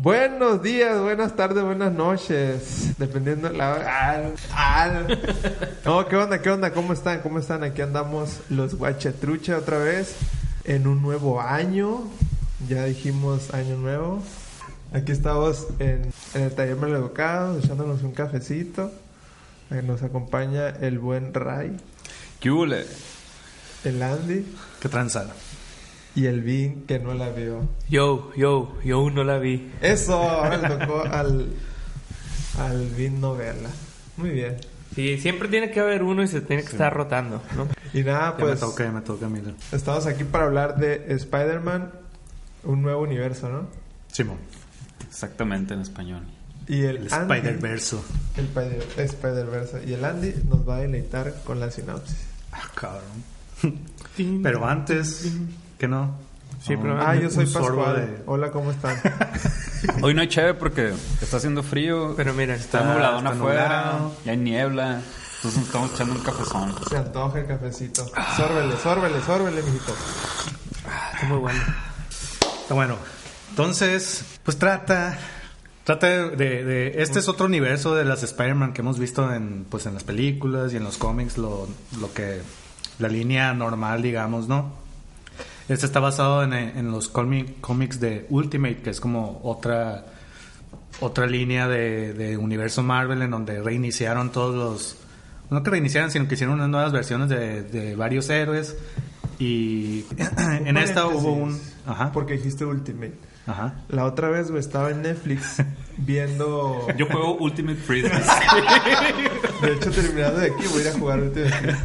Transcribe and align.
Buenos 0.00 0.62
días, 0.62 0.96
buenas 1.00 1.34
tardes, 1.34 1.64
buenas 1.64 1.92
noches. 1.92 2.96
Dependiendo 2.98 3.50
la 3.50 3.74
hora. 3.74 4.10
Al, 4.10 4.34
al. 4.54 5.18
No, 5.84 6.06
¿qué 6.06 6.14
onda? 6.14 6.40
¿Qué 6.40 6.50
onda? 6.50 6.72
¿Cómo 6.72 6.92
están? 6.92 7.20
¿Cómo 7.20 7.40
están? 7.40 7.64
Aquí 7.64 7.82
andamos 7.82 8.42
los 8.48 8.76
guachatrucha 8.76 9.58
otra 9.58 9.78
vez. 9.78 10.14
En 10.62 10.86
un 10.86 11.02
nuevo 11.02 11.40
año. 11.40 12.04
Ya 12.68 12.84
dijimos 12.84 13.52
año 13.52 13.76
nuevo. 13.76 14.22
Aquí 14.92 15.10
estamos 15.10 15.66
en, 15.80 16.12
en 16.34 16.42
el 16.42 16.54
taller 16.54 16.76
Maleducados, 16.76 17.64
echándonos 17.64 18.04
un 18.04 18.12
cafecito. 18.12 18.92
Nos 19.68 20.04
acompaña 20.04 20.68
el 20.68 21.00
buen 21.00 21.34
Ray, 21.34 21.76
¿Qué 22.38 22.50
el 23.84 24.02
Andy 24.02 24.46
¿Qué 24.80 24.88
tranza? 24.88 25.26
Y 26.14 26.26
el 26.26 26.40
Vin 26.42 26.84
que 26.86 26.98
no 26.98 27.14
la 27.14 27.30
vio. 27.30 27.68
Yo, 27.88 28.32
yo, 28.36 28.76
yo 28.84 29.08
no 29.10 29.24
la 29.24 29.38
vi. 29.38 29.70
Eso, 29.80 30.14
ahora 30.16 30.56
le 30.56 30.68
tocó 30.86 31.02
al, 31.10 31.48
al 32.58 32.86
Vin 32.90 33.20
no 33.20 33.34
verla. 33.36 33.70
Muy 34.16 34.30
bien. 34.30 34.56
Sí, 34.94 35.18
siempre 35.18 35.48
tiene 35.48 35.70
que 35.70 35.78
haber 35.80 36.02
uno 36.02 36.22
y 36.22 36.28
se 36.28 36.40
tiene 36.40 36.62
que 36.62 36.70
estar 36.70 36.92
rotando, 36.92 37.40
¿no? 37.56 37.68
Y 37.94 38.02
nada, 38.02 38.30
Ya 38.32 38.36
pues 38.36 38.54
me 38.54 38.60
toca, 38.60 38.84
ya 38.84 38.90
me 38.92 39.00
toca, 39.02 39.28
mira. 39.28 39.52
estamos 39.70 40.06
aquí 40.06 40.24
para 40.24 40.46
hablar 40.46 40.76
de 40.76 41.04
Spider-Man, 41.14 41.92
un 42.64 42.82
nuevo 42.82 43.02
universo, 43.02 43.48
¿no? 43.48 43.68
Simón. 44.10 44.38
Exactamente 45.06 45.74
en 45.74 45.80
español. 45.82 46.22
Y 46.66 46.80
el, 46.82 46.96
El 46.96 47.12
Andy- 47.12 47.34
Spider-Verso. 47.36 48.04
El 48.36 48.44
Spider- 48.46 48.86
Spider-Verse. 48.98 49.84
Y 49.86 49.92
el 49.92 50.04
Andy 50.04 50.34
nos 50.48 50.68
va 50.68 50.76
a 50.76 50.80
deleitar 50.80 51.32
con 51.44 51.60
la 51.60 51.70
sinopsis. 51.70 52.18
Ah, 52.52 52.62
cabrón. 52.74 53.78
Pero 54.42 54.66
antes, 54.66 55.32
¿qué 55.78 55.88
no? 55.88 56.14
Sí, 56.62 56.76
pero- 56.76 57.00
Ah, 57.00 57.14
yo 57.14 57.30
soy 57.30 57.46
Pascual. 57.46 57.96
de- 57.96 58.22
Hola, 58.26 58.50
¿cómo 58.50 58.70
están? 58.72 58.96
Hoy 60.02 60.12
no 60.14 60.20
hay 60.22 60.28
cheve 60.28 60.54
porque 60.54 60.92
está 61.22 61.36
haciendo 61.36 61.62
frío. 61.62 62.14
Pero 62.16 62.34
mira, 62.34 62.54
está, 62.56 62.78
está- 62.80 62.92
nubladón 62.94 63.26
está 63.26 63.30
afuera. 63.38 63.62
nublado. 63.92 64.14
Y 64.24 64.28
hay 64.30 64.36
niebla. 64.36 65.00
Entonces 65.36 65.60
nos 65.60 65.66
estamos 65.68 65.92
echando 65.94 66.14
un 66.14 66.20
cafezón. 66.20 66.74
Se 66.88 66.96
antoja 66.96 67.38
el 67.38 67.46
cafecito. 67.46 68.04
Sórbele, 68.36 68.76
sórbele, 68.82 69.20
sórbele, 69.22 69.62
mijito. 69.62 69.94
Está 71.14 71.26
muy 71.28 71.38
bueno. 71.38 71.60
Está 72.62 72.74
bueno. 72.74 72.96
Entonces, 73.50 74.24
pues 74.42 74.58
trata. 74.58 75.16
Trata 75.84 76.06
de, 76.08 76.30
de- 76.36 76.64
de- 76.64 77.02
Este 77.02 77.20
es 77.20 77.28
otro 77.28 77.46
universo 77.46 77.94
de 77.94 78.04
las 78.04 78.22
Spider-Man 78.24 78.72
que 78.72 78.80
hemos 78.82 78.98
visto 78.98 79.32
en, 79.32 79.64
pues, 79.70 79.86
en 79.86 79.94
las 79.94 80.02
películas 80.04 80.72
y 80.72 80.76
en 80.76 80.84
los 80.84 80.98
cómics, 80.98 81.38
lo, 81.38 81.68
lo 82.00 82.12
que. 82.12 82.42
La 82.98 83.06
línea 83.08 83.54
normal, 83.54 84.02
digamos, 84.02 84.48
¿no? 84.48 84.72
Este 85.68 85.86
está 85.86 86.00
basado 86.00 86.42
en, 86.42 86.52
en 86.52 86.90
los 86.90 87.08
cómic- 87.12 87.60
cómics 87.60 88.00
de 88.00 88.26
Ultimate, 88.30 88.78
que 88.78 88.90
es 88.90 89.00
como 89.00 89.40
otra. 89.44 90.06
Otra 91.00 91.26
línea 91.26 91.68
de, 91.68 92.12
de 92.12 92.36
universo 92.36 92.82
Marvel 92.82 93.22
en 93.22 93.30
donde 93.30 93.62
reiniciaron 93.62 94.32
todos 94.32 94.54
los. 94.56 94.96
No 95.50 95.62
que 95.62 95.70
reiniciaran, 95.70 96.10
sino 96.10 96.26
que 96.26 96.34
hicieron 96.34 96.56
unas 96.56 96.68
nuevas 96.68 96.92
versiones 96.92 97.28
de, 97.28 97.62
de 97.62 97.94
varios 97.94 98.28
héroes. 98.30 98.76
Y 99.38 100.04
en 100.64 100.76
esta 100.76 101.06
hubo 101.06 101.32
un. 101.34 101.60
Ajá. 101.86 102.10
Porque 102.12 102.32
dijiste 102.34 102.64
Ultimate. 102.64 103.14
Ajá. 103.46 103.74
La 103.88 104.04
otra 104.04 104.28
vez, 104.28 104.50
güey, 104.50 104.60
estaba 104.60 104.90
en 104.90 105.00
Netflix 105.02 105.62
viendo... 105.96 106.86
Yo 106.98 107.06
juego 107.06 107.36
Ultimate 107.38 107.78
Frisbee. 107.78 108.10
De 109.62 109.72
hecho, 109.72 109.90
terminando 109.90 110.40
de 110.40 110.46
aquí, 110.48 110.64
voy 110.70 110.80
a 110.80 110.82
ir 110.82 110.88
a 110.88 110.92
jugar 110.98 111.20
Ultimate. 111.20 111.76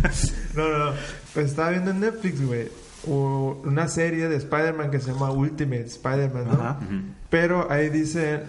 No, 0.56 0.68
no, 0.68 0.78
no. 0.78 0.92
Pues 1.34 1.46
estaba 1.52 1.70
viendo 1.70 1.92
en 1.92 2.02
Netflix, 2.02 2.46
güey, 2.46 2.68
una 3.08 3.88
serie 3.88 4.30
de 4.30 4.38
Spider-Man 4.38 4.92
que 4.92 5.00
se 5.00 5.12
llama 5.12 5.32
Ultimate 5.32 5.86
Spider-Man, 5.86 6.46
¿no? 6.46 6.54
Ajá. 6.54 6.80
Pero 7.30 7.70
ahí 7.72 7.90
dice, 7.90 8.44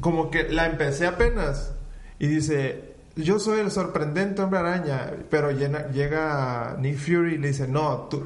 como 0.00 0.30
que 0.30 0.48
la 0.48 0.66
empecé 0.66 1.06
apenas 1.06 1.72
y 2.18 2.26
dice, 2.26 2.94
yo 3.16 3.38
soy 3.38 3.60
el 3.60 3.70
sorprendente 3.70 4.42
hombre 4.42 4.60
araña, 4.60 5.12
pero 5.30 5.50
llena- 5.50 5.88
llega 5.92 6.76
Nick 6.80 6.96
Fury 6.98 7.34
y 7.34 7.38
le 7.38 7.48
dice, 7.48 7.68
no, 7.68 8.08
tú, 8.10 8.24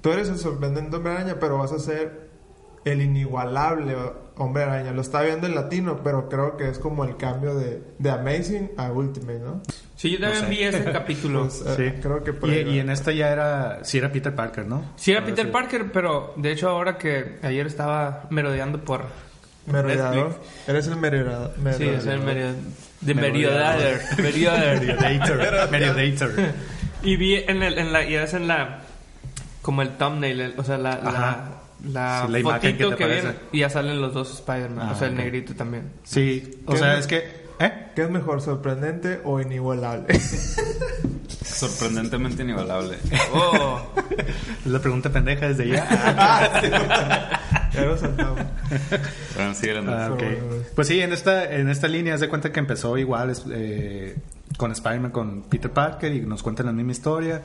tú 0.00 0.10
eres 0.12 0.28
el 0.28 0.38
sorprendente 0.38 0.96
hombre 0.96 1.12
araña, 1.12 1.36
pero 1.38 1.58
vas 1.58 1.72
a 1.72 1.78
ser 1.78 2.28
el 2.84 3.00
inigualable 3.02 3.94
hombre 4.42 4.62
araña. 4.64 4.92
Lo 4.92 5.00
está 5.00 5.22
viendo 5.22 5.46
en 5.46 5.54
latino, 5.54 6.00
pero 6.04 6.28
creo 6.28 6.56
que 6.56 6.68
es 6.68 6.78
como 6.78 7.04
el 7.04 7.16
cambio 7.16 7.54
de, 7.54 7.82
de 7.98 8.10
Amazing 8.10 8.72
a 8.76 8.90
Ultimate, 8.92 9.38
¿no? 9.40 9.62
Sí, 9.96 10.10
yo 10.10 10.18
también 10.20 10.42
No 10.42 10.48
sé. 10.48 10.50
vi 10.54 10.62
ese 10.64 10.84
capítulo. 10.92 11.40
Pues, 11.42 11.64
eh, 11.66 11.92
Sí. 11.94 12.00
creo 12.02 12.22
que 12.24 12.32
por 12.32 12.48
y, 12.48 12.52
ahí 12.52 12.64
va. 12.64 12.70
y 12.70 12.78
en 12.80 12.90
esta 12.90 13.12
ya 13.12 13.30
era. 13.30 13.84
Sí, 13.84 13.98
era 13.98 14.10
Peter 14.12 14.34
Parker, 14.34 14.66
¿no? 14.66 14.84
Sí, 14.96 15.12
era 15.12 15.24
Peter 15.24 15.46
sí. 15.46 15.50
Parker, 15.52 15.92
pero 15.92 16.34
de 16.36 16.52
hecho 16.52 16.68
ahora 16.68 16.98
que 16.98 17.38
ayer 17.42 17.66
estaba 17.66 18.24
merodeando 18.30 18.84
por... 18.84 19.06
Merodeador. 19.66 20.28
Netflix. 20.30 20.68
Eres 20.68 20.86
el 20.88 20.96
merodeador. 20.96 21.52
Sí, 21.78 21.84
es 21.88 22.06
el 22.06 22.20
medio... 22.20 22.46
De 23.00 23.14
Merodeador. 23.14 24.00
Meriodader. 24.18 24.82
Mediodator. 24.90 25.70
Mediodator. 25.70 26.32
Y 27.04 27.16
vi 27.16 27.34
en, 27.36 27.62
el, 27.62 27.78
en 27.78 27.92
la... 27.92 28.04
Y 28.04 28.14
es 28.16 28.34
en 28.34 28.48
la... 28.48 28.80
Como 29.60 29.82
el 29.82 29.90
thumbnail, 29.90 30.40
el- 30.40 30.54
o 30.58 30.64
sea, 30.64 30.78
la... 30.78 30.94
Ajá. 30.94 31.10
La, 31.10 31.61
la 31.84 32.24
Sí, 32.26 32.32
la 32.32 32.38
imagen 32.38 32.72
fotito 32.72 32.90
que 32.90 32.96
que, 32.96 33.22
te 33.22 33.34
y 33.52 33.58
ya 33.60 33.70
salen 33.70 34.00
los 34.00 34.14
dos 34.14 34.32
Spider-Man, 34.34 34.88
Ah, 34.88 34.92
o 34.92 34.98
sea, 34.98 35.08
el 35.08 35.14
ok. 35.14 35.18
negrito 35.20 35.54
también. 35.54 35.90
Sí, 36.04 36.60
o 36.66 36.72
¿Qué 36.72 36.78
sea, 36.78 36.98
es 36.98 37.06
que. 37.06 37.42
¿Eh? 37.60 37.72
¿Qué 37.94 38.02
es 38.02 38.10
mejor, 38.10 38.40
sorprendente 38.40 39.20
o 39.24 39.40
inigualable? 39.40 40.18
Sorprendentemente 41.44 42.42
inigualable. 42.42 42.96
Oh, 43.34 43.80
La 44.66 44.78
pregunta 44.80 45.10
pendeja 45.10 45.48
desde 45.48 45.68
ya. 45.68 45.86
ya 47.72 47.80
lo 47.82 47.96
saltamos. 47.96 48.40
Bueno. 49.36 49.92
Ah, 49.92 50.08
bueno. 50.10 50.36
Pues 50.74 50.88
sí, 50.88 51.00
en 51.00 51.12
esta, 51.12 51.50
en 51.52 51.68
esta 51.68 51.88
línea, 51.88 52.14
haz 52.14 52.20
de 52.20 52.28
cuenta 52.28 52.52
que 52.52 52.60
empezó 52.60 52.96
igual 52.98 53.30
es- 53.30 53.44
eh, 53.50 54.16
con 54.56 54.72
Spider-Man, 54.72 55.10
con 55.12 55.42
Peter 55.44 55.70
Parker 55.70 56.12
y 56.14 56.20
nos 56.20 56.42
cuentan 56.42 56.66
la 56.66 56.72
misma 56.72 56.92
historia. 56.92 57.42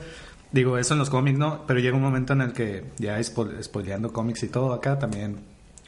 Digo, 0.57 0.77
eso 0.79 0.95
en 0.95 0.99
los 0.99 1.11
cómics 1.11 1.37
no, 1.37 1.65
pero 1.67 1.79
llega 1.79 1.95
un 1.95 2.01
momento 2.01 2.33
en 2.33 2.41
el 2.41 2.51
que 2.51 2.83
ya 2.97 3.19
spo- 3.19 3.61
spoileando 3.61 4.11
cómics 4.11 4.41
y 4.41 4.47
todo 4.47 4.73
acá, 4.73 4.97
también 4.97 5.37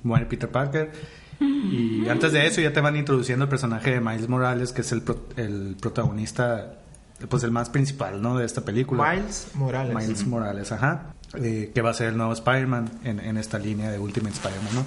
muere 0.03 0.27
Peter 0.27 0.47
Parker. 0.47 0.91
Y 1.39 2.07
antes 2.07 2.33
de 2.33 2.45
eso 2.45 2.61
ya 2.61 2.71
te 2.71 2.79
van 2.79 2.95
introduciendo 2.95 3.45
el 3.45 3.49
personaje 3.49 3.89
de 3.91 3.99
Miles 3.99 4.27
Morales, 4.29 4.71
que 4.71 4.81
es 4.81 4.91
el, 4.91 5.01
pro- 5.01 5.25
el 5.37 5.75
protagonista, 5.81 6.75
pues 7.29 7.41
el 7.43 7.49
más 7.51 7.69
principal, 7.71 8.21
¿no? 8.21 8.37
De 8.37 8.45
esta 8.45 8.61
película. 8.61 9.11
Miles 9.11 9.47
Morales. 9.55 9.95
Miles 9.95 10.27
Morales, 10.27 10.71
ajá. 10.71 11.13
Eh, 11.33 11.71
que 11.73 11.81
va 11.81 11.89
a 11.89 11.93
ser 11.95 12.09
el 12.09 12.17
nuevo 12.17 12.33
Spider-Man 12.33 12.91
en, 13.03 13.19
en 13.19 13.37
esta 13.37 13.57
línea 13.57 13.89
de 13.89 13.97
Ultimate 13.97 14.35
Spider-Man, 14.35 14.75
¿no? 14.75 14.85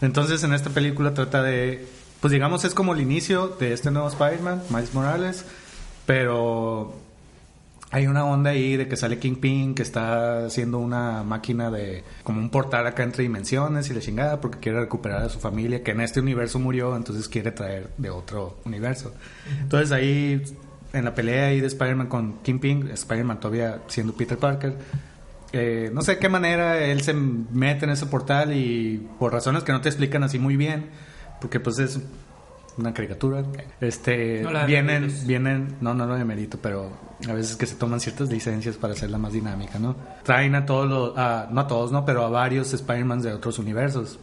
Entonces, 0.00 0.42
en 0.42 0.54
esta 0.54 0.70
película 0.70 1.12
trata 1.12 1.42
de. 1.42 1.86
Pues 2.20 2.32
digamos, 2.32 2.64
es 2.64 2.72
como 2.72 2.94
el 2.94 3.00
inicio 3.02 3.48
de 3.60 3.74
este 3.74 3.90
nuevo 3.90 4.08
Spider-Man, 4.08 4.62
Miles 4.70 4.94
Morales. 4.94 5.44
Pero 6.06 6.94
hay 7.90 8.06
una 8.06 8.24
onda 8.24 8.50
ahí 8.50 8.76
de 8.76 8.86
que 8.86 8.96
sale 8.96 9.18
Kingpin, 9.18 9.74
que 9.74 9.82
está 9.82 10.44
haciendo 10.46 10.78
una 10.78 11.22
máquina 11.22 11.70
de. 11.70 12.04
como 12.22 12.38
un 12.38 12.50
portal 12.50 12.86
acá 12.86 13.02
entre 13.02 13.22
dimensiones 13.22 13.88
y 13.88 13.94
la 13.94 14.00
chingada, 14.00 14.40
porque 14.40 14.58
quiere 14.58 14.80
recuperar 14.80 15.22
a 15.22 15.28
su 15.28 15.38
familia, 15.38 15.82
que 15.82 15.92
en 15.92 16.02
este 16.02 16.20
universo 16.20 16.58
murió, 16.58 16.94
entonces 16.94 17.28
quiere 17.28 17.50
traer 17.50 17.90
de 17.96 18.10
otro 18.10 18.58
universo. 18.64 19.14
Entonces 19.62 19.90
ahí, 19.92 20.42
en 20.92 21.04
la 21.04 21.14
pelea 21.14 21.46
ahí 21.46 21.60
de 21.60 21.66
Spider-Man 21.66 22.08
con 22.08 22.38
Kingpin, 22.42 22.90
Spider-Man 22.90 23.40
todavía 23.40 23.80
siendo 23.86 24.12
Peter 24.12 24.36
Parker. 24.36 24.76
eh, 25.52 25.90
no 25.94 26.02
sé 26.02 26.16
de 26.16 26.18
qué 26.18 26.28
manera 26.28 26.78
él 26.84 27.00
se 27.00 27.14
mete 27.14 27.86
en 27.86 27.92
ese 27.92 28.04
portal 28.04 28.54
y 28.54 29.08
por 29.18 29.32
razones 29.32 29.62
que 29.62 29.72
no 29.72 29.80
te 29.80 29.88
explican 29.88 30.22
así 30.24 30.38
muy 30.38 30.56
bien, 30.56 30.90
porque 31.40 31.58
pues 31.58 31.78
es 31.78 32.00
una 32.78 32.94
caricatura. 32.94 33.42
Este, 33.80 34.42
No 34.42 34.66
vienen, 34.66 35.12
vienen, 35.26 35.76
no, 35.80 35.94
no 35.94 36.06
lo 36.06 36.14
de 36.14 36.24
mérito, 36.24 36.58
pero 36.62 36.90
a 37.28 37.32
veces 37.32 37.56
que 37.56 37.66
se 37.66 37.74
toman 37.74 38.00
ciertas 38.00 38.28
licencias 38.30 38.76
para 38.76 38.92
hacerla 38.94 39.18
más 39.18 39.32
dinámica, 39.32 39.78
¿no? 39.78 39.96
Traen 40.22 40.54
a 40.54 40.64
todos 40.64 40.88
los, 40.88 41.18
a- 41.18 41.48
no 41.50 41.60
a 41.62 41.66
todos, 41.66 41.90
¿no? 41.92 42.04
Pero 42.04 42.24
a 42.24 42.28
varios 42.30 42.72
Spider-Man 42.72 43.20
de 43.22 43.32
otros 43.32 43.58
universos. 43.58 44.18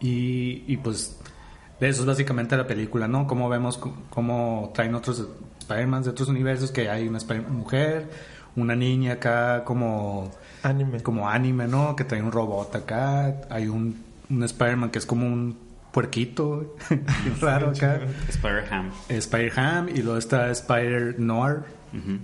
Y, 0.00 0.64
y 0.66 0.76
pues 0.78 1.18
de 1.80 1.88
eso 1.88 2.00
es 2.02 2.06
básicamente 2.06 2.56
la 2.56 2.66
película, 2.66 3.08
¿no? 3.08 3.26
Cómo 3.26 3.48
vemos 3.48 3.78
cómo 4.10 4.70
traen 4.74 4.94
otros 4.94 5.26
Spider-Man 5.60 6.02
de 6.04 6.10
otros 6.10 6.28
universos, 6.28 6.70
que 6.70 6.88
hay 6.88 7.08
una 7.08 7.18
Spider- 7.18 7.48
mujer, 7.48 8.08
una 8.56 8.74
niña 8.74 9.14
acá 9.14 9.64
como 9.64 10.30
Anime. 10.62 11.02
como 11.02 11.28
anime, 11.28 11.68
¿no? 11.68 11.94
Que 11.96 12.04
trae 12.04 12.22
un 12.22 12.32
robot 12.32 12.74
acá, 12.76 13.42
hay 13.50 13.68
un, 13.68 14.02
un 14.30 14.42
Spider-Man 14.42 14.90
que 14.90 14.98
es 14.98 15.06
como 15.06 15.26
un 15.26 15.58
puerquito, 15.92 16.76
raro 17.40 17.70
acá. 17.70 18.00
Spider-Ham. 18.28 18.90
Spider-Ham 19.08 19.88
y 19.90 20.02
luego 20.02 20.18
está 20.18 20.50
Spider-Noir, 20.50 21.62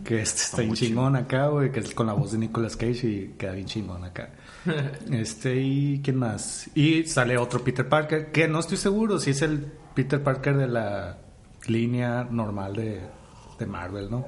que 0.05 0.21
este 0.21 0.43
está 0.43 0.63
bien 0.63 0.75
chingón 0.75 1.17
acá, 1.17 1.47
güey, 1.49 1.73
que 1.73 1.81
es 1.81 1.95
con 1.95 2.07
la 2.07 2.13
voz 2.13 2.33
de 2.33 2.39
Nicolas 2.39 2.77
Cage 2.77 3.07
y 3.07 3.35
queda 3.39 3.53
bien 3.53 3.67
chingón 3.67 4.05
acá. 4.05 4.31
este, 5.11 5.57
y 5.57 6.01
¿quién 6.03 6.17
más? 6.17 6.69
Y 6.75 7.05
sale 7.05 7.37
otro 7.39 7.63
Peter 7.65 7.89
Parker, 7.89 8.31
que 8.31 8.49
no 8.49 8.61
estoy 8.61 8.77
seguro 8.77 9.19
si 9.19 9.31
es 9.31 9.43
el 9.43 9.67
Peter 9.95 10.23
Parker 10.23 10.57
de 10.57 10.69
la 10.69 11.19
línea 11.67 12.27
normal 12.31 12.77
de, 12.77 13.01
de 13.59 13.67
Marvel, 13.67 14.11
¿no? 14.11 14.25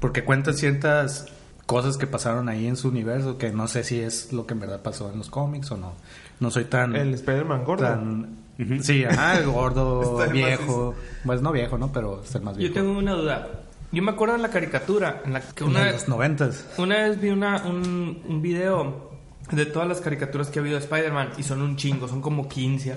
Porque 0.00 0.22
cuentan 0.24 0.54
ciertas 0.54 1.26
cosas 1.66 1.98
que 1.98 2.06
pasaron 2.06 2.48
ahí 2.48 2.66
en 2.66 2.76
su 2.76 2.88
universo, 2.88 3.36
que 3.36 3.50
no 3.50 3.66
sé 3.68 3.82
si 3.84 4.00
es 4.00 4.32
lo 4.32 4.46
que 4.46 4.54
en 4.54 4.60
verdad 4.60 4.80
pasó 4.80 5.10
en 5.12 5.18
los 5.18 5.28
cómics 5.28 5.70
o 5.72 5.76
no. 5.76 5.92
No 6.40 6.50
soy 6.52 6.64
tan... 6.66 6.94
El 6.94 7.12
Spider-Man 7.14 7.64
gordo. 7.64 7.84
tan- 7.84 8.37
Sí, 8.82 9.04
ajá, 9.04 9.40
gordo, 9.46 10.18
viejo. 10.30 10.94
Pues 11.24 11.40
no 11.42 11.52
viejo, 11.52 11.78
¿no? 11.78 11.92
Pero 11.92 12.22
es 12.22 12.34
el 12.34 12.42
más 12.42 12.56
viejo. 12.56 12.74
Yo 12.74 12.80
tengo 12.80 12.98
una 12.98 13.12
duda. 13.12 13.48
Yo 13.92 14.02
me 14.02 14.10
acuerdo 14.10 14.34
de 14.36 14.42
la 14.42 14.50
caricatura 14.50 15.22
en 15.24 15.32
la 15.32 15.40
que 15.40 15.64
Una 15.64 15.78
de 15.80 15.84
vez, 15.86 15.94
los 15.94 16.08
noventas. 16.08 16.66
una 16.76 16.96
vez 17.04 17.20
vi 17.20 17.30
una, 17.30 17.62
un, 17.64 18.22
un 18.28 18.42
video 18.42 19.10
de 19.50 19.64
todas 19.64 19.88
las 19.88 20.00
caricaturas 20.02 20.48
que 20.48 20.58
ha 20.58 20.62
habido 20.62 20.76
de 20.78 20.84
Spider-Man 20.84 21.30
y 21.38 21.42
son 21.42 21.62
un 21.62 21.76
chingo, 21.76 22.06
son 22.08 22.20
como 22.20 22.48
15. 22.48 22.96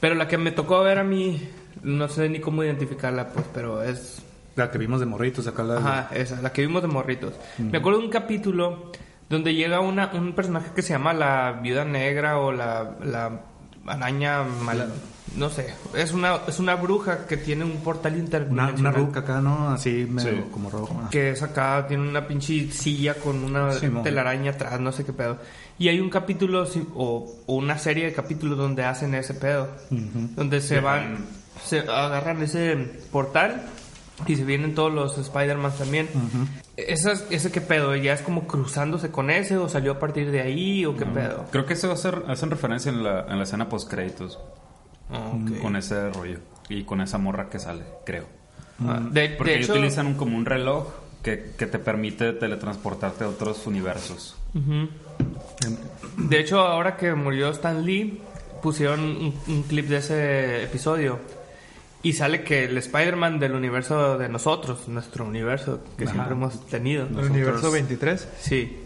Pero 0.00 0.14
la 0.14 0.28
que 0.28 0.38
me 0.38 0.52
tocó 0.52 0.80
ver 0.82 0.98
a 0.98 1.04
mí, 1.04 1.48
no 1.82 2.06
sé 2.08 2.28
ni 2.28 2.38
cómo 2.38 2.62
identificarla, 2.62 3.30
pues, 3.30 3.46
pero 3.52 3.82
es 3.82 4.22
La 4.54 4.70
que 4.70 4.78
vimos 4.78 5.00
de 5.00 5.06
morritos 5.06 5.46
acá. 5.48 5.64
La 5.64 5.78
Ajá, 5.78 6.08
esa, 6.14 6.40
la 6.42 6.52
que 6.52 6.62
vimos 6.62 6.82
de 6.82 6.88
morritos. 6.88 7.32
Me 7.58 7.78
acuerdo 7.78 7.98
de 7.98 8.04
un 8.04 8.10
capítulo 8.12 8.92
donde 9.28 9.54
llega 9.54 9.80
una, 9.80 10.10
un 10.14 10.32
personaje 10.34 10.70
que 10.76 10.82
se 10.82 10.90
llama 10.92 11.12
la 11.12 11.58
viuda 11.60 11.84
negra 11.84 12.38
o 12.38 12.52
la, 12.52 12.96
la 13.04 13.40
araña 13.88 14.42
mala. 14.42 14.86
No 15.36 15.50
sé, 15.50 15.74
es 15.94 16.12
una, 16.12 16.38
es 16.48 16.58
una 16.58 16.74
bruja 16.74 17.26
que 17.26 17.36
tiene 17.36 17.62
un 17.64 17.76
portal 17.82 18.12
Una, 18.14 18.22
interdimensional. 18.22 18.80
una 18.80 18.90
ruca 18.90 19.20
acá, 19.20 19.40
¿no? 19.42 19.70
Así 19.70 20.06
medio 20.08 20.32
Sí. 20.32 20.44
como 20.50 20.70
rojo. 20.70 20.98
Ah. 21.04 21.08
Que 21.10 21.30
es 21.30 21.42
acá, 21.42 21.84
tiene 21.86 22.08
una 22.08 22.26
pinche 22.26 22.72
silla 22.72 23.14
con 23.14 23.44
una 23.44 23.72
Simón. 23.72 24.02
telaraña 24.02 24.52
atrás, 24.52 24.80
no 24.80 24.90
sé 24.90 25.04
qué 25.04 25.12
pedo. 25.12 25.38
Y 25.78 25.88
hay 25.88 26.00
un 26.00 26.08
capítulo 26.08 26.64
sí, 26.64 26.82
o, 26.94 27.30
o 27.46 27.54
una 27.54 27.78
serie 27.78 28.06
de 28.06 28.12
capítulos 28.14 28.56
donde 28.56 28.84
hacen 28.84 29.14
ese 29.14 29.34
pedo. 29.34 29.68
Donde 29.90 30.60
se 30.62 30.80
van, 30.80 31.18
se 31.62 31.80
agarran 31.80 32.42
ese 32.42 32.74
portal 33.12 33.66
y 34.26 34.36
se 34.36 34.44
vienen 34.44 34.74
todos 34.74 34.92
los 34.92 35.16
Spider-Man 35.18 35.72
también. 35.78 36.08
Esas- 36.76 37.26
¿Ese 37.30 37.50
qué 37.52 37.60
pedo? 37.60 37.94
¿Ya 37.96 38.12
es 38.14 38.22
como 38.22 38.46
cruzándose 38.46 39.10
con 39.10 39.30
ese 39.30 39.56
o 39.56 39.68
salió 39.68 39.92
a 39.92 39.98
partir 39.98 40.30
de 40.30 40.40
ahí 40.40 40.84
o 40.86 40.96
qué 40.96 41.06
pedo? 41.06 41.44
Creo 41.50 41.66
que 41.66 41.74
eso 41.74 41.94
ser, 41.96 42.24
hacen 42.28 42.50
referencia 42.50 42.90
en 42.90 43.02
la, 43.04 43.26
en 43.28 43.36
la 43.38 43.44
escena 43.44 43.68
post 43.68 43.90
créditos 43.90 44.38
Ah, 45.10 45.32
ok. 45.34 45.60
con 45.62 45.76
ese 45.76 46.10
rollo 46.10 46.38
y 46.68 46.84
con 46.84 47.00
esa 47.00 47.16
morra 47.18 47.48
que 47.48 47.58
sale, 47.58 47.84
creo. 48.04 48.24
Ah, 48.86 49.00
de, 49.10 49.30
Porque 49.30 49.52
de 49.54 49.60
hecho, 49.60 49.72
utilizan 49.72 50.06
un, 50.06 50.14
como 50.14 50.36
un 50.36 50.44
reloj 50.44 50.86
que, 51.22 51.52
que 51.58 51.66
te 51.66 51.78
permite 51.78 52.32
teletransportarte 52.32 53.24
a 53.24 53.28
otros 53.28 53.66
universos. 53.66 54.36
De 56.16 56.40
hecho, 56.40 56.60
ahora 56.60 56.96
que 56.96 57.14
murió 57.14 57.48
Stan 57.50 57.84
Lee, 57.84 58.20
pusieron 58.62 59.00
un, 59.00 59.34
un 59.48 59.62
clip 59.62 59.86
de 59.88 59.96
ese 59.98 60.64
episodio. 60.64 61.18
Y 62.02 62.12
sale 62.12 62.44
que 62.44 62.64
el 62.64 62.78
Spider-Man 62.78 63.40
del 63.40 63.52
universo 63.52 64.16
de 64.18 64.28
nosotros, 64.28 64.86
nuestro 64.88 65.24
universo 65.24 65.82
que 65.96 66.06
siempre 66.06 66.32
hemos 66.32 66.64
tenido. 66.66 67.06
El 67.06 67.30
universo 67.30 67.70
23. 67.72 68.28
Sí. 68.40 68.84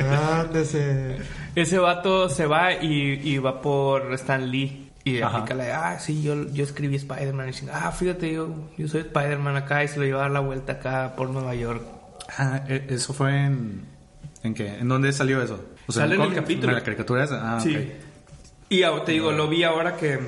Ándese. 0.00 1.16
Ese 1.54 1.78
vato 1.78 2.28
se 2.28 2.46
va 2.46 2.72
y, 2.72 3.20
y 3.22 3.38
va 3.38 3.60
por 3.60 4.12
Stan 4.14 4.50
Lee. 4.50 4.90
Y 5.04 5.20
aplica 5.20 5.54
la 5.54 5.64
de, 5.64 5.72
ah, 5.72 5.98
sí, 6.00 6.20
yo, 6.22 6.50
yo 6.52 6.64
escribí 6.64 6.96
Spider-Man. 6.96 7.48
Y 7.48 7.52
dice, 7.52 7.66
ah, 7.72 7.92
fíjate, 7.92 8.32
yo, 8.32 8.52
yo 8.76 8.88
soy 8.88 9.02
Spider-Man 9.02 9.56
acá 9.56 9.84
y 9.84 9.88
se 9.88 9.98
lo 10.00 10.04
lleva 10.04 10.18
a 10.18 10.22
dar 10.22 10.30
la 10.32 10.40
vuelta 10.40 10.72
acá 10.74 11.14
por 11.16 11.30
Nueva 11.30 11.54
York. 11.54 11.82
Ah, 12.38 12.62
e- 12.68 12.86
eso 12.88 13.12
fue 13.14 13.44
en... 13.44 13.84
¿En 14.42 14.52
qué? 14.54 14.78
¿En 14.78 14.88
dónde 14.88 15.12
salió 15.12 15.40
eso? 15.42 15.64
O 15.86 15.92
Sale 15.92 16.16
en 16.16 16.22
el 16.22 16.34
capítulo. 16.34 16.70
¿En 16.70 16.78
la 16.78 16.82
caricatura 16.84 17.22
esa? 17.24 17.56
Ah, 17.56 17.60
Sí. 17.60 17.92
Y 18.68 18.82
ah, 18.82 18.90
te 19.04 19.12
digo, 19.12 19.30
lo 19.30 19.46
vi 19.48 19.62
ahora 19.62 19.96
que, 19.96 20.18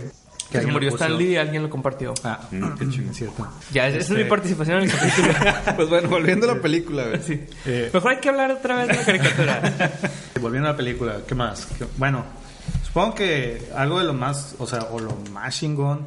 que 0.48 0.52
se 0.52 0.58
alguien 0.58 0.72
murió. 0.74 0.88
Stan 0.90 1.16
Lee 1.18 1.32
y 1.32 1.36
alguien 1.36 1.62
lo 1.62 1.70
compartió. 1.70 2.14
Ah, 2.24 2.40
qué 2.50 2.88
chido, 2.88 3.10
es 3.10 3.16
cierto. 3.16 3.46
Ya, 3.72 3.86
esa 3.88 3.98
Este- 3.98 4.12
es 4.14 4.18
mi 4.18 4.24
participación 4.28 4.78
en 4.78 4.84
el 4.84 4.90
capítulo. 4.90 5.28
Pues 5.76 5.88
bueno, 5.88 6.08
volviendo 6.08 6.50
a 6.50 6.54
la 6.54 6.60
película, 6.62 7.04
güey. 7.08 7.22
Sí. 7.22 7.40
Eh, 7.66 7.90
Mejor 7.92 8.12
hay 8.12 8.18
que 8.18 8.28
hablar 8.28 8.50
otra 8.52 8.76
vez 8.76 8.88
de 8.88 8.94
la 8.96 9.04
caricatura. 9.04 9.90
Volviendo 10.40 10.68
a 10.68 10.72
la 10.72 10.76
película, 10.76 11.16
¿qué 11.26 11.34
más? 11.34 11.66
¿Qué- 11.78 11.86
Bueno, 11.96 12.24
supongo 12.86 13.14
que 13.14 13.68
algo 13.76 13.98
de 13.98 14.04
lo 14.06 14.14
más, 14.14 14.54
o 14.58 14.66
sea, 14.66 14.84
o 14.90 14.98
lo 15.00 15.16
más 15.32 15.54
chingón, 15.58 16.06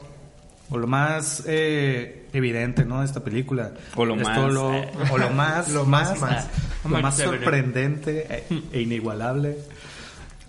o 0.70 0.78
lo 0.78 0.88
más 0.88 1.44
eh, 1.48 2.28
evidente, 2.34 2.86
¿no? 2.86 3.00
De 3.02 3.06
esta 3.06 3.24
película. 3.24 3.72
O 3.96 4.06
lo 4.06 4.16
más, 4.16 4.52
lo- 4.52 4.74
eh. 4.74 4.90
o 5.12 5.18
lo 5.18 5.30
más, 5.32 5.70
Lo 5.70 5.86
más, 5.86 6.20
más, 6.20 6.48
lo 6.84 6.90
Más 7.02 7.18
sorprendente 7.18 8.26
e, 8.50 8.62
e 8.72 8.82
inigualable. 8.82 9.58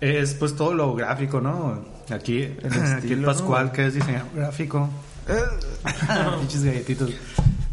Es 0.01 0.33
pues 0.33 0.55
todo 0.55 0.73
lo 0.73 0.93
gráfico, 0.95 1.39
¿no? 1.41 1.85
Aquí, 2.09 2.55
aquí 2.97 3.13
el 3.13 3.23
Pascual, 3.23 3.71
que 3.71 3.87
es 3.87 3.93
diseñador 3.93 4.27
gráfico. 4.35 4.89
Pinches 6.39 6.63
galletitos. 6.63 7.11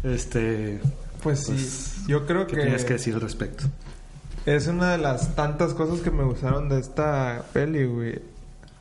Este. 0.03 0.79
Pues 1.21 1.41
sí, 1.41 2.05
yo 2.07 2.25
creo 2.25 2.47
¿Qué 2.47 2.55
que 2.55 2.61
tienes 2.63 2.85
que 2.85 2.93
decir 2.93 3.13
al 3.13 3.21
respecto? 3.21 3.65
es 4.45 4.67
una 4.67 4.93
de 4.93 4.97
las 4.97 5.35
tantas 5.35 5.73
cosas 5.73 5.99
que 5.99 6.09
me 6.09 6.23
gustaron 6.23 6.67
de 6.69 6.79
esta 6.79 7.43
peli, 7.53 7.85
güey. 7.85 8.19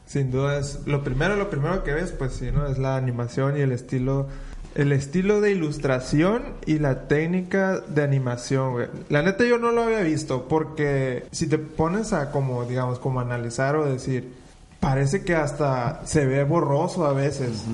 Sin 0.06 0.30
duda 0.30 0.58
es 0.58 0.80
lo 0.86 1.04
primero, 1.04 1.36
lo 1.36 1.50
primero 1.50 1.84
que 1.84 1.92
ves, 1.92 2.12
pues 2.12 2.32
sí, 2.32 2.50
¿no? 2.50 2.66
Es 2.66 2.78
la 2.78 2.96
animación 2.96 3.56
y 3.56 3.60
el 3.60 3.70
estilo, 3.70 4.26
el 4.74 4.92
estilo 4.92 5.40
de 5.40 5.52
ilustración 5.52 6.42
y 6.66 6.78
la 6.78 7.06
técnica 7.06 7.78
de 7.80 8.02
animación, 8.02 8.72
güey. 8.72 8.86
La 9.08 9.22
neta 9.22 9.44
yo 9.44 9.58
no 9.58 9.70
lo 9.70 9.84
había 9.84 10.00
visto 10.00 10.48
porque 10.48 11.24
si 11.30 11.46
te 11.46 11.58
pones 11.58 12.12
a 12.12 12.30
como, 12.32 12.64
digamos, 12.64 12.98
como 12.98 13.20
analizar 13.20 13.76
o 13.76 13.84
decir, 13.84 14.32
parece 14.80 15.24
que 15.24 15.34
hasta 15.36 16.00
se 16.06 16.26
ve 16.26 16.42
borroso 16.44 17.06
a 17.06 17.12
veces. 17.12 17.64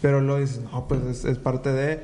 Pero 0.00 0.20
lo 0.20 0.38
dices, 0.38 0.60
no, 0.72 0.88
pues 0.88 1.02
es, 1.04 1.24
es 1.24 1.38
parte 1.38 1.72
de... 1.72 2.02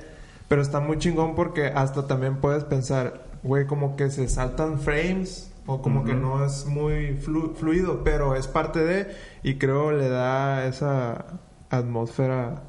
Pero 0.48 0.62
está 0.62 0.80
muy 0.80 0.98
chingón 0.98 1.34
porque 1.34 1.66
hasta 1.66 2.06
también 2.06 2.36
puedes 2.36 2.64
pensar, 2.64 3.24
güey, 3.42 3.66
como 3.66 3.96
que 3.96 4.10
se 4.10 4.28
saltan 4.28 4.78
frames 4.80 5.50
o 5.66 5.82
como 5.82 6.04
que 6.04 6.14
no 6.14 6.42
es 6.46 6.64
muy 6.64 7.18
flu- 7.20 7.54
fluido, 7.54 8.02
pero 8.04 8.34
es 8.36 8.46
parte 8.46 8.82
de... 8.84 9.14
Y 9.42 9.56
creo 9.56 9.90
le 9.92 10.08
da 10.08 10.64
esa 10.66 11.26
atmósfera 11.68 12.62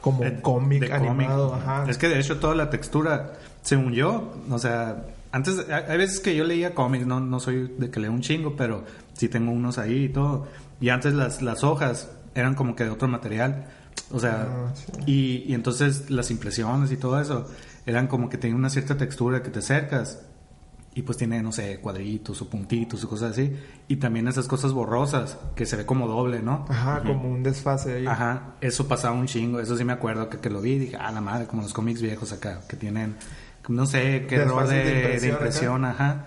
como 0.00 0.22
Eh, 0.22 0.38
cómic 0.42 0.90
animado. 0.92 1.54
Ajá. 1.54 1.86
Es 1.88 1.98
que 1.98 2.08
de 2.08 2.20
hecho 2.20 2.38
toda 2.38 2.54
la 2.54 2.70
textura, 2.70 3.32
según 3.62 3.92
yo, 3.92 4.34
o 4.50 4.58
sea, 4.58 5.04
antes, 5.32 5.66
hay 5.68 5.84
hay 5.88 5.98
veces 5.98 6.20
que 6.20 6.36
yo 6.36 6.44
leía 6.44 6.74
cómics, 6.74 7.06
no, 7.06 7.18
no 7.20 7.40
soy 7.40 7.74
de 7.78 7.90
que 7.90 7.98
leo 7.98 8.12
un 8.12 8.20
chingo, 8.20 8.54
pero 8.56 8.84
sí 9.14 9.28
tengo 9.28 9.50
unos 9.50 9.78
ahí 9.78 10.04
y 10.04 10.08
todo. 10.10 10.46
Y 10.80 10.90
antes 10.90 11.14
las, 11.14 11.42
las 11.42 11.64
hojas 11.64 12.10
eran 12.34 12.54
como 12.54 12.74
que 12.76 12.84
de 12.84 12.90
otro 12.90 13.08
material. 13.08 13.66
O 14.10 14.20
sea, 14.20 14.46
Ah, 14.48 14.72
sí. 14.74 14.92
y, 15.06 15.44
y 15.50 15.54
entonces 15.54 16.08
las 16.10 16.30
impresiones 16.30 16.90
y 16.92 16.96
todo 16.96 17.20
eso 17.20 17.46
eran 17.84 18.06
como 18.06 18.28
que 18.28 18.38
tenían 18.38 18.58
una 18.58 18.70
cierta 18.70 18.96
textura 18.96 19.42
que 19.42 19.50
te 19.50 19.58
acercas. 19.58 20.22
Y 20.94 21.02
pues 21.02 21.16
tiene, 21.16 21.40
no 21.42 21.52
sé, 21.52 21.78
cuadritos 21.80 22.42
o 22.42 22.48
puntitos 22.50 23.04
o 23.04 23.08
cosas 23.08 23.32
así. 23.32 23.54
Y 23.86 23.96
también 23.96 24.26
esas 24.26 24.48
cosas 24.48 24.72
borrosas, 24.72 25.38
que 25.54 25.64
se 25.64 25.76
ve 25.76 25.86
como 25.86 26.08
doble, 26.08 26.42
¿no? 26.42 26.64
Ajá, 26.68 27.02
como 27.06 27.30
un 27.30 27.42
desfase 27.44 27.94
ahí. 27.98 28.06
Ajá, 28.06 28.54
eso 28.60 28.88
pasaba 28.88 29.14
un 29.14 29.26
chingo, 29.26 29.60
eso 29.60 29.76
sí 29.76 29.84
me 29.84 29.92
acuerdo 29.92 30.28
que, 30.28 30.38
que 30.38 30.50
lo 30.50 30.60
vi 30.60 30.72
y 30.72 30.78
dije, 30.80 30.96
ah, 30.98 31.12
la 31.12 31.20
madre, 31.20 31.46
como 31.46 31.62
los 31.62 31.72
cómics 31.72 32.02
viejos 32.02 32.32
acá, 32.32 32.62
que 32.68 32.76
tienen, 32.76 33.14
no 33.68 33.86
sé, 33.86 34.26
qué 34.28 34.36
error 34.36 34.66
de, 34.66 34.74
de 34.76 34.90
impresión, 34.96 35.20
de 35.20 35.28
impresión, 35.28 35.84
ajá. 35.84 36.24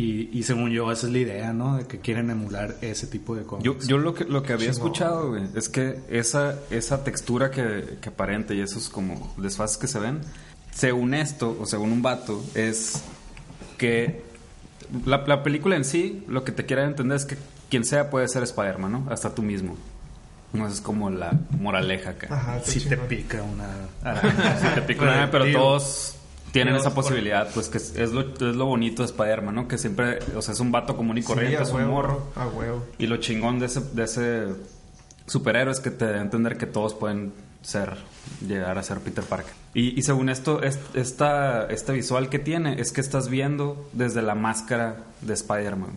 Y, 0.00 0.30
y 0.32 0.42
según 0.44 0.70
yo, 0.70 0.90
esa 0.90 1.06
es 1.08 1.12
la 1.12 1.18
idea, 1.18 1.52
¿no? 1.52 1.76
De 1.76 1.86
que 1.86 1.98
quieren 2.00 2.30
emular 2.30 2.76
ese 2.80 3.06
tipo 3.06 3.34
de 3.36 3.42
cómics. 3.42 3.64
Yo, 3.64 3.78
yo 3.80 3.98
lo 3.98 4.14
que, 4.14 4.24
lo 4.24 4.42
que 4.42 4.52
había 4.54 4.70
escuchado, 4.70 5.28
güey, 5.30 5.42
es 5.54 5.68
que 5.68 5.98
esa, 6.08 6.54
esa 6.70 7.04
textura 7.04 7.50
que, 7.50 7.98
que 8.00 8.08
aparenta 8.08 8.54
y 8.54 8.60
esos 8.60 8.88
como 8.88 9.34
desfases 9.36 9.76
que 9.76 9.86
se 9.88 9.98
ven, 9.98 10.20
según 10.72 11.12
esto, 11.14 11.56
o 11.60 11.66
según 11.66 11.92
un 11.92 12.00
vato, 12.02 12.42
es 12.54 13.02
que 13.76 14.22
la, 15.04 15.18
la 15.26 15.42
película 15.42 15.76
en 15.76 15.84
sí, 15.84 16.24
lo 16.28 16.44
que 16.44 16.52
te 16.52 16.64
quiere 16.64 16.84
entender 16.84 17.16
es 17.16 17.24
que 17.26 17.36
quien 17.68 17.84
sea 17.84 18.08
puede 18.10 18.26
ser 18.28 18.42
Spider-Man, 18.42 18.92
¿no? 18.92 19.06
Hasta 19.10 19.34
tú 19.34 19.42
mismo. 19.42 19.76
No 20.52 20.66
es 20.66 20.80
como 20.80 21.10
la 21.10 21.32
moraleja 21.60 22.10
acá. 22.10 22.26
Ajá, 22.30 22.60
Si 22.64 22.80
te 22.80 22.90
chingón. 22.90 23.06
pica 23.06 23.42
una 23.42 23.68
araña. 24.02 24.58
Si 24.60 24.74
te 24.74 24.82
pica 24.82 25.02
una 25.02 25.12
araña, 25.12 25.30
pero 25.30 25.52
todos 25.52 26.16
tienen 26.52 26.74
esa 26.76 26.94
por- 26.94 27.04
posibilidad, 27.04 27.48
pues 27.54 27.68
que 27.68 27.78
es, 27.78 27.94
es 27.96 28.12
lo, 28.12 28.20
es 28.22 28.40
lo 28.56 28.66
bonito 28.66 29.02
de 29.02 29.06
Spider-Man, 29.06 29.54
¿no? 29.54 29.68
Que 29.68 29.78
siempre, 29.78 30.18
o 30.36 30.42
sea, 30.42 30.52
es 30.54 30.60
un 30.60 30.72
vato 30.72 30.96
común 30.96 31.18
y 31.18 31.22
corriente, 31.22 31.56
Sí, 31.58 31.62
es 31.62 31.70
un 31.70 31.86
morro. 31.88 32.26
A 32.36 32.46
huevo. 32.46 32.84
Y 32.98 33.06
lo 33.06 33.16
chingón 33.18 33.58
de 33.58 33.66
ese, 33.66 33.80
de 33.80 34.02
ese 34.04 34.46
superhéroe 35.26 35.72
es 35.72 35.80
que 35.80 35.90
te 35.90 36.06
da 36.06 36.20
entender 36.20 36.56
que 36.56 36.66
todos 36.66 36.94
pueden 36.94 37.32
ser, 37.62 37.96
llegar 38.46 38.78
a 38.78 38.82
ser 38.82 38.98
Peter 39.00 39.22
Parker. 39.24 39.52
Y, 39.74 39.98
y 39.98 40.02
según 40.02 40.28
esto, 40.28 40.62
es- 40.62 40.78
esta, 40.94 41.66
este 41.66 41.92
visual 41.92 42.28
que 42.28 42.38
tiene 42.38 42.80
es 42.80 42.90
que 42.92 43.00
estás 43.00 43.28
viendo 43.28 43.88
desde 43.92 44.22
la 44.22 44.34
máscara 44.34 45.04
de 45.20 45.34
Spider-Man. 45.34 45.90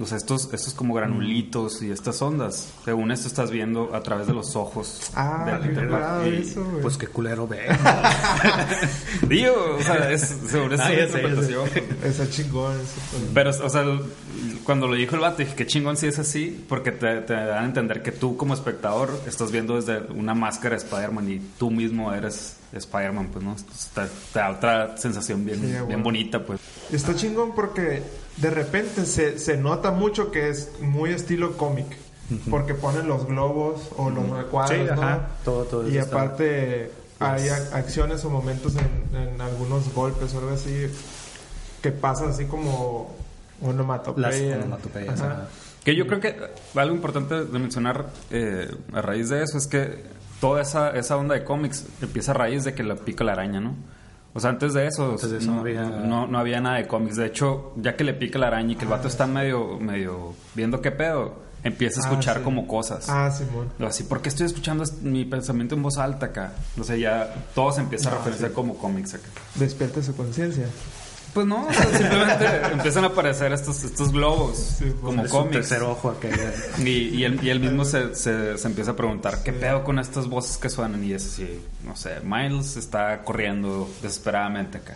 O 0.00 0.06
sea, 0.06 0.16
estos, 0.16 0.52
estos 0.52 0.74
como 0.74 0.92
granulitos 0.94 1.80
y 1.82 1.90
estas 1.92 2.20
ondas. 2.20 2.68
Según 2.84 3.12
esto 3.12 3.28
estás 3.28 3.50
viendo 3.52 3.94
a 3.94 4.02
través 4.02 4.26
de 4.26 4.32
los 4.34 4.56
ojos 4.56 5.12
Ah, 5.14 5.60
de. 5.62 6.30
Y- 6.30 6.40
eso, 6.42 6.64
güey. 6.64 6.82
Pues 6.82 6.96
qué 6.96 7.06
culero 7.06 7.46
ve. 7.46 7.60
Digo, 9.28 9.76
o 9.78 9.82
sea, 9.82 10.10
es, 10.10 10.22
según 10.48 10.72
Ah, 10.80 10.92
interpretación. 10.92 11.68
Está 12.04 12.28
chingón 12.28 12.72
eso. 12.80 12.92
pues. 13.10 13.22
Pero, 13.32 13.50
o 13.50 13.70
sea, 13.70 13.84
cuando 14.64 14.86
lo 14.88 14.94
dijo 14.94 15.14
el 15.14 15.20
vato, 15.20 15.38
dije, 15.38 15.54
qué 15.54 15.66
chingón 15.66 15.96
si 15.96 16.06
es 16.06 16.18
así, 16.18 16.64
porque 16.68 16.90
te, 16.92 17.20
te 17.22 17.34
dan 17.34 17.62
a 17.62 17.66
entender 17.66 18.02
que 18.02 18.12
tú 18.12 18.36
como 18.36 18.54
espectador 18.54 19.10
estás 19.26 19.52
viendo 19.52 19.76
desde 19.76 19.98
una 20.12 20.34
máscara 20.34 20.76
de 20.76 20.82
Spider-Man 20.82 21.30
y 21.30 21.38
tú 21.58 21.70
mismo 21.70 22.12
eres 22.12 22.56
Spider-Man, 22.72 23.28
pues, 23.32 23.44
¿no? 23.44 23.54
Te, 23.94 24.02
te 24.32 24.38
da 24.38 24.50
otra 24.50 24.96
sensación 24.96 25.44
bien, 25.44 25.60
Sí, 25.60 25.66
bien 25.66 25.84
bueno. 25.86 26.02
bonita, 26.02 26.44
pues. 26.44 26.60
Está 26.90 27.14
chingón 27.14 27.54
porque 27.54 28.02
de 28.36 28.50
repente 28.50 29.06
se, 29.06 29.38
se 29.38 29.56
nota 29.56 29.90
mucho 29.90 30.30
que 30.30 30.48
es 30.48 30.70
muy 30.80 31.10
estilo 31.10 31.56
cómic. 31.56 31.86
Porque 32.48 32.72
ponen 32.72 33.06
los 33.06 33.26
globos 33.26 33.90
o 33.98 34.08
los 34.08 34.26
recuadros, 34.30 34.78
Sí, 34.78 34.86
¿no? 34.96 35.02
ajá. 35.02 35.28
Todo- 35.44 35.64
todo 35.64 35.86
y 35.86 35.90
eso 35.98 36.06
está- 36.06 36.22
aparte 36.22 36.90
hay 37.20 37.42
ac- 37.48 37.72
acciones 37.74 38.24
o 38.24 38.30
momentos 38.30 38.74
en, 38.76 39.16
en 39.16 39.40
algunos 39.42 39.92
golpes 39.92 40.32
o 40.34 40.38
algo 40.38 40.50
así 40.52 40.86
que 41.82 41.92
pasan 41.92 42.30
así 42.30 42.46
como 42.46 43.14
onomatopeya. 43.62 44.28
Las 44.28 44.56
onomatopeyas, 44.64 45.20
Ajá. 45.20 45.32
ajá. 45.32 45.48
Que 45.84 45.94
yo 45.94 46.06
creo 46.06 46.20
que 46.20 46.34
algo 46.76 46.94
importante 46.94 47.44
de 47.44 47.58
mencionar 47.58 48.06
eh, 48.30 48.74
a 48.94 49.02
raíz 49.02 49.28
de 49.28 49.42
eso 49.42 49.58
es 49.58 49.66
que 49.66 50.02
toda 50.40 50.62
esa, 50.62 50.90
esa 50.96 51.18
onda 51.18 51.34
de 51.34 51.44
cómics 51.44 51.84
empieza 52.00 52.30
a 52.32 52.34
raíz 52.34 52.64
de 52.64 52.72
que 52.74 52.82
la 52.82 52.96
pica 52.96 53.22
la 53.22 53.32
araña, 53.32 53.60
¿no? 53.60 53.74
O 54.34 54.40
sea, 54.40 54.50
antes 54.50 54.74
de 54.74 54.86
eso, 54.88 55.12
Antes 55.12 55.30
de 55.30 55.38
eso 55.38 55.46
no, 55.46 55.54
no 55.54 55.60
había- 55.60 55.82
no- 55.84 56.26
no 56.26 56.38
había 56.38 56.60
nada 56.60 56.76
de 56.76 56.86
cómics. 56.88 57.16
De 57.16 57.26
hecho, 57.26 57.72
ya 57.76 57.94
que 57.96 58.02
le 58.04 58.14
pica 58.14 58.38
la 58.38 58.48
araña 58.48 58.72
y 58.72 58.76
que 58.76 58.82
el 58.84 58.90
vato 58.90 59.06
está 59.08 59.26
medio, 59.26 59.78
medio 59.78 60.34
viendo 60.54 60.80
qué 60.82 60.90
pedo, 60.90 61.42
empieza 61.62 62.00
a 62.00 62.04
Ah, 62.04 62.10
escuchar 62.10 62.38
sí. 62.38 62.42
como 62.42 62.66
cosas. 62.66 63.08
Ah, 63.08 63.30
Simón. 63.30 63.68
Así, 63.86 64.02
¿por 64.04 64.20
qué 64.20 64.28
estoy 64.28 64.46
escuchando 64.46 64.84
mi 65.02 65.24
pensamiento 65.24 65.74
en 65.76 65.82
voz 65.82 65.96
alta 65.98 66.26
acá? 66.26 66.52
O 66.78 66.82
sea, 66.84 66.96
ya 66.96 67.32
todo 67.54 67.72
se 67.72 67.80
empieza 67.80 68.10
a 68.10 68.12
Ah, 68.12 68.16
referenciar 68.18 68.52
como 68.52 68.76
cómics 68.76 69.14
acá. 69.14 69.28
Despierta 69.54 70.02
su 70.02 70.14
conciencia. 70.16 70.66
Pues 71.34 71.46
no, 71.48 71.66
o 71.66 71.72
sea, 71.72 71.84
simplemente 71.98 72.46
empiezan 72.72 73.04
a 73.04 73.08
aparecer 73.08 73.52
estos, 73.52 73.82
estos 73.82 74.12
globos 74.12 74.76
como 75.02 75.24
Es 75.24 75.32
un 75.32 75.38
cómics. 75.38 75.52
tercer 75.52 75.82
ojo 75.82 76.10
acá. 76.10 76.28
Y, 76.78 76.90
y, 77.08 77.24
él, 77.24 77.40
y 77.42 77.50
él 77.50 77.58
mismo 77.58 77.84
se, 77.84 78.14
se, 78.14 78.56
se 78.56 78.68
empieza 78.68 78.92
a 78.92 78.96
preguntar, 78.96 79.42
¿qué 79.42 79.52
pedo 79.52 79.82
con 79.82 79.98
estas 79.98 80.28
voces 80.28 80.56
que 80.58 80.70
suenan? 80.70 81.02
Y 81.02 81.12
es 81.12 81.26
así, 81.26 81.60
no 81.82 81.96
sé, 81.96 82.20
Miles 82.22 82.76
está 82.76 83.22
corriendo 83.22 83.90
desesperadamente 84.00 84.78
acá. 84.78 84.94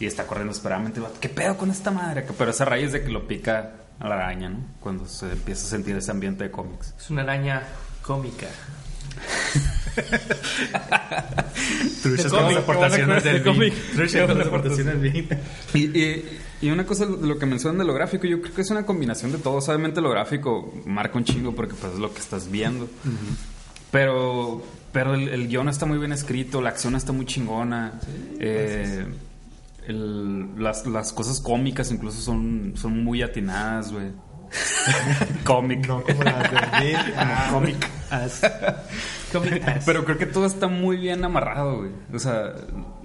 Y 0.00 0.06
está 0.06 0.26
corriendo 0.26 0.50
desesperadamente. 0.50 0.98
y 0.98 1.02
va, 1.04 1.10
¿Qué 1.20 1.28
pedo 1.28 1.56
con 1.56 1.70
esta 1.70 1.90
madre? 1.92 2.22
acá? 2.22 2.34
Pero 2.36 2.50
es 2.50 2.60
a 2.60 2.64
raíz 2.64 2.90
de 2.90 3.02
que 3.04 3.10
lo 3.10 3.28
pica 3.28 3.70
a 4.00 4.08
la 4.08 4.14
araña, 4.16 4.48
¿no? 4.48 4.58
Cuando 4.80 5.06
se 5.06 5.30
empieza 5.30 5.66
a 5.66 5.70
sentir 5.70 5.94
ese 5.94 6.10
ambiente 6.10 6.42
de 6.44 6.50
cómics. 6.50 6.94
Es 6.98 7.10
una 7.10 7.22
araña 7.22 7.62
cómica. 8.02 8.46
Truchas 12.02 12.32
con 12.32 12.40
cómic, 12.42 12.54
las 12.54 12.62
aportaciones 12.64 13.24
de 13.24 13.32
del 13.32 13.42
cómic. 13.44 13.74
Vin. 13.74 13.82
Truchas 13.94 14.26
con 14.26 14.38
las 14.38 14.46
aportaciones 14.46 15.00
del 15.00 15.12
Vin. 15.12 15.28
Y, 15.74 15.98
y, 15.98 16.38
y 16.62 16.70
una 16.70 16.86
cosa 16.86 17.06
de 17.06 17.26
lo 17.26 17.38
que 17.38 17.46
mencionan 17.46 17.78
de 17.78 17.84
lo 17.84 17.94
gráfico, 17.94 18.26
yo 18.26 18.40
creo 18.40 18.54
que 18.54 18.62
es 18.62 18.70
una 18.70 18.86
combinación 18.86 19.32
de 19.32 19.38
todo. 19.38 19.58
Obviamente 19.58 20.00
lo 20.00 20.10
gráfico 20.10 20.72
marca 20.86 21.18
un 21.18 21.24
chingo 21.24 21.54
porque 21.54 21.74
pues 21.74 21.94
es 21.94 21.98
lo 21.98 22.12
que 22.12 22.20
estás 22.20 22.50
viendo. 22.50 22.88
Pero, 23.90 24.62
pero 24.92 25.14
el, 25.14 25.28
el 25.28 25.48
guion 25.48 25.68
está 25.68 25.86
muy 25.86 25.98
bien 25.98 26.12
escrito, 26.12 26.60
la 26.62 26.70
acción 26.70 26.94
está 26.96 27.12
muy 27.12 27.26
chingona. 27.26 28.00
Eh, 28.38 29.04
el- 29.86 30.62
las, 30.62 30.86
las 30.86 31.12
cosas 31.12 31.40
cómicas 31.40 31.90
incluso 31.90 32.20
son, 32.20 32.74
son 32.76 33.02
muy 33.04 33.22
atinadas, 33.22 33.92
güey. 33.92 34.06
Cómic. 35.44 35.86
No 35.86 36.02
como 36.02 36.22
las 36.24 36.50
de. 36.80 36.96
Ah, 37.16 37.48
Comic 37.52 37.76
Pero 39.86 40.04
creo 40.04 40.18
que 40.18 40.26
todo 40.26 40.46
está 40.46 40.66
muy 40.68 40.96
bien 40.96 41.24
amarrado, 41.24 41.78
güey. 41.78 41.90
O 42.14 42.18
sea, 42.18 42.52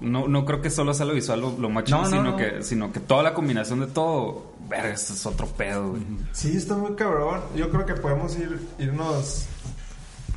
no, 0.00 0.28
no 0.28 0.44
creo 0.44 0.60
que 0.60 0.70
solo 0.70 0.92
sea 0.94 1.06
lo 1.06 1.14
visual 1.14 1.40
lo, 1.40 1.50
lo 1.58 1.68
No, 1.68 1.80
no, 1.82 2.06
sino, 2.06 2.22
no. 2.22 2.36
Que, 2.36 2.62
sino 2.62 2.92
que 2.92 3.00
toda 3.00 3.22
la 3.22 3.34
combinación 3.34 3.80
de 3.80 3.86
todo, 3.86 4.52
verga, 4.68 4.90
esto 4.90 5.12
es 5.12 5.24
otro 5.26 5.46
pedo, 5.46 5.90
güey. 5.90 6.02
Sí, 6.32 6.56
está 6.56 6.74
muy 6.74 6.94
cabrón. 6.94 7.40
Yo 7.54 7.70
creo 7.70 7.86
que 7.86 7.94
podemos 7.94 8.36
ir 8.38 8.58
irnos 8.78 9.46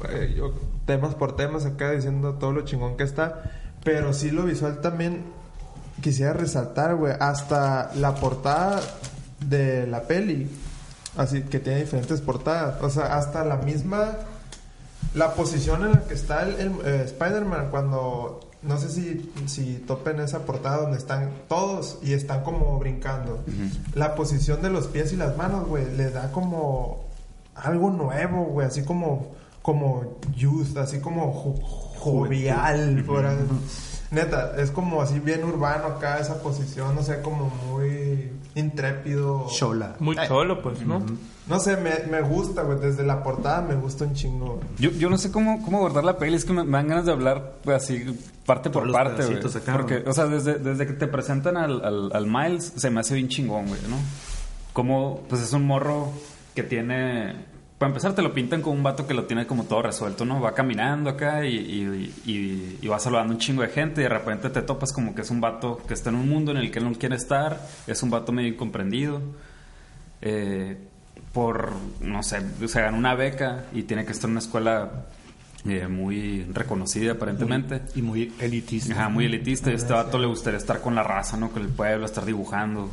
eh, 0.09 0.33
yo- 0.37 0.53
temas 0.85 1.15
por 1.15 1.35
temas 1.35 1.65
acá 1.65 1.91
diciendo 1.91 2.33
todo 2.35 2.51
lo 2.51 2.61
chingón 2.61 2.97
que 2.97 3.03
está. 3.03 3.43
Pero 3.83 4.13
sí 4.13 4.31
lo 4.31 4.43
visual 4.43 4.81
también 4.81 5.23
quisiera 6.01 6.33
resaltar, 6.33 6.95
güey. 6.95 7.13
Hasta 7.19 7.91
la 7.95 8.15
portada 8.15 8.81
de 9.39 9.87
la 9.87 10.03
peli. 10.03 10.49
Así 11.17 11.41
que 11.41 11.59
tiene 11.59 11.79
diferentes 11.81 12.21
portadas. 12.21 12.81
O 12.81 12.89
sea, 12.89 13.17
hasta 13.17 13.43
la 13.45 13.57
misma... 13.57 14.11
La 15.15 15.33
posición 15.33 15.83
en 15.85 15.91
la 15.91 16.03
que 16.05 16.13
está 16.13 16.43
el, 16.43 16.55
el, 16.59 16.71
eh, 16.85 17.03
Spider-Man 17.05 17.67
cuando... 17.71 18.41
No 18.61 18.77
sé 18.77 18.89
si, 18.89 19.31
si 19.45 19.75
topen 19.87 20.19
esa 20.19 20.39
portada 20.39 20.81
donde 20.81 20.97
están 20.97 21.31
todos 21.47 21.97
y 22.03 22.11
están 22.11 22.43
como 22.43 22.77
brincando. 22.77 23.41
La 23.95 24.15
posición 24.15 24.61
de 24.61 24.69
los 24.69 24.87
pies 24.87 25.13
y 25.13 25.15
las 25.15 25.37
manos, 25.37 25.65
güey, 25.65 25.89
le 25.95 26.09
da 26.09 26.29
como 26.33 27.05
algo 27.55 27.89
nuevo, 27.89 28.43
güey, 28.47 28.67
así 28.67 28.83
como 28.83 29.27
como 29.61 30.17
youth, 30.35 30.75
así 30.77 30.99
como 30.99 31.31
jo- 31.31 31.55
jovial, 31.99 33.01
por. 33.07 33.23
Neta, 34.11 34.55
es 34.57 34.71
como 34.71 35.01
así 35.01 35.19
bien 35.21 35.45
urbano 35.45 35.85
acá 35.85 36.19
esa 36.19 36.41
posición, 36.41 36.95
no 36.95 37.01
sé, 37.01 37.21
como 37.21 37.49
muy 37.71 38.29
intrépido. 38.59 39.47
Chola. 39.49 39.95
Muy 39.99 40.15
cholo, 40.27 40.61
pues, 40.61 40.81
¿no? 40.85 41.03
No 41.47 41.59
sé, 41.59 41.77
me, 41.77 41.91
me 42.11 42.21
gusta, 42.21 42.61
güey, 42.61 42.79
desde 42.79 43.03
la 43.03 43.23
portada 43.23 43.61
me 43.61 43.75
gusta 43.75 44.05
un 44.05 44.13
chingo. 44.13 44.59
Yo, 44.77 44.91
yo 44.91 45.09
no 45.09 45.17
sé 45.17 45.31
cómo, 45.31 45.63
cómo 45.63 45.77
abordar 45.79 46.03
la 46.03 46.17
peli, 46.17 46.35
es 46.35 46.45
que 46.45 46.53
me, 46.53 46.63
me 46.63 46.73
dan 46.77 46.87
ganas 46.87 47.05
de 47.05 47.11
hablar 47.11 47.55
pues, 47.63 47.77
así 47.77 48.05
parte 48.45 48.69
por 48.69 48.91
parte, 48.91 49.25
güey. 49.25 49.39
Porque, 49.73 50.03
o 50.05 50.13
sea, 50.13 50.25
desde, 50.25 50.59
desde 50.59 50.85
que 50.85 50.93
te 50.93 51.07
presentan 51.07 51.57
al, 51.57 51.83
al, 51.83 52.11
al 52.13 52.25
Miles, 52.27 52.73
se 52.75 52.89
me 52.91 52.99
hace 52.99 53.15
bien 53.15 53.29
chingón, 53.29 53.67
güey, 53.67 53.81
¿no? 53.89 53.97
Como, 54.73 55.21
pues 55.27 55.41
es 55.41 55.53
un 55.53 55.65
morro 55.65 56.11
que 56.53 56.63
tiene... 56.63 57.48
Para 57.79 57.89
empezar, 57.91 58.13
te 58.13 58.21
lo 58.21 58.33
pintan 58.33 58.61
como 58.61 58.75
un 58.75 58.83
vato 58.83 59.07
que 59.07 59.13
lo 59.13 59.23
tiene 59.23 59.47
como 59.47 59.63
todo 59.63 59.81
resuelto, 59.81 60.25
¿no? 60.25 60.39
Va 60.41 60.53
caminando 60.53 61.09
acá 61.09 61.45
y, 61.45 61.55
y, 61.55 62.13
y- 62.31 62.77
y 62.81 62.87
va 62.87 62.99
saludando 62.99 63.33
un 63.33 63.39
chingo 63.39 63.61
de 63.61 63.69
gente 63.69 64.01
y 64.01 64.03
de 64.03 64.09
repente 64.09 64.49
te 64.49 64.61
topas 64.61 64.91
como 64.91 65.15
que 65.15 65.21
es 65.21 65.31
un 65.31 65.39
vato 65.39 65.77
que 65.87 65.93
está 65.93 66.09
en 66.09 66.17
un 66.17 66.27
mundo 66.27 66.51
en 66.51 66.57
el 66.57 66.71
que 66.71 66.79
él 66.79 66.85
no 66.85 66.93
quiere 66.93 67.15
estar, 67.15 67.65
es 67.87 68.03
un 68.03 68.09
vato 68.09 68.33
medio 68.33 68.49
incomprendido. 68.49 69.21
Eh, 70.21 70.77
por, 71.33 71.71
no 72.01 72.21
sé, 72.21 72.41
se 72.67 72.81
ganó 72.81 72.97
una 72.97 73.15
beca 73.15 73.65
y 73.73 73.83
tiene 73.83 74.03
que 74.03 74.11
estar 74.11 74.25
en 74.25 74.31
una 74.31 74.39
escuela 74.41 75.05
eh, 75.65 75.87
muy 75.87 76.43
reconocida 76.51 77.13
aparentemente. 77.13 77.81
Y 77.95 78.01
muy 78.01 78.33
elitista. 78.41 78.93
Ajá, 78.93 79.07
muy 79.09 79.23
elitista. 79.25 79.69
Y 79.69 79.73
a 79.73 79.75
este 79.77 79.93
vato 79.93 80.17
le 80.17 80.27
gustaría 80.27 80.57
estar 80.57 80.81
con 80.81 80.95
la 80.95 81.03
raza, 81.03 81.37
¿no? 81.37 81.49
Con 81.51 81.61
el 81.61 81.69
pueblo, 81.69 82.05
estar 82.05 82.25
dibujando. 82.25 82.89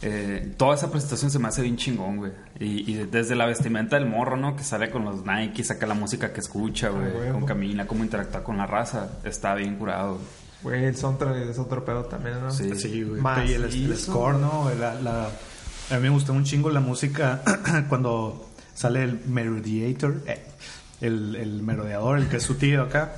Eh, 0.00 0.54
toda 0.56 0.76
esa 0.76 0.90
presentación 0.92 1.30
se 1.32 1.40
me 1.40 1.48
hace 1.48 1.60
bien 1.62 1.76
chingón, 1.76 2.18
güey. 2.18 2.30
Y, 2.60 2.90
y 2.90 2.94
desde 3.06 3.36
la 3.36 3.46
vestimenta 3.46 3.96
del 3.96 4.06
morro, 4.06 4.36
¿no? 4.36 4.56
Que 4.56 4.64
sale 4.64 4.90
con 4.90 5.04
los 5.04 5.24
Nike, 5.24 5.62
saca 5.62 5.86
la 5.86 5.94
música 5.94 6.32
que 6.32 6.40
escucha, 6.40 6.88
güey. 6.88 7.06
huevo. 7.06 7.32
Con 7.34 7.46
camina, 7.46 7.86
cómo 7.86 8.02
interactúa 8.02 8.42
con 8.42 8.56
la 8.56 8.66
raza. 8.66 9.18
Está 9.24 9.54
bien 9.54 9.76
curado. 9.76 10.18
Güey, 10.64 10.84
el 10.86 10.96
soundtrack 10.96 11.36
es 11.48 11.58
otro 11.60 11.84
pedo 11.84 12.06
también, 12.06 12.40
¿no? 12.40 12.50
Sí. 12.50 12.74
Sí, 12.74 13.04
güey. 13.04 13.20
Macizo. 13.20 13.52
Y 13.52 13.54
el, 13.54 13.64
el 13.92 13.96
score, 13.96 14.38
¿no? 14.38 14.68
La, 14.78 14.94
la- 14.94 15.28
a 15.90 15.94
mí 15.94 16.00
me 16.02 16.08
gustó 16.10 16.32
un 16.32 16.42
chingo 16.44 16.68
la 16.70 16.80
música 16.80 17.42
cuando 17.88 18.48
sale 18.74 19.04
el 19.04 19.20
Merodeator, 19.26 20.16
eh, 20.26 20.44
el, 21.00 21.36
el 21.36 21.62
merodeador, 21.62 22.18
el 22.18 22.28
que 22.28 22.38
es 22.38 22.42
su 22.42 22.56
tío 22.56 22.82
acá. 22.82 23.12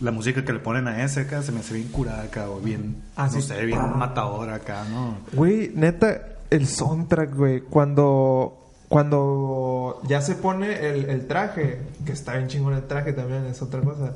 La 0.00 0.10
música 0.12 0.42
que 0.44 0.52
le 0.54 0.58
ponen 0.60 0.88
a 0.88 1.04
ese 1.04 1.20
acá 1.20 1.42
se 1.42 1.52
me 1.52 1.60
hace 1.60 1.74
bien 1.74 1.88
curada 1.88 2.22
acá, 2.22 2.48
o 2.48 2.58
bien, 2.58 3.02
Ah, 3.16 3.26
no 3.26 3.32
sí. 3.32 3.42
sé, 3.42 3.64
bien 3.66 3.98
matadora 3.98 4.54
acá, 4.54 4.84
¿no? 4.90 5.18
Güey, 5.34 5.70
neta, 5.74 6.22
el 6.48 6.66
soundtrack, 6.66 7.34
güey, 7.36 7.60
cuando 7.60 8.61
cuando 8.92 10.00
ya 10.06 10.20
se 10.20 10.34
pone 10.34 10.86
el, 10.90 11.08
el 11.08 11.26
traje, 11.26 11.80
que 12.04 12.12
está 12.12 12.34
bien 12.34 12.48
chingón 12.48 12.74
el 12.74 12.82
traje 12.86 13.14
también, 13.14 13.46
es 13.46 13.62
otra 13.62 13.80
cosa. 13.80 14.12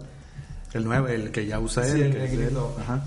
El 0.74 0.84
nuevo, 0.84 1.08
el 1.08 1.30
que 1.30 1.46
ya 1.46 1.58
usa 1.60 1.82
Sí, 1.84 1.92
él. 1.92 2.02
el 2.02 2.12
que 2.12 2.24
él. 2.24 2.38
negrito. 2.40 2.76
Ajá. 2.78 3.00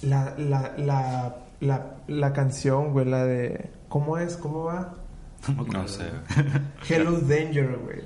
La, 0.00 0.34
la, 0.38 0.72
la, 0.78 1.36
la, 1.60 1.86
la 2.08 2.32
canción, 2.32 2.92
güey, 2.94 3.04
la 3.04 3.24
de... 3.24 3.68
¿Cómo 3.90 4.16
es? 4.16 4.36
¿Cómo 4.38 4.64
va? 4.64 4.94
No 5.48 5.54
me 5.54 5.62
acuerdo. 5.62 5.82
No 5.82 5.88
sé. 5.88 6.04
Hello 6.88 7.12
Danger, 7.20 7.78
güey. 7.82 8.00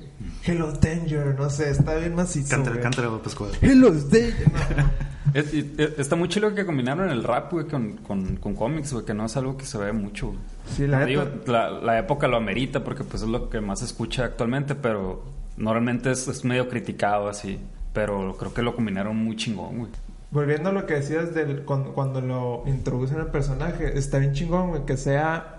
Hello 0.45 0.73
Danger, 0.73 1.35
no 1.39 1.51
sé, 1.51 1.71
está 1.71 1.95
bien 1.97 2.15
macizo. 2.15 2.57
Cántale, 2.81 3.09
Bob 3.09 3.23
Escobar. 3.27 3.53
Hello 3.61 3.91
Danger. 3.91 4.35
Es- 5.35 5.53
eh, 5.53 5.95
está 5.99 6.17
muy 6.17 6.29
chido 6.29 6.55
que 6.55 6.65
combinaron 6.65 7.11
el 7.11 7.23
rap, 7.23 7.53
güey, 7.53 7.67
con, 7.67 7.97
con, 7.99 8.37
con 8.37 8.55
cómics, 8.55 8.93
güey, 8.93 9.05
que 9.05 9.13
no 9.13 9.27
es 9.27 9.37
algo 9.37 9.57
que 9.57 9.67
se 9.67 9.77
ve 9.77 9.93
mucho. 9.93 10.35
Sí, 10.75 10.87
la 10.87 11.05
Digo, 11.05 11.25
la 11.47 11.99
época 11.99 12.27
lo 12.27 12.39
amerita 12.39 12.83
porque 12.83 13.05
pues 13.05 13.23
es 13.23 13.29
lo 13.29 13.51
que 13.51 13.61
más 13.61 13.81
se 13.81 13.85
escucha 13.87 14.25
actualmente, 14.25 14.75
pero 14.77 15.25
normalmente 15.59 16.11
es, 16.13 16.27
es 16.29 16.45
medio 16.45 16.69
criticado 16.71 17.29
así. 17.29 17.59
Pero 17.93 18.37
creo 18.39 18.55
que 18.55 18.63
lo 18.63 18.75
combinaron 18.75 19.17
muy 19.17 19.37
chingón, 19.37 19.79
güey. 19.79 19.91
Volviendo 20.31 20.71
a 20.71 20.73
lo 20.73 20.87
que 20.87 20.95
decías 20.95 21.35
del 21.35 21.63
cuando, 21.65 21.93
cuando 21.93 22.21
lo 22.21 22.63
introducen 22.67 23.19
al 23.21 23.31
personaje, 23.31 23.99
está 23.99 24.19
bien 24.19 24.33
chingón, 24.33 24.71
güey, 24.71 24.85
que 24.87 24.97
sea 24.97 25.56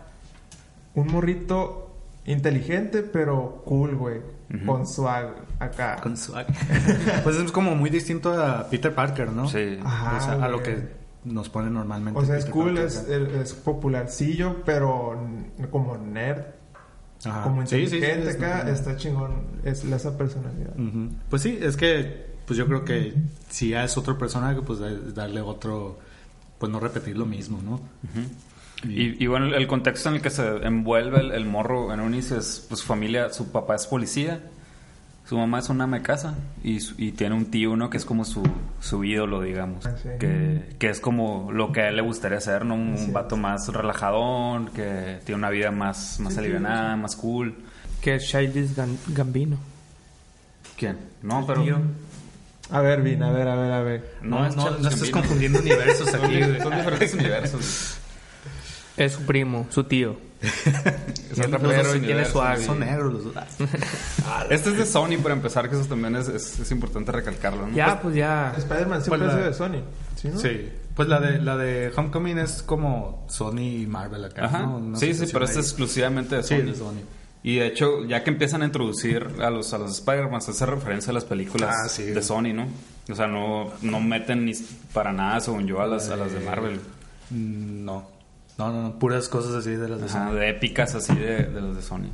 un 0.99 1.07
morrito 1.11 1.95
inteligente, 2.25 3.03
pero 3.03 3.61
cool, 3.65 3.95
güey. 3.95 4.21
Con 4.65 4.87
swag 4.87 5.35
acá. 5.59 5.97
Con 6.01 6.15
swag. 6.17 6.47
pues 7.23 7.35
es 7.35 7.51
como 7.51 7.75
muy 7.75 7.89
distinto 7.89 8.33
a 8.33 8.69
Peter 8.69 8.93
Parker, 8.95 9.29
¿no? 9.31 9.47
Sí. 9.49 9.77
Ajá, 9.83 10.17
O 10.17 10.21
sea, 10.21 10.45
a 10.45 10.47
lo 10.49 10.63
que 10.63 10.87
nos 11.25 11.49
pone 11.49 11.69
normalmente. 11.69 12.17
O 12.19 12.23
sea, 12.25 12.37
es 12.37 12.45
Peter 12.45 12.53
cool, 12.53 12.73
Parker, 12.75 12.85
es, 12.85 12.95
es, 13.09 13.33
es 13.33 13.53
popularcillo, 13.53 14.63
pero 14.65 15.19
como 15.69 15.97
nerd, 15.97 16.43
Ajá. 17.25 17.43
como 17.43 17.65
Sí, 17.67 17.75
sí, 17.81 17.87
sí, 17.87 17.95
inteligente 17.97 18.29
es- 18.29 18.35
acá, 18.37 18.69
está 18.69 18.95
chingón 18.95 19.47
es 19.65 19.83
esa 19.83 20.17
personalidad. 20.17 20.73
Pues 21.29 21.41
sí, 21.41 21.57
es 21.61 21.75
que 21.75 22.27
pues 22.45 22.57
yo 22.57 22.65
creo 22.67 22.85
que 22.85 23.13
si 23.49 23.69
ya 23.69 23.83
es 23.83 23.97
otro 23.97 24.17
personaje, 24.17 24.61
pues 24.61 24.79
da- 24.79 24.89
darle 25.13 25.41
otro, 25.41 25.99
pues 26.57 26.71
no 26.71 26.79
repetir 26.79 27.17
lo 27.17 27.25
mismo, 27.25 27.59
¿no? 27.61 27.81
Y, 28.83 29.23
y 29.23 29.27
bueno, 29.27 29.55
el 29.55 29.67
contexto 29.67 30.09
en 30.09 30.15
el 30.15 30.21
que 30.21 30.29
se 30.29 30.45
envuelve 30.57 31.19
el, 31.19 31.31
el 31.31 31.45
morro 31.45 31.93
en 31.93 31.99
un 31.99 32.13
inicio 32.13 32.37
es, 32.37 32.65
pues, 32.67 32.81
su 32.81 32.85
familia, 32.85 33.33
su 33.33 33.51
papá 33.51 33.75
es 33.75 33.87
policía, 33.87 34.39
su 35.27 35.37
mamá 35.37 35.59
es 35.59 35.69
una 35.69 35.83
ama 35.85 35.97
de 35.97 36.03
casa 36.03 36.35
y, 36.63 37.11
tiene 37.11 37.35
un 37.35 37.51
tío, 37.51 37.75
¿no? 37.75 37.89
Que 37.89 37.97
es 37.97 38.05
como 38.05 38.23
su, 38.23 38.43
su 38.79 39.03
ídolo, 39.03 39.41
digamos. 39.41 39.85
Ah, 39.85 39.95
sí. 40.01 40.09
que, 40.19 40.75
que 40.79 40.89
es 40.89 41.01
como 41.01 41.51
lo 41.51 41.71
que 41.73 41.81
a 41.81 41.89
él 41.89 41.97
le 41.97 42.01
gustaría 42.01 42.39
ser, 42.39 42.63
¿no? 42.63 42.75
Un, 42.75 42.93
es. 42.93 43.11
vato 43.11 43.35
más 43.35 43.67
relajadón, 43.67 44.67
que 44.67 45.19
tiene 45.25 45.39
una 45.39 45.49
vida 45.49 45.71
más, 45.71 46.19
más 46.21 46.37
alivianada, 46.37 46.95
más 46.95 47.15
cool. 47.17 47.55
Que 47.99 48.15
es 48.15 48.27
Childish 48.29 48.73
Gambino. 49.07 49.57
¿Quién? 50.77 50.97
No, 51.23 51.45
pero... 51.45 51.63
Tío. 51.63 51.77
A 52.69 52.81
ver, 52.81 53.01
Vin, 53.01 53.23
a 53.23 53.31
ver, 53.31 53.47
a 53.47 53.55
ver, 53.55 53.71
a 53.71 53.81
ver. 53.81 54.13
No, 54.21 54.39
no, 54.39 54.45
es 54.47 54.55
no, 54.55 54.63
Charles 54.63 54.93
estés 54.93 55.11
Gambino. 55.11 55.19
confundiendo 55.19 55.59
universos 55.59 56.13
aquí, 56.13 56.61
son 56.61 56.75
diferentes 56.75 57.13
universos. 57.15 57.97
Es 58.97 59.13
su 59.13 59.21
primo, 59.25 59.67
su 59.69 59.83
tío. 59.83 60.17
Son 61.33 61.45
Es 61.45 61.51
rapero 61.51 61.83
dos 61.83 61.95
y 61.95 61.99
tiene. 62.01 62.25
Son 62.25 62.79
negros 62.79 63.13
los 63.13 63.23
dos. 63.33 63.33
Este 64.49 64.69
es 64.69 64.77
de 64.77 64.85
Sony, 64.85 65.17
para 65.21 65.33
empezar, 65.33 65.69
que 65.69 65.75
eso 65.75 65.85
también 65.85 66.15
es, 66.15 66.27
es, 66.27 66.59
es 66.59 66.71
importante 66.71 67.11
recalcarlo, 67.11 67.67
¿no? 67.67 67.75
Ya, 67.75 67.99
pues 68.01 68.15
ya. 68.15 68.53
Spider-Man 68.57 69.01
siempre 69.03 69.19
Pues 69.27 69.31
ha 69.33 69.37
sido 69.37 69.47
de 69.47 69.53
Sony. 69.53 69.83
¿Sí, 70.15 70.27
no? 70.29 70.39
Sí. 70.39 70.69
Pues 70.95 71.07
la 71.09 71.19
de, 71.19 71.39
la 71.39 71.57
de 71.57 71.91
Homecoming 71.95 72.37
es 72.39 72.61
como 72.63 73.25
Sony 73.29 73.59
y 73.81 73.87
Marvel 73.87 74.25
acá. 74.25 74.45
Ajá. 74.45 74.59
¿no? 74.63 74.95
Sí, 74.97 75.13
sí, 75.13 75.25
pero 75.31 75.45
es 75.45 75.51
ahí. 75.51 75.57
exclusivamente 75.59 76.35
de 76.37 76.43
Sí, 76.43 76.55
Sony. 76.57 76.65
de 76.65 76.75
Sony. 76.75 77.01
Y 77.43 77.57
de 77.57 77.67
hecho, 77.67 78.03
ya 78.05 78.23
que 78.23 78.29
empiezan 78.31 78.61
a 78.61 78.65
introducir 78.65 79.27
a 79.41 79.49
los, 79.49 79.73
a 79.73 79.77
los 79.77 79.91
Spider-Man, 79.91 80.41
se 80.41 80.51
hace 80.51 80.65
referencia 80.65 81.11
a 81.11 81.13
las 81.13 81.25
películas 81.25 81.75
Ah, 81.85 81.87
sí. 81.89 82.03
de 82.03 82.21
Sony, 82.21 82.53
¿no? 82.53 82.67
O 83.09 83.15
sea, 83.15 83.27
no, 83.27 83.71
no 83.81 83.99
meten 84.01 84.45
ni 84.45 84.53
para 84.93 85.13
nada, 85.13 85.39
según 85.39 85.65
yo, 85.67 85.81
a 85.81 85.87
las, 85.87 86.09
a 86.09 86.15
las 86.15 86.31
de 86.33 86.39
Marvel. 86.41 86.79
Mm, 87.29 87.85
No. 87.85 88.16
No, 88.57 88.71
no, 88.71 88.81
no, 88.81 88.99
puras 88.99 89.27
cosas 89.29 89.53
así 89.53 89.71
de 89.71 89.87
las 89.87 89.99
de 89.99 90.05
Ajá, 90.07 90.29
Sony. 90.29 90.35
de 90.35 90.49
épicas 90.49 90.95
así 90.95 91.13
de, 91.15 91.43
de 91.45 91.61
los 91.61 91.75
de 91.75 91.81
Sony. 91.81 92.09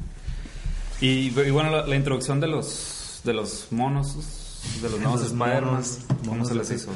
Y, 1.01 1.37
y 1.39 1.51
bueno, 1.51 1.71
la, 1.71 1.87
la 1.87 1.95
introducción 1.95 2.39
de 2.39 2.47
los, 2.47 3.21
de 3.23 3.33
los 3.33 3.67
monos, 3.71 4.61
de 4.81 4.89
los 4.89 4.99
nuevos 4.99 5.21
Spider-Man, 5.23 5.63
monos, 5.65 5.99
¿cómo 6.07 6.31
monos 6.31 6.47
se 6.49 6.55
les 6.55 6.71
hizo? 6.71 6.87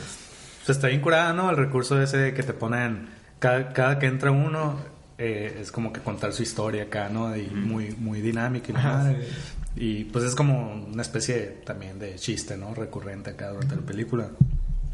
Pues 0.66 0.78
está 0.78 0.88
bien 0.88 1.02
curada, 1.02 1.34
¿no? 1.34 1.50
El 1.50 1.58
recurso 1.58 2.02
ese 2.02 2.34
que 2.34 2.44
te 2.44 2.54
ponen... 2.54 3.10
Cada, 3.40 3.70
cada 3.72 4.00
que 4.00 4.08
entra 4.08 4.32
uno 4.32 4.80
eh, 5.20 5.60
es 5.62 5.72
como 5.72 5.94
que 5.94 6.02
contar 6.02 6.34
su 6.34 6.42
historia 6.44 6.84
acá, 6.84 7.08
¿no? 7.10 7.36
Y 7.38 7.48
muy, 7.50 7.96
muy 8.00 8.20
dinámica 8.22 8.70
y 8.70 8.74
la 8.74 8.80
Ajá, 8.80 8.94
madre. 8.98 9.28
Y 9.76 10.06
pues 10.06 10.26
es 10.26 10.34
como 10.36 10.74
una 10.92 11.04
especie 11.04 11.36
de- 11.36 11.48
también 11.64 12.00
de 12.00 12.16
chiste, 12.16 12.58
¿no? 12.58 12.74
Recurrente 12.74 13.30
acá 13.30 13.50
durante 13.50 13.76
la 13.76 13.82
película. 13.84 14.28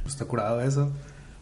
Pues 0.01 0.13
está 0.13 0.25
curado 0.25 0.60
eso. 0.62 0.91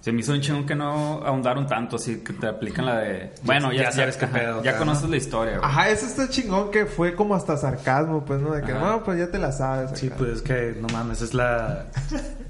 Se 0.02 0.12
me 0.12 0.22
hizo 0.22 0.34
un 0.34 0.42
chingón 0.42 0.66
que 0.66 0.74
no 0.74 1.22
ahondaron 1.24 1.68
tanto, 1.68 1.98
así 1.98 2.18
que 2.18 2.34
te 2.34 2.48
aplican 2.48 2.88
la 2.88 2.98
de... 2.98 3.34
Bueno, 3.44 3.72
ya, 3.72 3.84
ya 3.84 3.92
sabes 3.92 4.18
qué 4.18 4.26
ajá, 4.26 4.34
pedo 4.34 4.64
ya 4.64 4.78
conoces 4.78 5.04
¿no? 5.04 5.10
la 5.10 5.18
historia, 5.18 5.58
güey. 5.60 5.70
Ajá, 5.70 5.90
eso 5.90 6.08
está 6.08 6.28
chingón 6.28 6.72
que 6.72 6.88
fue 6.88 7.14
como 7.14 7.36
hasta 7.36 7.56
sarcasmo, 7.56 8.26
pues, 8.26 8.42
¿no? 8.42 8.52
De 8.52 8.64
que, 8.64 8.74
no, 8.74 9.04
pues 9.04 9.20
ya 9.20 9.30
te 9.30 9.38
la 9.38 9.52
sabes. 9.52 9.92
Sí, 10.00 10.08
acá. 10.08 10.16
pues 10.18 10.32
es 10.32 10.42
que 10.42 10.76
no 10.82 10.88
mames, 10.88 11.22
es 11.22 11.36
la 11.36 11.86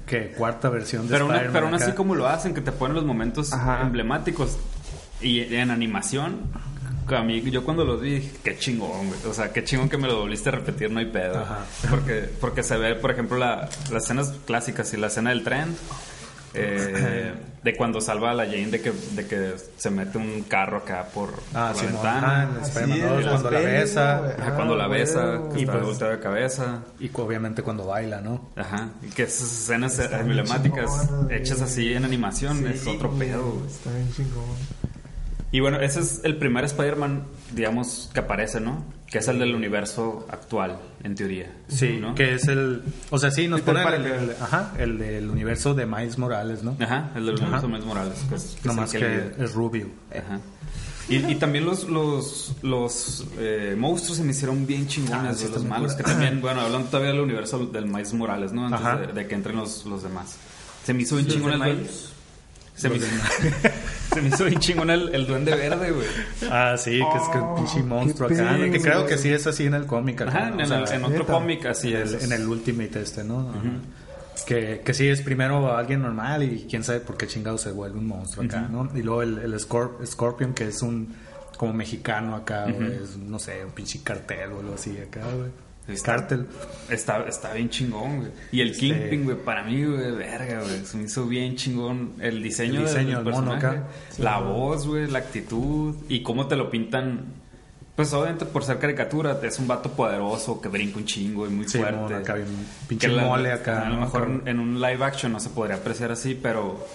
que 0.06 0.32
cuarta 0.32 0.70
versión 0.70 1.06
de 1.06 1.12
Pero, 1.12 1.28
pero 1.28 1.66
aún 1.66 1.74
así 1.74 1.92
como 1.92 2.14
lo 2.14 2.26
hacen, 2.26 2.54
que 2.54 2.62
te 2.62 2.72
ponen 2.72 2.94
los 2.94 3.04
momentos 3.04 3.52
Ajá. 3.52 3.82
emblemáticos 3.82 4.58
y 5.20 5.54
en 5.54 5.70
animación, 5.70 6.40
que 7.08 7.16
a 7.16 7.22
mí, 7.22 7.42
yo 7.50 7.64
cuando 7.64 7.84
los 7.84 8.00
vi, 8.00 8.14
dije, 8.14 8.32
qué 8.42 8.56
chingón, 8.56 9.08
güey. 9.08 9.20
O 9.28 9.34
sea, 9.34 9.52
qué 9.52 9.62
chingón 9.62 9.88
que 9.88 9.98
me 9.98 10.08
lo 10.08 10.20
volviste 10.20 10.48
a 10.48 10.52
repetir, 10.52 10.90
no 10.90 11.00
hay 11.00 11.06
pedo. 11.06 11.38
Ajá. 11.38 11.58
Porque, 11.90 12.30
porque 12.40 12.62
se 12.62 12.76
ve, 12.76 12.94
por 12.94 13.10
ejemplo, 13.10 13.36
la, 13.36 13.68
las 13.90 14.04
escenas 14.04 14.32
clásicas 14.46 14.92
y 14.94 14.96
la 14.96 15.08
escena 15.08 15.30
del 15.30 15.44
tren. 15.44 15.76
Eh, 16.54 17.32
de 17.62 17.76
cuando 17.76 18.00
salva 18.00 18.32
a 18.32 18.34
la 18.34 18.44
Jane 18.44 18.66
de 18.66 18.80
que, 18.80 18.92
de 19.12 19.26
que 19.26 19.54
se 19.76 19.90
mete 19.90 20.18
un 20.18 20.42
carro 20.42 20.78
acá 20.78 21.06
por, 21.14 21.30
Ah, 21.54 21.70
por 21.72 21.80
sí, 21.80 21.86
la 21.86 21.92
no, 21.92 22.02
ventana. 22.02 22.50
ah, 22.60 22.66
Spider-Man 22.66 22.98
es, 22.98 23.02
2, 23.08 23.24
las 23.24 23.32
cuando 23.32 23.50
la 23.50 23.60
besa. 23.60 24.34
Ajá, 24.38 24.54
cuando 24.56 24.76
la 24.76 24.84
Ah, 24.84 24.88
besa, 24.88 25.40
que 25.52 25.58
Y 25.58 25.62
está 25.62 25.72
pues- 25.74 25.84
volteada 25.84 26.12
de 26.16 26.20
cabeza. 26.20 26.82
Y 27.00 27.10
obviamente 27.14 27.62
cuando 27.62 27.86
baila, 27.86 28.20
¿no? 28.20 28.50
Ajá, 28.56 28.88
y 29.02 29.06
que 29.10 29.22
esas 29.24 29.50
escenas 29.52 29.98
Está 29.98 30.20
emblemáticas 30.20 31.06
chingona, 31.08 31.34
hechas 31.34 31.60
así 31.60 31.92
en 31.92 32.04
animación 32.04 32.58
Sí, 32.58 32.66
es 32.74 32.86
otro 32.86 33.10
pedo. 33.12 33.62
Está 33.66 33.90
bien 33.90 34.12
chingón. 34.12 34.44
Y 35.50 35.60
bueno, 35.60 35.80
ese 35.80 36.00
es 36.00 36.20
el 36.24 36.36
primer 36.38 36.64
Spider-Man, 36.64 37.24
digamos, 37.52 38.10
que 38.14 38.20
aparece, 38.20 38.58
¿no? 38.60 38.82
Que 39.12 39.18
es 39.18 39.28
el 39.28 39.38
del 39.38 39.54
universo 39.54 40.26
actual, 40.30 40.78
en 41.04 41.14
teoría. 41.14 41.54
Sí, 41.68 41.98
¿no? 42.00 42.14
que 42.14 42.34
es 42.34 42.48
el... 42.48 42.82
O 43.10 43.18
sea, 43.18 43.30
sí, 43.30 43.46
nos 43.46 43.60
ponen 43.60 43.86
el, 43.86 44.06
el- 44.06 44.30
ajá, 44.40 44.72
el 44.78 44.98
del 44.98 45.28
universo 45.30 45.74
de 45.74 45.84
Miles 45.86 46.16
Morales, 46.16 46.62
¿no? 46.62 46.76
Ajá, 46.80 47.10
el 47.14 47.26
del 47.26 47.34
Ajá. 47.34 47.42
universo 47.44 47.68
Miles 47.68 47.84
Morales. 47.84 48.24
Que 48.28 48.34
es, 48.36 48.56
que 48.62 48.66
No 48.68 48.72
es 48.72 48.76
más 48.78 48.90
que 48.92 49.32
es 49.38 49.52
rubio. 49.52 49.88
Ajá. 50.10 50.40
Y, 51.08 51.16
y 51.30 51.34
también 51.34 51.66
los, 51.66 51.88
los, 51.90 52.54
los 52.62 53.26
eh, 53.38 53.74
monstruos 53.76 54.16
se 54.18 54.24
me 54.24 54.30
hicieron 54.30 54.66
bien 54.66 54.84
Ah, 54.84 54.88
chingones, 54.88 55.36
sí, 55.36 55.42
güey, 55.44 55.54
los 55.56 55.64
malos. 55.66 55.94
Que 55.94 56.04
también, 56.04 56.40
bueno, 56.40 56.60
hablando 56.62 56.88
todavía 56.88 57.10
del 57.12 57.20
universo 57.20 57.66
del 57.66 57.86
Miles 57.86 58.14
Morales, 58.14 58.52
¿no? 58.52 58.64
Antes 58.66 58.80
Ajá. 58.80 58.96
de, 58.96 59.12
de 59.12 59.26
que 59.26 59.34
entren 59.34 59.56
los, 59.56 59.84
los 59.84 60.02
demás. 60.04 60.36
Se 60.86 60.94
me 60.94 61.02
hizo 61.02 61.16
bien 61.16 61.26
Los 61.26 61.34
chingón 61.36 61.60
de 61.60 61.70
el 61.70 61.76
Miles. 61.76 62.08
Se 62.74 62.88
me, 62.88 62.98
se 64.14 64.22
me 64.22 64.28
hizo 64.28 64.44
bien 64.46 64.58
chingón 64.60 64.90
el, 64.90 65.14
el 65.14 65.26
duende 65.26 65.54
verde, 65.54 65.90
güey. 65.90 66.06
Ah, 66.50 66.74
sí, 66.78 66.92
que 67.12 67.18
es 67.18 67.28
que 67.30 67.38
un 67.38 67.54
pinche 67.56 67.82
monstruo 67.82 68.28
acá. 68.28 68.56
Que 68.58 68.80
creo 68.80 69.00
güey. 69.02 69.08
que 69.10 69.18
sí 69.18 69.28
es 69.30 69.46
así 69.46 69.66
en 69.66 69.74
el 69.74 69.86
cómic. 69.86 70.22
acá, 70.22 70.30
Ajá, 70.30 70.50
¿no? 70.50 70.54
en, 70.56 70.62
O 70.62 70.86
sea, 70.86 70.96
el- 70.96 71.04
en 71.04 71.04
otro 71.04 71.26
cómic 71.26 71.66
así 71.66 71.90
en 71.94 71.96
el, 72.02 72.14
es. 72.14 72.24
en 72.24 72.32
el 72.32 72.46
Ultimate 72.48 73.00
este, 73.02 73.24
¿no? 73.24 73.50
Ajá. 73.50 73.60
Que, 74.46 74.80
que 74.84 74.94
sí 74.94 75.06
es 75.08 75.20
primero 75.20 75.76
alguien 75.76 76.00
normal 76.02 76.42
y 76.42 76.66
quién 76.68 76.82
sabe 76.82 77.00
por 77.00 77.16
qué 77.18 77.26
chingado 77.26 77.58
se 77.58 77.70
vuelve 77.70 77.98
un 77.98 78.06
monstruo 78.06 78.44
acá, 78.46 78.62
¿no? 78.62 78.88
Y 78.94 79.02
luego 79.02 79.22
el, 79.22 79.38
el 79.38 79.54
Scorp- 79.54 80.04
Scorpion, 80.06 80.54
que 80.54 80.68
es 80.68 80.80
un 80.82 81.14
como 81.58 81.74
mexicano 81.74 82.34
acá, 82.34 82.64
güey, 82.64 82.92
es, 83.02 83.16
no 83.18 83.38
sé, 83.38 83.64
un 83.64 83.70
pinche 83.72 84.00
cartel 84.02 84.50
o 84.52 84.60
algo 84.60 84.74
así 84.74 84.96
acá, 84.98 85.20
güey. 85.36 85.50
Está- 85.88 86.16
Cartel. 86.16 86.46
Está, 86.88 87.24
está 87.26 87.52
bien 87.54 87.68
chingón, 87.70 88.18
güey. 88.18 88.30
Y 88.52 88.60
el 88.60 88.70
Este- 88.70 88.80
Kingpin, 88.80 89.24
güey, 89.24 89.36
para 89.36 89.64
mí, 89.64 89.84
güey, 89.84 90.12
verga, 90.12 90.60
güey. 90.62 90.84
Se 90.84 90.96
me 90.96 91.04
hizo 91.04 91.26
bien 91.26 91.56
chingón 91.56 92.12
el 92.20 92.42
diseño, 92.42 92.80
El 92.80 92.86
diseño 92.86 93.16
del 93.16 93.24
del 93.24 93.34
mono 93.34 93.52
acá. 93.54 93.88
La 94.18 94.38
voz, 94.38 94.86
güey, 94.86 95.08
la 95.10 95.18
actitud. 95.18 95.94
Y 96.08 96.22
cómo 96.22 96.46
te 96.46 96.56
lo 96.56 96.70
pintan. 96.70 97.24
Pues 97.96 98.12
obviamente 98.14 98.46
por 98.46 98.64
ser 98.64 98.78
caricatura, 98.78 99.38
es 99.42 99.58
un 99.58 99.68
vato 99.68 99.90
poderoso 99.92 100.60
que 100.62 100.68
brinca 100.68 100.96
un 100.98 101.04
chingo 101.04 101.46
y 101.46 101.50
muy 101.50 101.68
Sí, 101.68 101.78
fuerte. 101.78 101.96
mono 102.00 102.16
acá, 102.16 102.34
bien 102.36 102.46
pinche 102.88 103.06
Que 103.08 103.12
la- 103.12 103.24
mole 103.24 103.52
acá, 103.52 103.86
A 103.86 103.90
lo 103.90 103.96
mejor 104.00 104.42
en 104.46 104.58
un 104.60 104.80
live 104.80 105.04
action 105.04 105.30
no 105.32 105.40
se 105.40 105.50
podría 105.50 105.76
apreciar 105.76 106.10
así, 106.12 106.38
pero. 106.40 106.86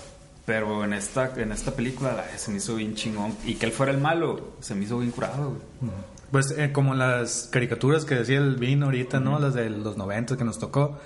Pero 0.45 0.85
en 0.85 0.93
esta, 0.93 1.33
en 1.35 1.51
esta 1.51 1.75
película 1.75 2.13
la- 2.13 2.37
se 2.37 2.51
me 2.51 2.57
hizo 2.57 2.75
bien 2.75 2.95
chingón. 2.95 3.35
Y 3.45 3.55
que 3.55 3.65
él 3.65 3.73
fuera 3.73 3.91
el 3.91 3.97
malo, 3.99 4.53
se 4.61 4.75
me 4.75 4.85
hizo 4.85 4.97
bien 4.99 5.11
curado, 5.11 5.49
güey. 5.81 5.91
Pues 6.31 6.51
eh, 6.57 6.71
como 6.73 6.93
las 6.93 7.49
caricaturas 7.51 8.03
que 8.05 8.15
decía 8.15 8.37
el 8.39 8.55
Vin 8.57 8.83
ahorita, 8.83 9.19
¿no? 9.19 9.39
Las 9.39 9.53
de 9.53 9.69
los 9.69 9.97
90 9.97 10.37
que 10.37 10.43
nos 10.43 10.59
tocó. 10.59 10.99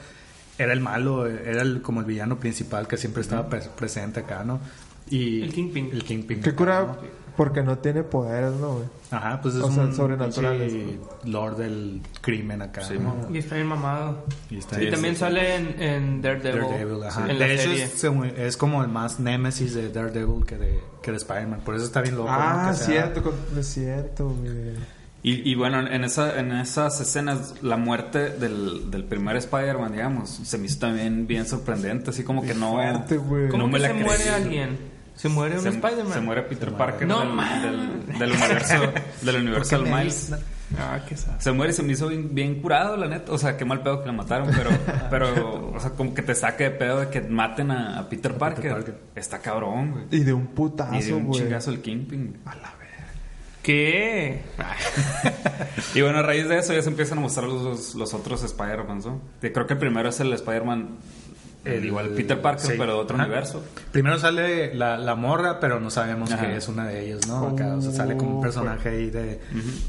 Era 0.57 0.73
el 0.73 0.79
malo, 0.81 1.25
era 1.27 1.61
el, 1.61 1.81
como 1.81 2.01
el 2.01 2.05
villano 2.05 2.39
principal 2.39 2.87
que 2.87 2.97
siempre 2.97 3.21
estaba 3.21 3.49
pres- 3.49 3.69
presente 3.69 4.19
acá, 4.21 4.43
¿no? 4.43 4.59
Y 5.09 5.41
El 5.41 5.53
Kingpin. 5.53 5.89
El 5.91 6.03
Kingpin. 6.03 6.41
Qué 6.41 6.53
cura 6.53 6.81
¿no? 6.81 6.97
porque 7.35 7.63
no 7.63 7.77
tiene 7.79 8.03
poderes, 8.03 8.53
¿no, 8.59 8.73
güey? 8.75 8.85
Ajá, 9.09 9.41
pues 9.41 9.55
es 9.55 9.61
O 9.63 9.71
sea, 9.71 9.83
un 9.83 9.95
sobrenaturales, 9.95 10.71
pinche 10.73 10.99
Lord 11.25 11.57
del 11.57 12.01
crimen 12.21 12.61
acá, 12.61 12.81
Sí, 12.83 12.95
¿no? 12.99 13.27
Y 13.33 13.39
está 13.39 13.55
bien 13.55 13.67
mamado. 13.67 14.25
Y 14.49 14.57
está 14.57 14.75
Sí, 14.77 14.83
y 14.83 14.91
también 14.91 15.15
sí. 15.15 15.19
sale 15.21 15.55
en, 15.55 15.81
en 15.81 16.21
Daredevil. 16.21 16.61
Daredevil, 16.61 17.03
ajá. 17.03 17.29
En 17.31 17.39
la 17.39 17.45
de 17.47 17.53
hecho, 17.55 17.63
serie. 17.69 17.83
es, 17.83 18.01
como- 18.05 18.25
es 18.25 18.57
como 18.57 18.83
el 18.83 18.89
más 18.89 19.19
némesis 19.19 19.73
de 19.73 19.89
Daredevil 19.89 20.45
que 20.45 20.57
de, 20.57 20.79
que 21.01 21.11
de 21.11 21.17
Spider-Man. 21.17 21.61
Por 21.61 21.75
eso 21.75 21.85
está 21.85 22.01
bien 22.01 22.15
loco. 22.15 22.29
¿no? 22.29 22.35
Ah, 22.37 22.67
Que 22.71 22.77
sea- 22.77 22.85
cierto, 22.85 23.33
es 23.57 23.67
cierto, 23.67 24.29
güey. 24.29 24.73
Y, 25.23 25.49
y 25.51 25.53
bueno, 25.55 25.79
en, 25.87 26.03
esa, 26.03 26.39
en 26.39 26.51
esas 26.51 26.99
escenas, 26.99 27.55
la 27.61 27.77
muerte 27.77 28.29
del, 28.31 28.89
del 28.89 29.03
primer 29.03 29.35
Spider-Man, 29.35 29.91
digamos, 29.91 30.29
se 30.43 30.57
me 30.57 30.65
hizo 30.65 30.79
también 30.79 31.27
bien 31.27 31.45
sorprendente, 31.45 32.09
así 32.09 32.23
como 32.23 32.41
que 32.41 32.55
no, 32.55 32.71
fuerte, 32.73 33.17
güey. 33.17 33.43
no 33.45 33.49
¿Cómo 33.49 33.67
me 33.67 33.73
que 33.73 33.79
la 33.79 33.87
se 33.89 33.93
creí, 33.93 34.03
muere 34.05 34.23
güey. 34.23 34.35
alguien? 34.35 34.77
¿Se 35.15 35.29
muere 35.29 35.55
un 35.57 35.61
Se, 35.61 35.69
Spider-Man? 35.69 36.13
se 36.13 36.21
muere 36.21 36.41
Peter 36.43 36.71
Parker 36.73 37.07
No, 37.07 37.19
del, 37.19 37.37
del, 37.37 38.17
del 38.19 38.31
universo, 38.31 38.73
del 39.21 39.35
universo 39.35 39.79
del 39.83 39.93
Miles. 39.93 40.33
Ah, 40.79 41.01
qué. 41.07 41.15
Se 41.37 41.51
muere 41.51 41.73
y 41.73 41.75
se 41.75 41.83
me 41.83 41.93
hizo 41.93 42.07
bien, 42.07 42.33
bien 42.33 42.61
curado, 42.61 42.97
la 42.97 43.07
neta. 43.07 43.31
O 43.33 43.37
sea, 43.37 43.57
qué 43.57 43.65
mal 43.65 43.83
pedo 43.83 44.01
que 44.01 44.07
lo 44.07 44.13
mataron, 44.13 44.49
pero, 44.55 44.71
pero, 45.11 45.73
o 45.75 45.79
sea, 45.79 45.91
como 45.91 46.13
que 46.15 46.23
te 46.23 46.33
saque 46.33 46.63
de 46.63 46.71
pedo 46.71 47.01
de 47.01 47.09
que 47.09 47.21
maten 47.21 47.69
a, 47.71 47.99
a 47.99 48.09
Peter, 48.09 48.35
Parker. 48.35 48.71
Parker. 48.71 48.95
Está 49.15 49.39
cabrón, 49.39 49.91
güey. 49.91 50.03
Y 50.11 50.23
de 50.23 50.33
un 50.33 50.43
Y 50.43 50.45
de 50.45 50.51
putazo, 50.55 51.17
un 51.17 51.25
güey. 51.25 51.41
chingazo 51.41 51.69
el 51.71 51.81
Kingpin. 51.81 52.37
¿Qué? 53.63 54.41
Y 55.95 56.01
bueno, 56.01 56.19
a 56.19 56.21
raíz 56.21 56.47
de 56.47 56.57
eso 56.57 56.73
ya 56.73 56.81
se 56.81 56.89
empiezan 56.89 57.17
a 57.17 57.21
mostrar 57.21 57.47
los, 57.47 57.95
los 57.95 58.13
otros 58.13 58.43
Spider-Man, 58.43 59.01
¿no? 59.03 59.21
Creo 59.41 59.67
que 59.67 59.73
el 59.73 59.79
primero 59.79 60.09
es 60.09 60.19
el 60.19 60.31
Spider-Man, 60.31 60.97
el, 61.65 61.85
igual 61.85 62.09
Peter 62.09 62.41
Parker, 62.41 62.71
sí. 62.71 62.73
pero 62.77 62.93
de 62.93 62.99
otro 62.99 63.15
Ajá. 63.17 63.25
universo. 63.25 63.63
Primero 63.91 64.17
sale 64.17 64.73
la, 64.73 64.97
la 64.97 65.15
morra, 65.15 65.59
pero 65.59 65.79
no 65.79 65.89
sabemos 65.89 66.31
Ajá. 66.31 66.47
que 66.47 66.55
es 66.55 66.67
una 66.67 66.87
de 66.87 67.05
ellos, 67.05 67.27
¿no? 67.27 67.47
Acá, 67.47 67.75
o 67.75 67.81
sea, 67.81 67.91
sale 67.91 68.15
como 68.15 68.37
un 68.37 68.41
personaje 68.41 68.89
ahí 68.89 69.09
de... 69.09 69.39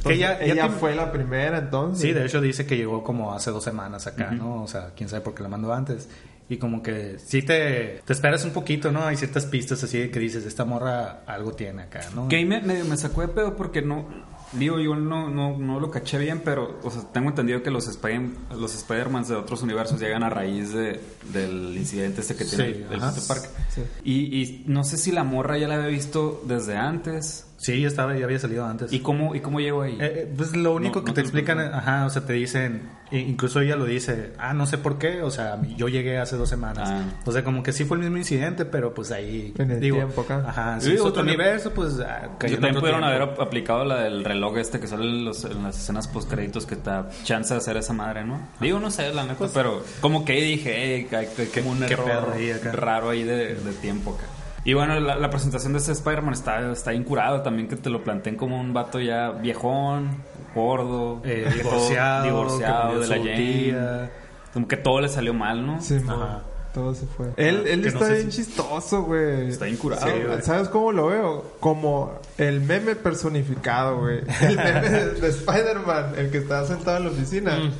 Que 0.04 0.14
ella, 0.14 0.38
ella 0.40 0.52
ella 0.54 0.68
fue 0.68 0.94
la 0.94 1.12
primera 1.12 1.58
entonces. 1.58 2.02
Sí, 2.02 2.12
de 2.12 2.26
hecho 2.26 2.40
dice 2.40 2.66
que 2.66 2.76
llegó 2.76 3.02
como 3.04 3.32
hace 3.32 3.50
dos 3.50 3.64
semanas 3.64 4.06
acá, 4.06 4.32
¿no? 4.32 4.62
O 4.62 4.68
sea, 4.68 4.90
quién 4.96 5.08
sabe 5.08 5.22
por 5.22 5.34
qué 5.34 5.42
la 5.42 5.48
mandó 5.48 5.72
antes. 5.72 6.08
Y 6.52 6.58
como 6.58 6.82
que 6.82 7.16
sí 7.18 7.40
te, 7.40 8.02
te 8.04 8.12
esperas 8.12 8.44
un 8.44 8.50
poquito, 8.50 8.92
¿no? 8.92 9.04
Hay 9.06 9.16
ciertas 9.16 9.46
pistas 9.46 9.82
así 9.82 9.98
de 9.98 10.10
que 10.10 10.20
dices, 10.20 10.44
esta 10.44 10.66
morra 10.66 11.22
algo 11.26 11.52
tiene 11.52 11.84
acá, 11.84 12.02
¿no? 12.14 12.28
Que 12.28 12.36
ahí 12.36 12.44
me, 12.44 12.60
medio 12.60 12.84
me 12.84 12.98
sacó 12.98 13.22
de 13.22 13.28
pedo 13.28 13.56
porque 13.56 13.80
no... 13.80 14.06
Digo, 14.52 14.78
yo 14.78 14.94
no, 14.94 15.30
no, 15.30 15.56
no 15.56 15.80
lo 15.80 15.90
caché 15.90 16.18
bien, 16.18 16.42
pero 16.44 16.78
o 16.82 16.90
sea, 16.90 17.10
tengo 17.10 17.30
entendido 17.30 17.62
que 17.62 17.70
los, 17.70 17.88
Spider, 17.88 18.20
los 18.54 18.74
Spider-Mans 18.74 19.28
de 19.28 19.36
otros 19.36 19.62
universos 19.62 19.98
llegan 19.98 20.22
a 20.24 20.28
raíz 20.28 20.74
de, 20.74 21.00
del 21.32 21.74
incidente 21.74 22.20
este 22.20 22.36
que 22.36 22.44
tiene 22.44 22.74
Sí, 22.74 22.84
el 22.90 23.02
ajá. 23.02 23.14
Y, 24.04 24.42
y 24.42 24.64
no 24.66 24.84
sé 24.84 24.98
si 24.98 25.10
la 25.10 25.24
morra 25.24 25.56
ya 25.56 25.68
la 25.68 25.76
había 25.76 25.86
visto 25.86 26.42
desde 26.46 26.76
antes. 26.76 27.46
Sí, 27.56 27.80
ya 27.80 27.88
estaba, 27.88 28.14
ya 28.14 28.26
había 28.26 28.38
salido 28.38 28.66
antes. 28.66 28.92
¿Y 28.92 29.00
cómo, 29.00 29.34
y 29.34 29.40
cómo 29.40 29.58
llegó 29.58 29.82
ahí? 29.82 29.94
Eh, 29.94 30.12
eh, 30.16 30.34
pues 30.36 30.54
lo 30.54 30.74
único 30.74 30.98
No, 30.98 31.04
que 31.06 31.10
no 31.12 31.14
te 31.14 31.22
te 31.22 31.28
explican, 31.28 31.58
ajá, 31.58 32.04
o 32.04 32.10
sea, 32.10 32.26
te 32.26 32.34
dicen, 32.34 32.82
incluso 33.18 33.60
ella 33.60 33.76
lo 33.76 33.84
dice, 33.84 34.32
ah, 34.38 34.54
no 34.54 34.66
sé 34.66 34.78
por 34.78 34.98
qué, 34.98 35.22
o 35.22 35.30
sea, 35.30 35.60
yo 35.76 35.88
llegué 35.88 36.18
hace 36.18 36.36
dos 36.36 36.48
semanas. 36.48 36.88
Ah. 36.90 37.02
O 37.24 37.32
sea, 37.32 37.44
como 37.44 37.62
que 37.62 37.72
sí 37.72 37.84
fue 37.84 37.96
el 37.98 38.02
mismo 38.04 38.16
incidente, 38.18 38.64
pero 38.64 38.94
pues 38.94 39.10
ahí. 39.12 39.52
En 39.58 39.70
el 39.70 39.80
digo, 39.80 39.96
tiempo 39.98 40.22
acá. 40.22 40.44
Ajá, 40.46 40.78
digo, 40.78 41.04
otro 41.04 41.12
también- 41.20 41.38
universo, 41.40 41.72
pues. 41.72 41.98
ah, 42.00 42.30
cayó 42.38 42.54
Yo 42.54 42.60
también 42.60 42.80
pudieron 42.80 43.02
tiempo. 43.02 43.24
haber 43.32 43.40
aplicado 43.40 43.84
la 43.84 44.02
del 44.02 44.24
reloj 44.24 44.56
este 44.58 44.80
que 44.80 44.86
sale 44.86 45.04
en, 45.04 45.24
los- 45.24 45.44
en 45.44 45.62
las 45.62 45.76
escenas 45.78 46.08
post 46.08 46.30
créditos 46.30 46.66
que 46.66 46.76
te 46.76 46.90
da 46.90 47.08
chance 47.24 47.54
de 47.54 47.58
hacer 47.58 47.76
esa 47.76 47.92
madre, 47.92 48.24
¿no? 48.24 48.48
Digo, 48.60 48.78
no 48.80 48.90
sé, 48.90 49.12
la 49.12 49.24
neta, 49.24 49.46
pero 49.52 49.82
como 50.00 50.24
que 50.24 50.32
ahí 50.32 50.42
dije, 50.42 50.74
hey, 50.76 51.06
que 51.52 51.60
un 51.62 51.78
Pues 51.78 51.88
qué 51.88 51.94
error 51.94 52.32
ahí 52.34 52.50
acá. 52.50 52.72
raro 52.72 53.10
ahí 53.10 53.22
de, 53.22 53.54
de 53.54 53.72
tiempo 53.80 54.14
acá. 54.14 54.24
Y 54.64 54.74
bueno, 54.74 54.98
la, 55.00 55.16
la 55.16 55.28
presentación 55.30 55.72
de 55.72 55.78
este 55.80 55.92
Spider-Man 55.92 56.34
está, 56.34 56.70
está 56.70 56.94
incurado 56.94 57.42
también, 57.42 57.66
que 57.68 57.76
te 57.76 57.90
lo 57.90 58.04
planteen 58.04 58.36
como 58.36 58.60
un 58.60 58.72
vato 58.72 59.00
ya 59.00 59.30
viejón, 59.30 60.18
gordo, 60.54 61.20
Eh, 61.24 61.48
divorciado, 61.52 62.98
de 63.00 63.06
la 63.08 63.16
Jane. 63.16 64.10
Como 64.54 64.68
que 64.68 64.76
todo 64.76 65.00
le 65.00 65.08
salió 65.08 65.34
mal, 65.34 65.66
¿no? 65.66 65.80
Sí. 65.80 65.96
Ajá. 66.06 66.42
Todo 66.74 66.94
se 66.94 67.04
fue. 67.06 67.26
Él, 67.36 67.64
él 67.66 67.82
Que 67.82 67.90
no 67.90 67.98
está 67.98 68.06
sé 68.06 68.14
bien 68.14 68.32
si- 68.32 68.44
chistoso, 68.44 69.02
güey. 69.02 69.48
Está 69.48 69.68
incurado. 69.68 70.06
Sí, 70.06 70.12
güey. 70.26 70.40
¿Sabes 70.42 70.68
cómo 70.68 70.90
lo 70.92 71.08
veo? 71.08 71.52
Como 71.60 72.18
el 72.38 72.60
meme 72.62 72.94
personificado, 72.96 73.98
güey. 74.00 74.20
El 74.40 74.56
meme 74.56 74.88
de, 74.88 75.10
de 75.20 75.28
Spider-Man, 75.28 76.14
el 76.16 76.30
que 76.30 76.38
está 76.38 76.64
sentado 76.66 76.96
en 76.98 77.04
la 77.04 77.10
oficina. 77.10 77.56
Mm. 77.58 77.72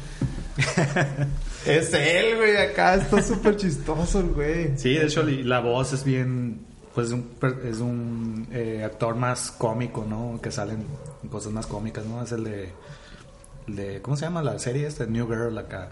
es 1.66 1.94
él, 1.94 2.36
güey. 2.36 2.56
Acá 2.56 2.96
está 2.96 3.22
súper 3.22 3.56
chistoso 3.56 4.20
el 4.20 4.26
güey. 4.30 4.76
Sí, 4.76 4.94
de 4.94 5.06
hecho, 5.06 5.22
la 5.22 5.60
voz 5.60 5.92
es 5.94 6.04
bien. 6.04 6.60
Pues 6.94 7.10
un, 7.10 7.22
per- 7.22 7.60
es 7.64 7.78
un 7.78 8.46
eh, 8.52 8.82
actor 8.84 9.14
más 9.16 9.50
cómico, 9.50 10.04
¿no? 10.08 10.38
Que 10.42 10.50
salen 10.50 10.84
cosas 11.30 11.52
más 11.52 11.66
cómicas, 11.66 12.04
¿no? 12.04 12.22
Es 12.22 12.32
el 12.32 12.44
de. 12.44 12.70
el 13.68 13.76
de 13.76 14.02
¿Cómo 14.02 14.16
se 14.16 14.26
llama 14.26 14.42
la 14.42 14.58
serie 14.58 14.86
esta? 14.86 15.06
New 15.06 15.26
Girl 15.26 15.56
acá. 15.58 15.88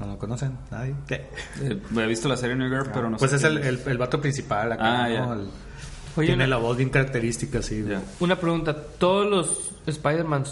¿No 0.00 0.06
lo 0.06 0.18
conocen? 0.18 0.58
¿Nadie? 0.70 0.94
¿Qué? 1.06 1.26
Eh, 1.62 1.80
he 1.96 2.06
visto 2.06 2.28
la 2.28 2.36
serie 2.36 2.56
New 2.56 2.68
Girl, 2.68 2.90
pero 2.92 3.08
no 3.08 3.16
Pues 3.18 3.30
sé 3.30 3.36
es 3.36 3.42
quién 3.42 3.58
el, 3.58 3.64
el, 3.64 3.80
el 3.86 3.98
vato 3.98 4.20
principal 4.20 4.72
acá, 4.72 5.04
Ah. 5.04 5.08
¿no? 5.08 5.32
El- 5.34 5.48
Oye, 6.16 6.26
tiene 6.28 6.44
una- 6.44 6.56
la 6.56 6.56
voz 6.58 6.76
bien 6.76 6.90
característica. 6.90 7.60
Ya. 7.60 8.02
Una 8.20 8.36
pregunta. 8.36 8.76
¿Todos 8.98 9.28
los 9.30 9.70
Spider-Man, 9.86 10.44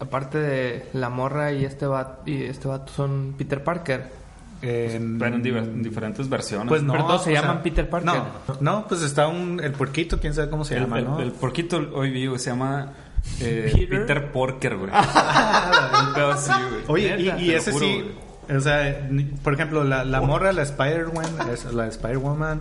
aparte 0.00 0.38
de 0.38 0.86
la 0.92 1.08
morra 1.08 1.52
y 1.52 1.64
este 1.64 1.86
vato, 1.86 2.22
y 2.28 2.42
este 2.44 2.68
vato 2.68 2.92
son 2.92 3.34
Peter 3.38 3.62
Parker? 3.64 4.17
En- 4.60 5.18
Pero 5.18 5.36
en, 5.36 5.82
diferentes 5.82 6.28
versiones. 6.28 6.68
Pues 6.68 6.82
no. 6.82 6.92
Pero 6.92 7.06
todos 7.06 7.24
se 7.24 7.32
llaman 7.32 7.62
Peter 7.62 7.88
Parker. 7.88 8.06
No, 8.06 8.26
no, 8.60 8.86
pues 8.88 9.02
está 9.02 9.28
un, 9.28 9.60
el 9.62 9.72
puerquito, 9.72 10.18
quién 10.18 10.34
sabe 10.34 10.50
cómo 10.50 10.64
se 10.64 10.74
el, 10.76 10.82
llama, 10.82 10.98
el- 10.98 11.04
¿no? 11.04 11.20
el 11.20 11.32
porquito 11.32 11.76
hoy 11.94 12.10
vivo 12.10 12.38
se 12.38 12.50
llama 12.50 12.92
eh, 13.40 13.70
Peter. 13.74 14.00
Peter 14.00 14.32
Porker, 14.32 14.76
güey. 14.76 14.90
Un 16.08 16.14
pedo 16.14 16.32
así, 16.32 16.50
güey. 16.50 16.82
Oye, 16.88 17.16
y, 17.38 17.44
y 17.44 17.54
ese 17.54 17.70
juro, 17.72 17.84
sí, 17.86 18.02
güey. 18.48 18.56
o 18.58 18.60
sea, 18.60 19.08
por 19.44 19.54
ejemplo, 19.54 19.84
la, 19.84 20.04
la 20.04 20.20
morra, 20.20 20.52
la 20.52 20.62
Spider-Man, 20.62 21.26
es- 21.52 21.72
la 21.72 21.86
Spider-Woman, 21.86 22.60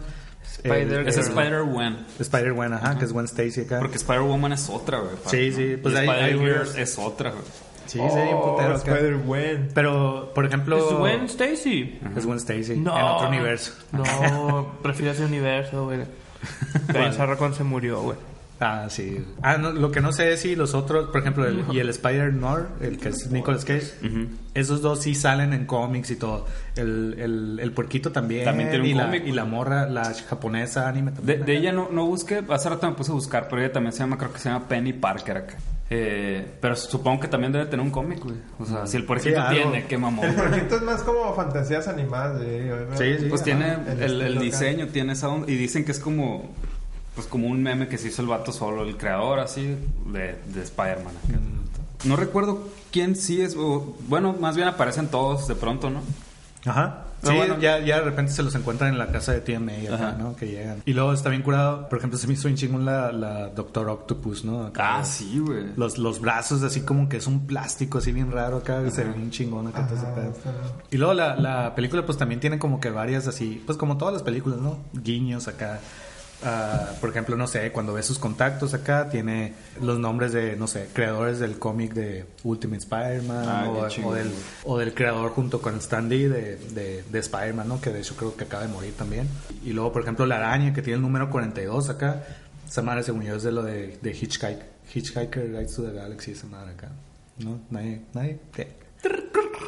Spider- 0.64 1.00
el- 1.02 1.08
Es 1.08 1.18
Spider-Man. 1.18 2.06
Spider-Man, 2.20 2.74
ajá, 2.74 2.98
que 3.00 3.06
es 3.06 3.14
Gwen 3.14 3.26
Stacy 3.26 3.62
acá. 3.62 3.80
Porque 3.80 3.98
Spider-Woman 3.98 4.54
es 4.54 4.70
otra, 4.70 5.00
güey. 5.00 5.12
Sí, 5.26 5.52
sí, 5.52 5.78
pues 5.82 5.94
Y 5.96 5.98
hay- 5.98 6.08
hay 6.10 6.32
Spider-Girl 6.34 6.78
es 6.80 6.98
otra, 7.00 7.32
güey. 7.32 7.44
Sí, 7.88 8.00
sí, 8.00 8.18
hay 8.18 8.34
un 8.34 8.42
putero. 8.42 8.74
Oh, 8.74 8.78
Spider-Man. 8.78 9.70
Pero, 9.74 10.32
por 10.36 10.46
ejemplo, 10.46 10.78
¿Es 10.78 10.94
Gwen 10.98 11.24
Stacy? 11.26 12.00
es 12.16 12.26
Gwen 12.26 12.38
Stacy 12.38 12.76
No. 12.78 12.98
en 12.98 13.04
otro 13.06 13.28
universo. 13.30 13.74
No, 13.92 14.78
prefiero 14.84 15.12
ese 15.14 15.26
universo, 15.26 15.86
güey. 15.86 16.00
Karen 16.94 17.14
Sarracón 17.14 17.54
se 17.54 17.64
murió, 17.64 18.02
güey. 18.02 18.18
Ah, 18.60 18.88
sí. 18.90 19.24
Ah, 19.44 19.58
no, 19.58 19.72
lo 19.72 19.92
que 19.92 20.02
no 20.02 20.12
sé 20.12 20.34
es 20.34 20.42
si 20.42 20.56
los 20.56 20.74
otros, 20.74 21.10
por 21.10 21.22
ejemplo, 21.22 21.46
el, 21.46 21.64
y 21.72 21.80
el 21.80 21.90
Spider-Nor, 21.90 22.70
el 22.82 22.98
que 22.98 23.10
es 23.10 23.30
Nicolas 23.32 23.66
Cage, 23.66 23.94
esos 24.56 24.82
dos 24.82 25.02
sí 25.04 25.14
salen 25.14 25.54
en 25.54 25.66
cómics 25.66 26.10
y 26.12 26.16
todo. 26.16 26.46
El, 26.76 27.16
el, 27.20 27.60
el 27.62 27.72
puerquito 27.72 28.12
también. 28.12 28.46
También 28.46 28.70
tiene 28.70 28.84
un 28.86 28.90
y, 28.90 28.94
la, 28.96 29.06
cómic, 29.06 29.28
y 29.28 29.32
la 29.32 29.46
morra, 29.46 29.88
la 29.88 30.12
japonesa 30.28 30.88
anime 30.88 31.12
De, 31.12 31.18
también. 31.18 31.46
de 31.46 31.58
ella 31.58 31.72
no, 31.72 31.90
no 31.92 32.06
busqué, 32.08 32.44
hace 32.50 32.70
rato 32.70 32.90
me 32.90 32.96
puse 32.96 33.12
a 33.12 33.16
buscar, 33.16 33.48
pero 33.48 33.62
ella 33.62 33.72
también 33.72 33.94
se 33.94 34.00
llama, 34.00 34.18
creo 34.18 34.34
que 34.34 34.40
se 34.40 34.50
llama 34.50 34.68
Penny 34.68 34.94
Parker 34.94 35.38
acá. 35.38 35.56
Eh, 35.90 36.46
pero 36.60 36.76
supongo 36.76 37.22
que 37.22 37.28
también 37.30 37.54
debe 37.54 37.66
tener 37.68 37.86
un 37.86 37.92
cómic, 37.92 38.22
güey. 38.22 38.36
O 38.60 38.66
sea, 38.66 38.86
si 38.88 38.98
el 38.98 39.06
Sí, 39.20 39.34
algo. 39.36 39.50
tiene, 39.52 39.86
qué 39.86 39.98
mamón. 39.98 40.26
El 40.26 40.36
porquito 40.36 40.76
es 40.78 40.82
más 40.82 41.02
como 41.04 41.34
fantasías 41.34 41.88
animadas, 41.88 42.42
güey. 42.44 42.62
Sí, 42.98 43.20
sí. 43.24 43.26
Pues 43.30 43.42
Ajá, 43.42 43.46
tiene 43.46 43.78
el 44.04 44.40
diseño, 44.40 44.88
tiene 44.88 45.14
esa 45.14 45.30
onda. 45.30 45.50
Y 45.50 45.56
dicen 45.56 45.86
que 45.86 45.92
es 45.94 46.00
como 46.00 46.50
pues 47.18 47.28
como 47.28 47.48
un 47.48 47.62
meme 47.64 47.88
que 47.90 47.98
se 47.98 48.08
hizo 48.10 48.22
el 48.22 48.28
vato 48.30 48.54
solo, 48.54 48.84
el 48.84 48.96
creador 48.96 49.40
así 49.40 49.76
de, 50.06 50.40
de 50.54 50.62
Spider-Man. 50.62 51.14
acá. 51.28 51.40
No 52.06 52.16
recuerdo 52.16 52.70
quién 52.92 53.16
sí 53.16 53.42
es, 53.42 53.56
o, 53.58 53.98
bueno, 54.08 54.34
más 54.40 54.56
bien 54.56 54.68
aparecen 54.68 55.08
todos 55.08 55.48
de 55.48 55.56
pronto, 55.56 55.90
¿no? 55.90 56.02
Ajá. 56.66 57.04
Pero 57.22 57.32
sí, 57.34 57.38
bueno. 57.40 57.58
ya, 57.60 57.80
ya 57.80 57.98
de 57.98 58.04
repente 58.04 58.32
se 58.32 58.44
los 58.44 58.54
encuentran 58.54 58.92
en 58.94 59.00
la 59.00 59.08
casa 59.08 59.32
de 59.34 59.42
TMA 59.42 59.72
acá, 59.88 59.96
Ajá. 59.96 60.12
¿no? 60.20 60.36
Que 60.36 60.46
llegan. 60.46 60.84
Y 60.86 60.94
luego 60.94 61.12
está 61.14 61.30
bien 61.30 61.42
curado. 61.42 61.90
Por 61.90 61.98
ejemplo, 61.98 62.20
se 62.20 62.28
me 62.28 62.34
hizo 62.34 62.48
bien 62.48 62.58
chingón 62.58 62.86
la, 62.86 63.12
la 63.12 63.48
Doctor 63.48 63.90
Octopus, 63.90 64.46
¿no? 64.46 64.68
Acá, 64.68 65.00
Ah, 65.00 65.04
sí, 65.04 65.40
güey. 65.40 65.64
Los, 65.76 65.98
los 65.98 66.22
brazos 66.22 66.62
así 66.62 66.82
como 66.82 67.10
que 67.10 67.18
es 67.18 67.26
un 67.26 67.48
plástico 67.48 67.98
así 67.98 68.12
bien 68.12 68.32
raro 68.32 68.58
acá, 68.58 68.88
se 68.92 69.04
ve 69.04 69.14
bien 69.14 69.32
chingón 69.32 69.66
acá. 69.66 69.88
todo 69.88 69.98
ese 69.98 70.06
pedo. 70.06 70.34
Y 70.92 70.98
luego 70.98 71.16
la, 71.16 71.36
la 71.36 71.74
película 71.74 72.06
pues 72.06 72.20
también 72.20 72.40
tiene 72.40 72.60
como 72.60 72.80
que 72.80 72.92
varias 72.92 73.26
así, 73.28 73.64
pues 73.66 73.80
como 73.80 73.98
todas 73.98 74.14
las 74.14 74.22
películas, 74.22 74.60
¿no? 74.60 74.78
Guiños 74.94 75.48
acá. 75.48 75.80
Ah, 76.44 76.92
por 77.02 77.10
ejemplo, 77.10 77.36
no 77.36 77.48
sé, 77.48 77.72
cuando 77.72 77.94
ves 77.94 78.06
sus 78.06 78.20
contactos 78.20 78.74
acá, 78.76 79.10
tiene 79.10 79.54
los 79.82 79.98
nombres 79.98 80.34
de, 80.34 80.56
no 80.56 80.68
sé, 80.68 80.88
creadores 80.94 81.40
del 81.40 81.58
cómic 81.58 81.94
de 81.94 82.26
Ultimate 82.44 82.78
Spider-Man 82.80 83.46
Ah, 83.48 83.70
o, 84.06 84.14
del, 84.14 84.32
o 84.64 84.78
del 84.78 84.94
creador 84.94 85.32
junto 85.32 85.62
con 85.62 85.76
Stan 85.78 86.08
Lee 86.08 86.26
de, 86.26 86.58
de, 86.58 87.04
de 87.04 87.20
Spider-Man, 87.20 87.68
¿no? 87.68 87.82
Que 87.82 87.90
de 87.90 88.00
hecho 88.02 88.16
creo 88.16 88.36
que 88.36 88.44
acaba 88.44 88.64
de 88.68 88.70
morir 88.72 88.94
también. 88.96 89.28
Y 89.64 89.74
luego, 89.74 89.92
por 89.92 90.04
ejemplo, 90.04 90.26
la 90.28 90.36
araña 90.38 90.74
que 90.74 90.82
tiene 90.84 90.98
el 90.98 91.02
número 91.02 91.30
42 91.32 91.90
acá. 91.90 92.24
Esa 92.68 92.82
madre, 92.84 93.02
según 93.04 93.24
yo, 93.24 93.36
es 93.36 93.44
de 93.44 93.52
lo 93.52 93.64
de, 93.64 93.98
de 94.02 94.12
Hitchhiker, 94.12 94.64
Hitchhiker 94.94 95.50
Guides 95.52 95.76
to 95.76 95.84
the 95.84 95.94
Galaxy, 95.94 96.32
esa 96.34 96.48
madre 96.48 96.72
acá. 96.74 96.90
¿No? 97.40 97.60
Nadie, 97.72 98.02
nadie. 98.14 98.40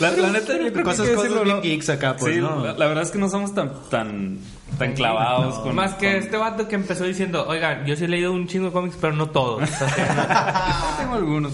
La, 0.00 0.10
la 0.10 0.30
neta, 0.30 0.52
Yo 0.52 0.58
creo 0.58 0.72
que 0.72 0.82
cosas, 0.82 1.06
que 1.08 1.14
cosas 1.14 1.22
decirlo, 1.30 1.44
bien 1.44 1.56
¿no? 1.56 1.62
geeks 1.62 1.88
acá, 1.90 2.16
pues, 2.16 2.34
sí, 2.34 2.40
¿no? 2.40 2.64
la, 2.64 2.72
la 2.74 2.86
verdad 2.86 3.04
es 3.04 3.10
que 3.10 3.18
no 3.18 3.28
somos 3.28 3.54
tan 3.54 3.72
tan 3.90 4.38
tan 4.78 4.92
clavados 4.92 5.58
con 5.60 5.74
Más 5.74 5.94
que 5.94 6.06
con- 6.12 6.22
este 6.22 6.36
vato 6.36 6.68
que 6.68 6.74
empezó 6.74 7.04
diciendo, 7.04 7.46
oigan, 7.48 7.84
yo 7.86 7.96
sí 7.96 8.04
he 8.04 8.08
leído 8.08 8.32
un 8.32 8.46
chingo 8.46 8.66
de 8.66 8.72
cómics, 8.72 8.96
pero 9.00 9.12
no 9.14 9.30
todos. 9.30 9.68
Tengo 10.98 11.14
algunos, 11.14 11.52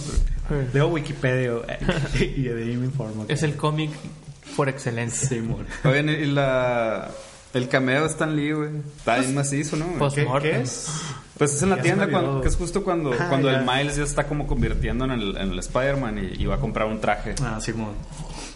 pero- 0.49 0.65
Leo 0.73 0.89
Wikipedia 0.89 1.53
y 2.21 2.43
de 2.43 2.63
ahí 2.65 2.77
me 2.77 2.87
informo. 2.87 3.25
es 3.29 3.43
el 3.43 3.57
cómic 3.57 3.91
por 4.57 4.69
excelencia. 4.69 5.29
Sí, 5.29 5.39
amor. 5.39 5.65
Oigan, 5.85 6.09
y 6.09 6.27
la 6.27 7.09
El 7.55 7.69
cameo 7.69 8.03
de 8.03 8.09
Stan 8.09 8.35
Lee, 8.35 8.53
güey. 8.53 8.71
Está 8.99 9.19
bien 9.19 9.35
macizo, 9.35 9.77
¿no? 9.77 9.87
Pues- 9.99 10.15
¿Qué, 10.15 10.27
qué 10.43 10.61
es? 10.61 10.89
Pues 11.39 11.53
es 11.55 11.63
en 11.63 11.71
la 11.71 11.77
Ya 11.77 11.83
tienda, 11.83 12.09
cuando, 12.09 12.41
que 12.43 12.49
es 12.49 12.55
justo 12.57 12.85
cuando, 12.85 13.13
Ah, 13.13 13.27
cuando 13.29 13.51
ya. 13.51 13.59
el 13.59 13.65
Miles 13.67 13.97
ya 13.97 14.05
está 14.05 14.27
como 14.29 14.47
convirtiendo 14.47 15.05
en 15.05 15.11
el, 15.13 15.37
en 15.37 15.51
el 15.51 15.59
Spider-Man 15.59 16.19
y, 16.19 16.43
y 16.43 16.47
va 16.47 16.57
a 16.57 16.61
comprar 16.61 16.87
un 16.87 17.01
traje. 17.01 17.35
Ah, 17.43 17.59
Simón. 17.61 17.95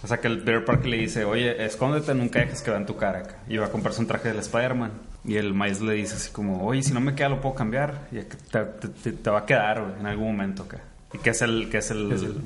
O 0.02 0.06
sea 0.06 0.18
que 0.20 0.28
el 0.28 0.38
Peter 0.38 0.64
Parker 0.64 0.86
le 0.86 0.98
dice, 0.98 1.24
oye, 1.24 1.64
escóndete, 1.64 2.14
nunca 2.14 2.38
dejes 2.38 2.62
que 2.62 2.70
vean 2.70 2.86
tu 2.86 2.96
cara 2.96 3.18
acá. 3.20 3.36
Y 3.48 3.56
va 3.56 3.66
a 3.66 3.70
comprarse 3.70 4.00
un 4.00 4.06
traje 4.06 4.28
del 4.28 4.38
Spider-Man. 4.38 4.92
Y 5.24 5.36
el 5.36 5.54
Miles 5.54 5.80
le 5.80 5.94
dice 5.94 6.14
así 6.14 6.30
como, 6.30 6.64
oye, 6.64 6.84
si 6.84 6.92
no 6.92 7.00
me 7.00 7.16
queda 7.16 7.30
lo 7.30 7.40
puedo 7.40 7.56
cambiar. 7.56 8.06
Y 8.12 8.16
te, 8.20 8.60
te- 8.64 8.88
te- 8.88 9.12
te 9.12 9.30
va 9.30 9.40
a 9.40 9.46
quedar, 9.46 9.80
güey, 9.82 9.98
en 9.98 10.06
algún 10.06 10.28
momento 10.28 10.62
acá. 10.62 10.78
Y 11.12 11.18
que 11.18 11.30
es 11.30 11.42
el, 11.42 11.68
que 11.70 11.78
es 11.78 11.90
el, 11.90 12.12
Es 12.12 12.22
el- 12.22 12.40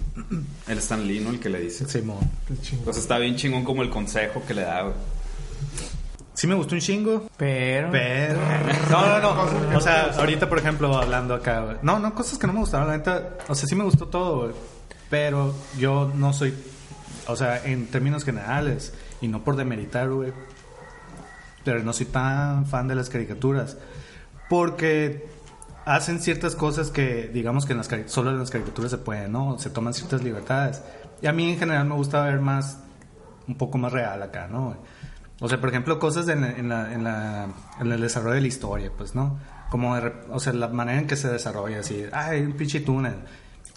el 0.68 0.78
Stan 0.78 1.06
Lee, 1.06 1.20
¿no? 1.20 1.28
El 1.30 1.40
que 1.40 1.50
le 1.50 1.60
dice. 1.60 1.86
Simón. 1.86 2.20
Qué 2.48 2.56
chingón. 2.58 2.84
Pues 2.86 2.96
está 2.96 3.18
bien 3.18 3.36
chingón 3.36 3.64
como 3.64 3.82
el 3.82 3.90
consejo 3.90 4.42
que 4.48 4.54
le 4.54 4.62
da, 4.62 4.80
güey. 4.82 4.94
Sí 6.34 6.46
me 6.46 6.54
gustó 6.54 6.74
un 6.74 6.80
chingo. 6.80 7.28
Pero... 7.36 7.90
Pero. 7.90 8.38
No, 8.90 9.06
no, 9.06 9.34
no. 9.34 9.76
O 9.76 9.80
sea, 9.80 10.12
ahorita, 10.18 10.48
por 10.48 10.58
ejemplo, 10.58 10.96
hablando 10.96 11.34
acá. 11.34 11.78
No, 11.82 11.98
no, 11.98 12.14
cosas 12.14 12.38
que 12.38 12.46
no 12.46 12.52
me 12.52 12.60
gustaron, 12.60 12.88
la 12.88 12.96
neta. 12.96 13.36
O 13.48 13.54
sea, 13.54 13.68
sí 13.68 13.74
me 13.74 13.84
gustó 13.84 14.08
todo, 14.08 14.40
güey. 14.40 14.52
Pero 15.10 15.54
yo 15.78 16.10
no 16.14 16.32
soy. 16.32 16.54
O 17.26 17.36
sea, 17.36 17.64
en 17.64 17.86
términos 17.86 18.24
generales, 18.24 18.92
y 19.20 19.28
no 19.28 19.44
por 19.44 19.56
demeritar, 19.56 20.10
güey. 20.10 20.32
Pero 21.64 21.82
no 21.82 21.92
soy 21.92 22.06
tan 22.06 22.66
fan 22.66 22.88
de 22.88 22.94
las 22.94 23.08
caricaturas. 23.08 23.76
Porque 24.48 25.28
hacen 25.84 26.20
ciertas 26.20 26.54
cosas 26.54 26.90
que, 26.90 27.30
digamos 27.32 27.66
que 27.66 27.72
en 27.72 27.78
las 27.78 27.88
solo 28.06 28.30
en 28.30 28.38
las 28.38 28.50
caricaturas 28.50 28.90
se 28.90 28.98
pueden, 28.98 29.32
¿no? 29.32 29.58
Se 29.58 29.70
toman 29.70 29.94
ciertas 29.94 30.22
libertades. 30.22 30.82
Y 31.20 31.26
a 31.26 31.32
mí 31.32 31.50
en 31.50 31.58
general 31.58 31.86
me 31.86 31.94
gusta 31.94 32.24
ver 32.24 32.40
más, 32.40 32.78
un 33.46 33.56
poco 33.56 33.78
más 33.78 33.92
real 33.92 34.22
acá, 34.22 34.48
¿no? 34.48 34.66
güey? 34.66 34.76
O 35.42 35.48
sea, 35.48 35.60
por 35.60 35.70
ejemplo, 35.70 35.98
cosas 35.98 36.28
en, 36.28 36.44
en, 36.44 36.68
la, 36.68 36.92
en, 36.94 37.02
la, 37.02 37.48
en 37.80 37.90
el 37.90 38.00
desarrollo 38.00 38.36
de 38.36 38.40
la 38.42 38.46
historia, 38.46 38.92
pues, 38.96 39.14
¿no? 39.14 39.38
Como, 39.70 39.96
de 39.96 40.12
o 40.30 40.38
sea, 40.38 40.52
la 40.52 40.68
manera 40.68 41.00
en 41.00 41.06
que 41.08 41.16
se 41.16 41.28
desarrolla, 41.28 41.80
así, 41.80 42.04
ay, 42.12 42.42
un 42.42 42.52
pinche 42.52 42.80
túnel. 42.80 43.16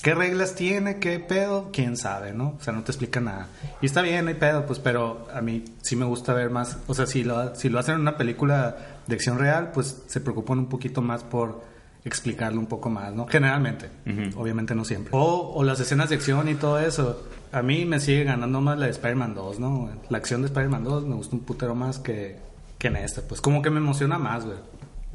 ¿Qué 0.03 0.13
reglas 0.13 0.53
tiene? 0.53 0.99
¿Qué 0.99 1.19
pedo? 1.19 1.71
¿Quién 1.73 1.97
sabe, 1.97 2.33
no? 2.33 2.55
O 2.59 2.63
sea, 2.63 2.71
no 2.71 2.83
te 2.83 2.91
explica 2.91 3.19
nada. 3.19 3.47
Y 3.81 3.87
está 3.87 4.03
bien, 4.03 4.25
no 4.25 4.29
hay 4.29 4.35
pedo, 4.35 4.65
pues, 4.67 4.77
pero 4.77 5.27
a 5.33 5.41
mí 5.41 5.65
sí 5.81 5.95
me 5.95 6.05
gusta 6.05 6.33
ver 6.33 6.51
más. 6.51 6.77
O 6.85 6.93
sea, 6.93 7.07
si 7.07 7.23
lo, 7.23 7.55
si 7.55 7.69
lo 7.69 7.79
hacen 7.79 7.95
en 7.95 8.01
una 8.01 8.15
película 8.15 8.77
de 9.07 9.15
acción 9.15 9.39
real, 9.39 9.71
pues 9.73 10.03
se 10.05 10.21
preocupan 10.21 10.59
un 10.59 10.69
poquito 10.69 11.01
más 11.01 11.23
por 11.23 11.63
explicarlo 12.03 12.59
un 12.59 12.67
poco 12.67 12.91
más, 12.91 13.11
¿no? 13.13 13.25
Generalmente. 13.25 13.89
Ujú. 14.05 14.39
Obviamente 14.39 14.75
no 14.75 14.85
siempre. 14.85 15.09
O, 15.15 15.53
o 15.55 15.63
las 15.63 15.79
escenas 15.79 16.09
de 16.09 16.15
acción 16.15 16.47
y 16.49 16.53
todo 16.53 16.79
eso. 16.79 17.23
A 17.51 17.61
mí 17.61 17.85
me 17.85 17.99
sigue 17.99 18.23
ganando 18.23 18.61
más 18.61 18.77
la 18.77 18.85
de 18.85 18.91
Spider-Man 18.91 19.35
2, 19.35 19.59
¿no? 19.59 19.89
La 20.09 20.17
acción 20.17 20.41
de 20.41 20.47
Spider-Man 20.47 20.83
2 20.83 21.05
me 21.05 21.15
gusta 21.15 21.35
un 21.35 21.41
putero 21.43 21.75
más 21.75 21.99
que, 21.99 22.37
que 22.77 22.87
en 22.87 22.97
esta. 22.97 23.21
Pues 23.21 23.41
como 23.41 23.61
que 23.61 23.69
me 23.69 23.79
emociona 23.79 24.17
más, 24.17 24.45
güey. 24.45 24.57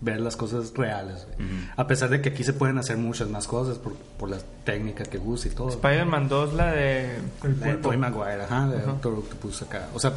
Ver 0.02 0.20
las 0.20 0.34
cosas 0.34 0.72
reales, 0.74 1.26
güey. 1.26 1.48
A 1.76 1.86
pesar 1.86 2.08
de 2.08 2.22
que 2.22 2.30
aquí 2.30 2.42
se 2.42 2.54
pueden 2.54 2.78
hacer 2.78 2.96
muchas 2.96 3.28
más 3.28 3.46
cosas 3.46 3.76
por, 3.78 3.94
por 3.94 4.30
la 4.30 4.38
técnica 4.64 5.04
que 5.04 5.18
usa 5.18 5.50
y 5.50 5.54
todo. 5.54 5.68
Spider-Man 5.68 6.28
2, 6.28 6.54
la 6.54 6.72
de... 6.72 7.16
El 7.16 7.60
La 7.60 7.66
de 7.66 7.72
pulpo. 7.72 7.82
Tobey 7.82 7.98
Maguire, 7.98 8.42
ajá, 8.44 8.66
de 8.68 8.80
Doctor 8.80 9.12
Octopus 9.12 9.62
acá. 9.62 9.88
O 9.94 10.00
sea, 10.00 10.14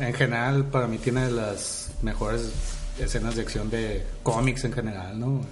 en 0.00 0.14
general, 0.14 0.64
para 0.64 0.86
mí 0.86 0.96
tiene 0.96 1.30
las 1.30 1.90
mejores 2.02 2.52
escenas 2.98 3.36
de 3.36 3.42
acción 3.42 3.68
de 3.68 4.06
cómics 4.22 4.64
en 4.64 4.72
general, 4.72 5.20
¿no? 5.20 5.42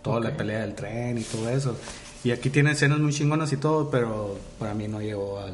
Toda 0.00 0.20
la 0.20 0.36
pelea 0.36 0.60
del 0.60 0.74
tren 0.74 1.18
y 1.18 1.22
todo 1.22 1.48
eso. 1.50 1.76
Y 2.24 2.30
aquí 2.32 2.50
tiene 2.50 2.72
escenas 2.72 2.98
muy 2.98 3.12
chingonas 3.12 3.52
y 3.52 3.56
todo, 3.58 3.90
pero 3.90 4.38
para 4.58 4.74
mí 4.74 4.88
no 4.88 5.00
llegó 5.00 5.38
a 5.40 5.46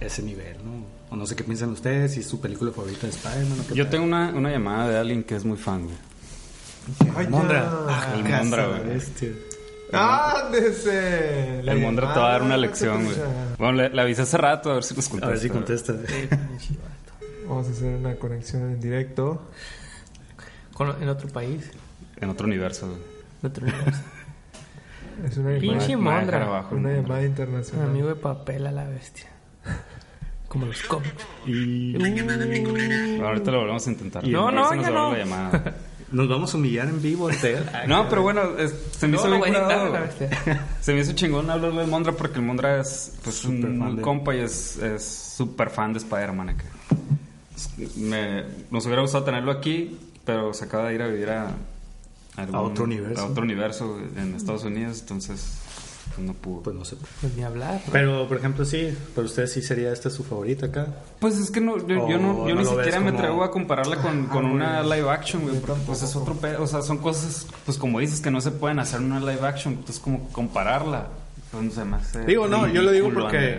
ese 0.00 0.22
nivel, 0.22 0.56
¿no? 0.64 0.84
O 1.10 1.16
no 1.16 1.26
sé 1.26 1.34
qué 1.36 1.42
piensan 1.44 1.70
ustedes, 1.70 2.12
si 2.14 2.20
es 2.20 2.26
su 2.26 2.40
película 2.40 2.70
favorita 2.72 3.06
de 3.06 3.12
Spider-Man 3.12 3.60
o 3.60 3.66
qué 3.68 3.74
Yo 3.74 3.84
tal. 3.84 3.90
tengo 3.92 4.04
una, 4.04 4.30
una 4.30 4.50
llamada 4.50 4.88
de 4.90 4.98
alguien 4.98 5.24
que 5.24 5.36
es 5.36 5.44
muy 5.44 5.56
fan, 5.56 5.84
güey. 5.84 5.96
Ay, 7.16 7.28
Mondra. 7.28 7.86
ya. 7.88 8.14
El 8.14 8.22
Casa 8.24 8.42
Mondra, 8.42 8.66
güey. 8.66 8.80
El 11.68 11.78
Mondra 11.80 12.12
te 12.14 12.20
va 12.20 12.28
a 12.28 12.32
dar 12.32 12.42
una 12.42 12.56
lección, 12.56 13.04
güey. 13.04 13.16
Bueno, 13.58 13.72
le, 13.74 13.88
le 13.90 14.00
avisé 14.02 14.22
hace 14.22 14.36
rato, 14.38 14.70
a 14.70 14.74
ver 14.74 14.84
si 14.84 14.94
nos 14.94 15.08
contesta. 15.08 15.26
A 15.26 15.30
ver 15.30 15.38
si 15.40 15.48
contesta. 15.48 15.94
Vamos 17.46 17.68
a 17.68 17.70
hacer 17.70 17.94
una 17.96 18.14
conexión 18.16 18.62
en 18.62 18.80
directo. 18.80 19.42
con- 20.74 21.02
en 21.02 21.08
otro 21.08 21.28
país. 21.28 21.70
En 22.20 22.30
otro 22.30 22.46
universo, 22.46 22.86
güey. 22.88 23.00
En 23.42 23.50
otro 23.50 23.64
universo. 23.66 24.00
Es 25.24 25.36
una 25.36 25.58
Pinche 25.58 25.88
llamada, 25.88 25.96
Me 25.96 26.04
va 26.04 26.16
a 26.16 26.24
dejar 26.24 26.40
Mondra. 26.40 26.44
abajo, 26.44 26.74
una 26.76 26.92
llamada 26.92 27.20
Un 27.20 27.26
internacional. 27.26 27.88
amigo 27.88 28.08
de 28.08 28.14
papel 28.16 28.66
a 28.66 28.72
la 28.72 28.84
bestia. 28.84 29.26
Como 30.48 30.66
los 30.66 30.82
cómics. 30.82 31.14
Y 31.46 31.92
Bueno, 31.96 33.26
ahorita 33.26 33.50
lo 33.50 33.58
volvemos 33.60 33.86
a 33.86 33.90
intentar. 33.90 34.26
No, 34.28 34.50
no, 34.50 34.74
ya 34.74 34.90
no. 34.90 35.14
la 35.14 35.74
nos 36.12 36.28
vamos 36.28 36.52
a 36.52 36.56
humillar 36.58 36.88
en 36.88 37.00
vivo, 37.00 37.30
Ted. 37.30 37.62
No, 37.88 38.06
pero 38.08 38.20
bueno, 38.22 38.58
es- 38.58 38.74
se 38.98 39.08
me 39.08 39.16
No, 39.16 39.20
hizo 39.20 39.30
bien 39.30 39.40
curado. 39.54 39.96
Se 40.80 40.92
me 40.92 41.00
hizo 41.00 41.12
chingón 41.14 41.48
hablarle 41.48 41.80
del 41.80 41.88
Mondra 41.90 42.12
porque 42.12 42.38
el 42.38 42.44
Mondra 42.44 42.80
es 42.80 43.14
pues, 43.24 43.44
un, 43.46 43.64
un 43.64 43.96
de- 43.96 44.02
compa 44.02 44.34
y 44.34 44.40
es 44.40 44.76
es 44.76 45.02
súper 45.02 45.70
fan 45.70 45.92
de 45.94 46.00
Spider-Man 46.00 46.50
acá. 46.50 46.64
Me, 47.96 48.44
nos 48.70 48.84
hubiera 48.86 49.00
gustado 49.02 49.24
tenerlo 49.24 49.52
aquí, 49.52 49.98
pero 50.24 50.52
se 50.52 50.64
acaba 50.66 50.88
de 50.88 50.94
ir 50.96 51.02
a 51.02 51.06
vivir 51.08 51.30
a, 51.30 51.50
algún- 52.36 52.54
A 52.54 52.60
otro 52.60 52.84
universo. 52.84 53.22
A 53.22 53.26
otro 53.26 53.42
universo 53.42 53.98
en 54.16 54.34
Estados 54.34 54.64
Unidos, 54.64 55.00
entonces 55.00 55.58
pues, 56.14 56.26
no 56.26 56.34
pudo. 56.34 56.62
Pues 56.62 56.76
no 56.76 56.84
sé. 56.84 56.96
Pues 57.20 57.34
ni 57.36 57.42
hablar. 57.42 57.80
¿no? 57.86 57.92
Pero, 57.92 58.28
por 58.28 58.36
ejemplo, 58.36 58.64
sí, 58.64 58.94
para 59.14 59.24
usted 59.26 59.46
sí 59.46 59.62
sería 59.62 59.92
esta 59.92 60.10
su 60.10 60.24
favorita 60.24 60.66
acá. 60.66 60.88
Pues 61.20 61.38
es 61.38 61.50
que 61.50 61.60
no, 61.60 61.78
yo, 61.78 62.08
yo 62.08 62.18
no, 62.18 62.46
yo 62.48 62.54
no 62.54 62.60
ni 62.62 62.66
siquiera 62.66 63.00
me 63.00 63.06
como- 63.12 63.18
atrevo 63.18 63.44
a 63.44 63.50
compararla 63.50 63.96
con, 64.02 64.26
con 64.26 64.44
una 64.44 64.82
live 64.82 65.08
action, 65.08 65.42
güey. 65.42 65.58
Pues 65.86 66.02
es 66.02 66.14
otro 66.16 66.34
pedo. 66.34 66.62
O 66.62 66.66
sea, 66.66 66.82
son 66.82 66.98
cosas, 66.98 67.46
pues 67.64 67.78
como 67.78 67.98
dices, 68.00 68.20
que 68.20 68.30
no 68.30 68.40
se 68.40 68.50
pueden 68.50 68.78
hacer 68.78 69.00
en 69.00 69.06
una 69.12 69.20
live 69.20 69.46
action. 69.46 69.74
Entonces, 69.74 70.00
como 70.00 70.28
compararla, 70.32 71.08
pues 71.52 71.64
no 71.64 71.70
se 71.70 71.84
me 71.84 71.96
hace 71.96 72.24
Digo, 72.24 72.48
no, 72.48 72.66
yo 72.66 72.82
lo 72.82 72.90
digo 72.90 73.10
porque. 73.12 73.58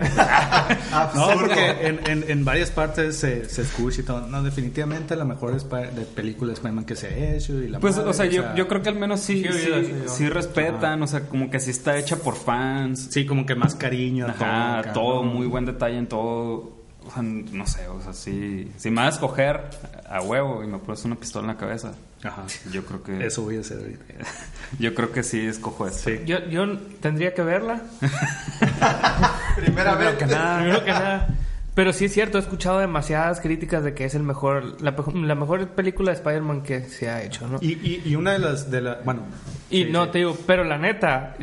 ¿no? 1.14 1.28
porque 1.40 1.70
en, 1.86 2.00
en, 2.10 2.24
en 2.30 2.44
varias 2.44 2.70
partes 2.70 3.16
se, 3.16 3.48
se 3.48 3.62
escucha 3.62 4.00
y 4.00 4.04
todo. 4.04 4.26
No, 4.26 4.42
definitivamente 4.42 5.14
la 5.16 5.24
mejor 5.24 5.54
de 5.56 6.02
película 6.14 6.48
de 6.48 6.54
Spider-Man 6.54 6.84
que 6.84 6.96
se 6.96 7.06
ha 7.08 7.34
hecho. 7.36 7.52
Y 7.54 7.68
la 7.68 7.78
Pues, 7.78 7.96
madre, 7.96 8.10
o 8.10 8.12
sea, 8.12 8.26
yo, 8.26 8.54
yo 8.56 8.66
creo 8.68 8.82
que 8.82 8.88
al 8.88 8.96
menos 8.96 9.20
sí, 9.20 9.42
Sí, 9.44 9.48
sí, 9.52 9.70
oído, 9.70 9.82
sí, 9.88 9.94
yo. 10.04 10.08
sí 10.12 10.28
respetan, 10.28 11.02
o 11.02 11.06
sea, 11.06 11.28
como 11.28 11.50
que 11.50 11.60
sí 11.60 11.70
está 11.70 11.96
hecha 11.96 12.16
por 12.16 12.34
fans. 12.36 13.08
Sí, 13.10 13.24
como 13.26 13.46
que 13.46 13.54
más 13.54 13.74
cariño. 13.76 14.26
a 14.26 14.30
Ajá, 14.30 14.92
todo, 14.92 15.20
todo, 15.20 15.22
muy 15.22 15.46
buen 15.46 15.64
detalle 15.64 15.96
en 15.98 16.06
todo. 16.08 16.83
O 17.06 17.10
sea, 17.10 17.22
no 17.22 17.66
sé, 17.66 17.86
o 17.88 18.00
sea, 18.00 18.12
sí. 18.12 18.70
Si 18.76 18.90
me 18.90 19.02
vas 19.02 19.14
a 19.14 19.16
escoger 19.16 19.60
a 20.08 20.20
huevo 20.20 20.62
y 20.64 20.66
me 20.66 20.78
pones 20.78 21.04
una 21.04 21.16
pistola 21.16 21.44
en 21.44 21.54
la 21.54 21.58
cabeza, 21.58 21.92
Ajá. 22.22 22.44
yo 22.72 22.84
creo 22.84 23.02
que. 23.02 23.26
Eso 23.26 23.42
voy 23.42 23.58
a 23.58 23.60
hacer 23.60 23.78
ahorita. 23.78 24.04
Yo 24.78 24.94
creo 24.94 25.12
que 25.12 25.22
sí 25.22 25.40
escojo 25.46 25.86
esto. 25.86 26.10
Sí. 26.10 26.20
Yo, 26.26 26.38
yo 26.48 26.78
tendría 27.00 27.32
que 27.32 27.42
verla. 27.42 27.82
Primera 29.56 29.94
vez. 29.94 30.14
Primero 30.14 30.18
que 30.18 30.26
nada. 30.26 30.58
Primero 30.58 30.84
que 30.84 30.90
nada. 30.90 31.28
Pero 31.74 31.92
sí 31.92 32.04
es 32.04 32.12
cierto, 32.12 32.38
he 32.38 32.40
escuchado 32.40 32.78
demasiadas 32.78 33.40
críticas 33.40 33.82
de 33.84 33.94
que 33.94 34.04
es 34.04 34.14
el 34.14 34.22
mejor, 34.22 34.80
la, 34.80 34.92
mejor 35.34 35.68
película 35.70 36.12
de 36.12 36.16
Spider-Man 36.16 36.62
que 36.62 36.82
se 36.84 37.10
ha 37.10 37.22
hecho, 37.22 37.48
¿no? 37.48 37.58
Y, 37.60 37.72
y, 37.72 38.02
y 38.04 38.16
una 38.16 38.32
de 38.32 38.38
las. 38.38 38.70
De 38.70 38.80
la, 38.80 39.00
bueno. 39.04 39.22
Y 39.70 39.84
sí, 39.84 39.90
no, 39.90 40.04
sí. 40.04 40.10
te 40.12 40.18
digo, 40.18 40.36
pero 40.46 40.64
la 40.64 40.78
neta, 40.78 41.36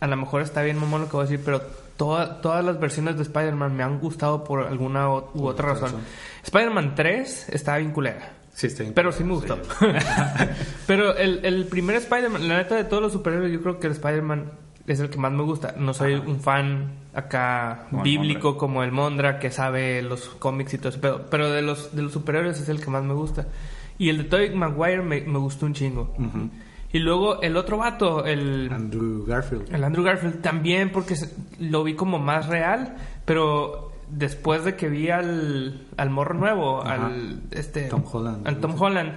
a 0.00 0.06
lo 0.06 0.16
mejor 0.16 0.42
está 0.42 0.62
bien 0.62 0.78
mamón 0.78 1.02
lo 1.02 1.08
que 1.08 1.16
voy 1.16 1.26
a 1.26 1.28
decir, 1.28 1.42
pero 1.44 1.62
toda- 1.96 2.40
todas 2.40 2.64
las 2.64 2.78
versiones 2.80 3.16
de 3.16 3.22
Spider-Man 3.22 3.76
me 3.76 3.82
han 3.82 3.98
gustado 3.98 4.44
por 4.44 4.66
alguna 4.66 5.08
o- 5.10 5.30
u 5.34 5.46
otra 5.46 5.68
razón. 5.68 5.84
razón. 5.92 6.00
Spider-Man 6.44 6.94
3 6.94 7.48
estaba 7.50 7.78
bien 7.78 7.92
culera. 7.92 8.32
Sí, 8.52 8.68
está 8.68 8.82
bien. 8.84 8.94
Pero 8.94 9.10
sí 9.12 9.24
me 9.24 9.32
gustó. 9.34 9.58
pero 10.86 11.16
el, 11.16 11.44
el 11.44 11.66
primer 11.66 11.96
Spider-Man, 11.96 12.48
la 12.48 12.58
neta 12.58 12.76
de 12.76 12.84
todos 12.84 13.02
los 13.02 13.12
superhéroes, 13.12 13.52
yo 13.52 13.60
creo 13.62 13.78
que 13.80 13.86
el 13.88 13.92
Spider-Man 13.94 14.52
es 14.86 15.00
el 15.00 15.10
que 15.10 15.18
más 15.18 15.32
me 15.32 15.42
gusta. 15.42 15.74
No 15.78 15.94
soy 15.94 16.14
un 16.14 16.40
fan 16.40 16.92
acá 17.14 17.86
Como 17.90 18.02
bíblico 18.02 18.56
como 18.58 18.82
el 18.82 18.92
Mondra 18.92 19.38
que 19.38 19.50
sabe 19.50 20.02
los 20.02 20.28
cómics 20.28 20.74
y 20.74 20.78
todo 20.78 20.90
eso. 20.90 20.98
Pero, 21.00 21.26
pero 21.30 21.50
de 21.50 21.62
los 21.62 21.94
de 21.96 22.02
los 22.02 22.12
superhéroes 22.12 22.60
es 22.60 22.68
el 22.68 22.80
que 22.80 22.90
más 22.90 23.02
me 23.02 23.14
gusta. 23.14 23.46
Y 23.98 24.08
el 24.10 24.18
de 24.18 24.24
Tobey 24.24 24.54
Maguire 24.54 25.02
me, 25.02 25.20
me 25.22 25.38
gustó 25.38 25.66
un 25.66 25.74
chingo. 25.74 26.14
Y 26.94 27.00
luego 27.00 27.42
el 27.42 27.56
otro 27.56 27.76
vato, 27.78 28.24
el, 28.24 28.70
Andrew 28.72 29.24
Garfield. 29.26 29.74
el 29.74 29.82
Andrew 29.82 30.04
Garfield, 30.04 30.40
también 30.40 30.92
porque 30.92 31.16
se- 31.16 31.34
lo 31.58 31.82
vi 31.82 31.94
como 31.94 32.18
más 32.20 32.46
real, 32.46 32.94
pero 33.24 33.90
después 34.08 34.64
de 34.64 34.76
que 34.76 34.88
vi 34.88 35.10
al, 35.10 35.86
al 35.96 36.10
morro 36.10 36.34
nuevo, 36.34 36.82
Ajá. 36.82 37.06
al 37.06 37.40
este 37.50 37.88
Tom 37.88 38.04
Holland. 38.10 38.46
al 38.46 38.58
Tom 38.60 38.80
Holland, 38.80 39.12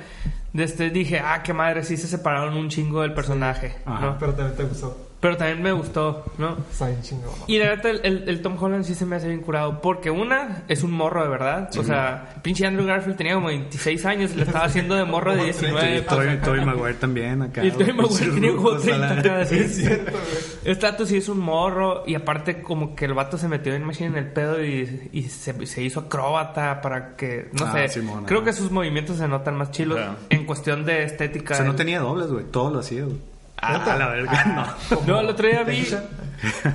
este, 0.55 0.89
dije, 0.89 1.19
ah, 1.19 1.43
qué 1.43 1.53
madre, 1.53 1.83
sí 1.83 1.97
se 1.97 2.07
separaron 2.07 2.57
un 2.57 2.67
chingo 2.69 3.01
del 3.03 3.13
personaje, 3.13 3.75
Ajá. 3.85 4.05
¿no? 4.07 4.17
Pero 4.17 4.33
también 4.33 4.57
te 4.57 4.63
gustó. 4.63 5.06
Pero 5.19 5.35
también 5.35 5.63
me 5.63 5.71
gustó, 5.71 6.25
¿no? 6.37 6.55
Está 6.71 6.89
bien 6.89 7.01
chingón. 7.01 7.31
Y 7.47 7.57
la 7.57 7.69
verdad, 7.69 7.87
el, 7.87 8.01
el- 8.03 8.29
el 8.29 8.41
Tom 8.43 8.55
Holland 8.61 8.83
sí 8.85 8.93
se 8.93 9.03
me 9.03 9.15
hace 9.15 9.27
bien 9.27 9.41
curado. 9.41 9.81
Porque 9.81 10.11
una, 10.11 10.61
es 10.67 10.83
un 10.83 10.91
morro 10.91 11.23
de 11.23 11.29
verdad. 11.29 11.69
O 11.75 11.83
sea, 11.83 12.33
el 12.35 12.41
pinche 12.43 12.67
Andrew 12.67 12.85
Garfield 12.85 13.17
tenía 13.17 13.33
como 13.33 13.47
26 13.47 14.05
años 14.05 14.31
y 14.33 14.35
le 14.35 14.43
estaba 14.43 14.65
haciendo 14.65 14.93
de 14.93 15.05
morro 15.05 15.35
de 15.35 15.45
19. 15.45 15.73
pues, 16.03 16.05
Toy, 16.05 16.27
acá. 16.27 16.45
Toy 16.45 16.63
Maguire 16.63 16.93
también 16.93 17.41
acá. 17.41 17.63
Y 17.63 17.69
el 17.69 17.73
Tobey 17.73 17.93
Maguire 17.93 18.31
tenía 18.31 18.55
como 18.55 18.69
rucos 18.69 18.83
a 18.83 18.85
30 18.85 19.07
la- 19.15 19.19
acá, 19.19 19.39
así. 19.41 19.57
Es 19.57 19.75
cierto, 19.77 20.11
güey. 20.11 20.23
Este 20.65 21.05
sí 21.07 21.17
es 21.17 21.29
un 21.29 21.39
morro 21.39 22.03
y 22.05 22.13
aparte 22.13 22.61
como 22.61 22.95
que 22.95 23.05
el 23.05 23.15
vato 23.15 23.39
se 23.39 23.47
metió 23.47 23.73
en 23.73 23.83
Machine 23.85 24.09
en 24.09 24.17
el 24.17 24.31
pedo 24.31 24.63
y, 24.63 25.09
y 25.13 25.23
se, 25.23 25.65
se 25.65 25.81
hizo 25.81 26.01
acróbata 26.01 26.79
para 26.81 27.15
que, 27.15 27.49
no 27.53 27.65
Ah, 27.65 27.87
sé, 27.87 28.01
creo 28.27 28.43
que 28.43 28.53
sus 28.53 28.69
movimientos 28.69 29.17
se 29.17 29.27
notan 29.27 29.55
más 29.55 29.71
chilos 29.71 29.99
en 30.29 30.45
cuestión 30.45 30.85
de 30.85 31.03
estética. 31.05 31.55
O 31.55 31.57
sea, 31.57 31.65
no 31.65 31.75
tenía 31.75 32.01
dobles, 32.01 32.27
güey. 32.27 32.45
Todo 32.45 32.71
lo 32.71 32.79
hacía, 32.79 33.03
güey. 33.03 33.17
Ah, 33.61 33.83
a 33.91 33.95
la 33.97 34.07
verga, 34.09 34.45
no. 34.89 35.01
No, 35.07 35.19
el 35.19 35.29
otro 35.29 35.47
día 35.47 35.63
vi. 35.63 35.87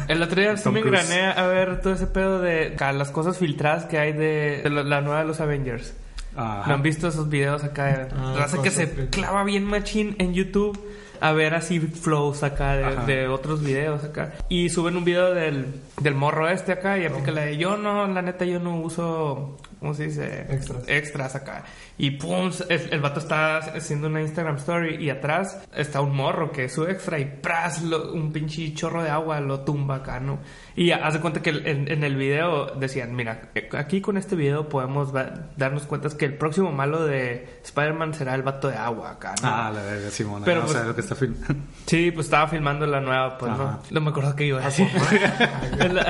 El 0.08 0.22
otro 0.22 0.40
día 0.40 0.56
sí 0.56 0.68
me 0.70 0.80
engrané 0.80 1.26
a 1.26 1.46
ver 1.46 1.80
todo 1.80 1.92
ese 1.92 2.06
pedo 2.06 2.40
de 2.40 2.76
las 2.78 3.10
cosas 3.10 3.38
filtradas 3.38 3.84
que 3.84 3.98
hay 3.98 4.12
de, 4.12 4.62
de 4.62 4.70
la, 4.70 5.00
nueva 5.00 5.20
de 5.20 5.26
los 5.26 5.40
Avengers. 5.40 5.94
Ajá. 6.34 6.64
¿No 6.66 6.74
han 6.74 6.82
visto 6.82 7.08
esos 7.08 7.28
videos 7.28 7.62
acá? 7.62 8.08
Ah, 8.16 8.34
Raza 8.36 8.62
que 8.62 8.70
se 8.70 9.08
clava 9.10 9.44
bien 9.44 9.64
machín 9.64 10.16
en 10.18 10.34
YouTube 10.34 10.78
a 11.22 11.30
ver 11.30 11.54
así 11.54 11.78
flows 11.78 12.42
acá 12.42 12.74
de, 13.06 13.28
otros 13.28 13.62
videos 13.62 14.02
acá. 14.02 14.32
Y 14.48 14.70
suben 14.70 14.96
un 14.96 15.04
video 15.04 15.32
del, 15.32 15.66
del 16.00 16.14
morro 16.16 16.48
este 16.48 16.72
acá 16.72 16.98
y 16.98 17.06
aplica 17.06 17.30
la 17.30 17.42
de 17.42 17.56
yo 17.56 17.76
no, 17.76 18.08
la 18.08 18.22
neta 18.22 18.44
yo 18.44 18.58
no 18.58 18.80
uso, 18.80 19.56
¿cómo 19.82 19.92
se 19.92 20.04
dice? 20.04 20.46
Extras. 20.48 20.84
Extras 20.86 21.34
acá. 21.34 21.64
Y 21.98 22.12
pum, 22.12 22.50
el, 22.70 22.88
el 22.90 23.00
vato 23.00 23.20
está 23.20 23.58
haciendo 23.58 24.06
una 24.06 24.22
Instagram 24.22 24.56
story 24.56 24.96
y 25.04 25.10
atrás 25.10 25.60
está 25.76 26.00
un 26.00 26.16
morro 26.16 26.50
que 26.50 26.64
es 26.64 26.72
su 26.72 26.84
extra 26.84 27.18
y 27.18 27.24
pras, 27.26 27.82
lo- 27.82 28.12
un 28.14 28.32
pinche 28.32 28.72
chorro 28.72 29.02
de 29.02 29.10
agua 29.10 29.40
lo 29.40 29.60
tumba 29.60 29.96
acá, 29.96 30.18
¿no? 30.20 30.38
Y 30.74 30.90
hace 30.92 31.20
cuenta 31.20 31.42
que 31.42 31.50
el- 31.50 31.66
en, 31.66 31.90
en 31.90 32.02
el 32.02 32.16
video 32.16 32.66
decían, 32.76 33.14
mira, 33.14 33.50
aquí 33.76 34.00
con 34.00 34.16
este 34.16 34.36
video 34.36 34.68
podemos 34.68 35.12
darnos 35.56 35.82
cuenta 35.84 36.08
que 36.16 36.24
el 36.24 36.34
próximo 36.34 36.72
malo 36.72 37.04
de 37.04 37.46
Spider-Man 37.64 38.14
será 38.14 38.34
el 38.34 38.42
vato 38.42 38.68
de 38.68 38.76
agua 38.76 39.10
acá, 39.12 39.34
¿no? 39.42 39.48
Ah, 39.48 39.70
la 39.74 39.82
verga, 39.82 40.10
Simón. 40.10 40.42
Pero 40.44 40.60
no 40.62 40.66
pues- 40.66 40.84
lo 40.86 40.94
que 40.94 41.00
está 41.02 41.14
filmando. 41.14 41.54
Sí, 41.86 42.10
pues 42.10 42.26
estaba 42.26 42.48
filmando 42.48 42.86
la 42.86 43.00
nueva, 43.00 43.36
pues 43.36 43.52
Ajá. 43.52 43.62
no. 43.62 43.80
No 43.90 44.00
me 44.00 44.10
acuerdo 44.10 44.34
qué 44.34 44.46
iba 44.46 44.60
a 44.62 44.64
decir. 44.64 44.88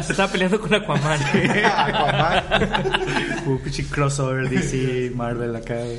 Se 0.03 0.13
estaba 0.13 0.31
peleando 0.31 0.61
con 0.61 0.73
Aquaman. 0.75 1.19
Aquaman. 1.87 2.45
Un 3.47 3.59
pinche 3.65 3.85
crossover 3.87 4.49
DC, 4.49 5.13
Marvel 5.15 5.55
acá, 5.57 5.75
güey. 5.77 5.99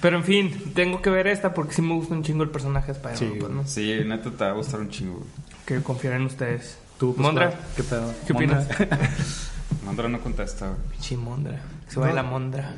Pero 0.00 0.18
en 0.18 0.24
fin, 0.24 0.72
tengo 0.74 1.00
que 1.02 1.10
ver 1.10 1.26
esta 1.26 1.54
porque 1.54 1.72
sí 1.74 1.82
me 1.82 1.94
gusta 1.94 2.14
un 2.14 2.22
chingo 2.22 2.42
el 2.44 2.50
personaje 2.50 2.92
de 2.92 2.98
Spider-Man. 2.98 3.18
Sí, 3.32 3.38
pues, 3.40 3.52
¿no? 3.52 3.66
Sí, 3.66 4.00
neta 4.06 4.30
te 4.30 4.44
va 4.44 4.50
a 4.50 4.54
gustar 4.54 4.80
un 4.80 4.90
chingo. 4.90 5.14
güey. 5.18 5.28
Que 5.64 5.82
confiar 5.82 6.14
en 6.14 6.22
ustedes. 6.26 6.78
Tú, 6.98 7.14
pues, 7.14 7.22
Mondra, 7.22 7.50
¿cuál? 7.50 7.60
¿Qué 7.76 7.82
pedo? 7.82 8.14
¿qué 8.26 8.32
opinas? 8.32 8.66
Mondra. 8.78 8.98
Mandra 9.84 10.08
no 10.08 10.20
contesta, 10.20 10.66
güey. 10.66 10.78
Pinche 10.92 11.16
Mondra. 11.16 11.60
Se 11.88 12.00
va 12.00 12.08
de 12.08 12.14
la 12.14 12.22
Mondra. 12.22 12.74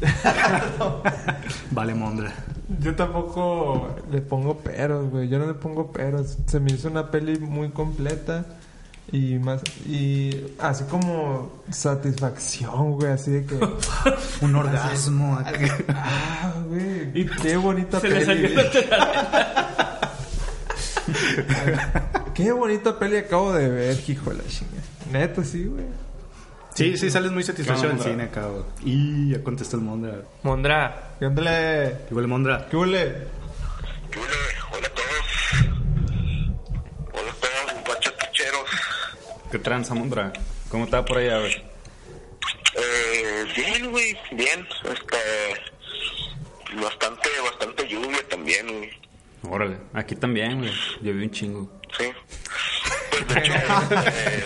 Vale, 1.72 1.94
Mondra. 1.94 2.32
Yo 2.80 2.94
tampoco 2.94 3.96
le 4.10 4.20
pongo 4.20 4.58
peros, 4.58 5.10
güey. 5.10 5.28
Yo 5.28 5.38
no 5.38 5.46
le 5.46 5.54
pongo 5.54 5.90
peros. 5.90 6.38
Se 6.46 6.60
me 6.60 6.72
hizo 6.72 6.88
una 6.88 7.10
peli 7.10 7.38
muy 7.38 7.70
completa. 7.70 8.44
Y 9.10 9.38
más. 9.38 9.62
Y 9.86 10.30
así 10.60 10.84
como 10.84 11.50
satisfacción, 11.70 12.92
güey. 12.92 13.10
Así 13.10 13.32
de 13.32 13.44
que. 13.44 13.58
Un 14.42 14.54
orgasmo 14.54 15.36
acá. 15.36 15.78
ah, 15.88 16.52
güey. 16.68 17.26
Qué 17.42 17.56
bonita 17.56 17.98
Se 18.00 18.08
le 18.08 18.24
peli. 18.24 18.54
salió 18.54 18.72
Qué 22.34 22.50
bonita 22.52 22.98
peli 22.98 23.16
acabo 23.18 23.52
de 23.52 23.68
ver, 23.68 23.98
hijo 24.08 24.30
de 24.30 24.36
la 24.36 24.48
chinga. 24.48 24.80
Neta, 25.10 25.44
sí, 25.44 25.64
güey. 25.64 25.84
Sí, 26.74 26.96
sí, 26.96 27.10
sales 27.10 27.30
muy 27.30 27.42
satisfecho 27.42 27.88
del 27.88 28.00
cine 28.00 28.24
acá, 28.24 28.46
güey. 28.46 28.64
Y 28.84 29.30
ya 29.32 29.42
contestó 29.44 29.76
el 29.76 29.82
Mondra. 29.82 30.22
Mondra. 30.42 31.16
¿Qué 31.18 31.26
onda, 31.26 31.42
le? 31.42 31.96
¿Qué 32.08 32.14
huele 32.14 32.28
Mondra? 32.28 32.66
¿Qué 32.70 32.76
huele? 32.76 33.28
¿Qué 34.10 34.18
huele? 34.18 34.34
Hola 34.72 34.86
a 34.86 34.94
todos. 34.94 35.26
Hola 37.12 37.30
a 37.30 37.34
todos, 37.34 37.84
guachatucheros. 37.86 38.70
¿Qué 39.50 39.58
tranza, 39.58 39.94
Mondra? 39.94 40.32
¿Cómo 40.70 40.84
está 40.84 41.04
por 41.04 41.18
allá, 41.18 41.38
güey? 41.40 41.52
Eh, 42.74 43.44
bien, 43.54 43.90
güey, 43.90 44.16
bien. 44.32 44.66
Este, 44.84 46.80
bastante, 46.80 47.28
bastante 47.44 47.86
lluvia 47.86 48.26
también, 48.30 48.66
güey. 48.66 48.90
Órale. 49.42 49.76
Aquí 49.92 50.16
también, 50.16 50.60
güey. 50.60 50.72
Yo 51.02 51.12
vi 51.12 51.24
un 51.24 51.30
chingo. 51.30 51.81
Pues 53.12 53.28
de 53.28 53.40
hecho, 53.40 53.52
eh, 54.08 54.44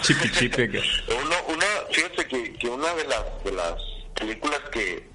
Chipi 0.00 0.30
chipi 0.32 0.62
acá. 0.62 0.78
uno, 1.08 1.36
una, 1.48 1.66
fíjate 1.92 2.26
que, 2.26 2.52
que 2.54 2.68
una 2.68 2.94
de 2.94 3.04
las, 3.04 3.22
de 3.44 3.52
las 3.52 3.74
películas 4.18 4.60
que, 4.72 5.06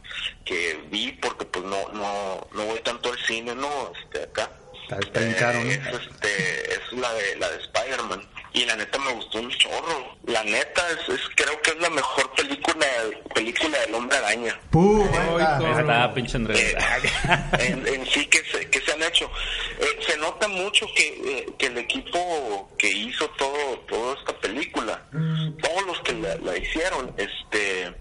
que 0.45 0.79
vi, 0.91 1.11
porque 1.13 1.45
pues 1.45 1.65
no, 1.65 1.87
no, 1.93 2.47
no 2.53 2.65
voy 2.65 2.79
tanto 2.81 3.11
al 3.11 3.17
cine, 3.25 3.55
no, 3.55 3.91
este, 3.99 4.23
acá. 4.23 4.51
Está, 4.83 4.99
está 4.99 5.19
bien 5.19 5.33
caro, 5.33 5.63
¿no? 5.63 5.71
Eh, 5.71 5.81
es, 5.91 6.01
este, 6.11 6.73
es 6.73 6.91
la 6.93 7.11
de, 7.13 7.35
la 7.37 7.49
de 7.49 7.57
Spider-Man. 7.63 8.21
Y 8.53 8.65
la 8.65 8.75
neta 8.75 8.99
me 8.99 9.13
gustó 9.13 9.39
un 9.39 9.49
chorro. 9.51 10.17
La 10.25 10.43
neta 10.43 10.81
es, 10.89 11.09
es 11.09 11.21
creo 11.35 11.61
que 11.61 11.71
es 11.71 11.79
la 11.79 11.89
mejor 11.89 12.31
película, 12.33 12.85
película 13.33 13.79
del 13.79 13.95
hombre 13.95 14.17
araña. 14.17 14.59
¡Pum! 14.69 15.07
Está 15.79 16.13
pinche 16.13 16.37
Andrés. 16.37 16.59
Eh, 16.59 16.77
en, 17.59 17.87
en 17.87 18.05
sí 18.05 18.25
que 18.25 18.43
se, 18.43 18.69
que 18.69 18.81
se 18.81 18.91
han 18.91 19.03
hecho. 19.03 19.29
Eh, 19.79 19.99
se 20.05 20.17
nota 20.17 20.47
mucho 20.49 20.85
que, 20.95 21.07
eh, 21.07 21.45
que 21.57 21.67
el 21.67 21.77
equipo 21.77 22.69
que 22.77 22.89
hizo 22.89 23.29
todo 23.31 23.79
toda 23.87 24.15
esta 24.15 24.33
película, 24.39 25.01
todos 25.61 25.85
los 25.87 25.99
que 26.01 26.13
la, 26.13 26.35
la 26.37 26.57
hicieron, 26.57 27.13
este 27.17 27.93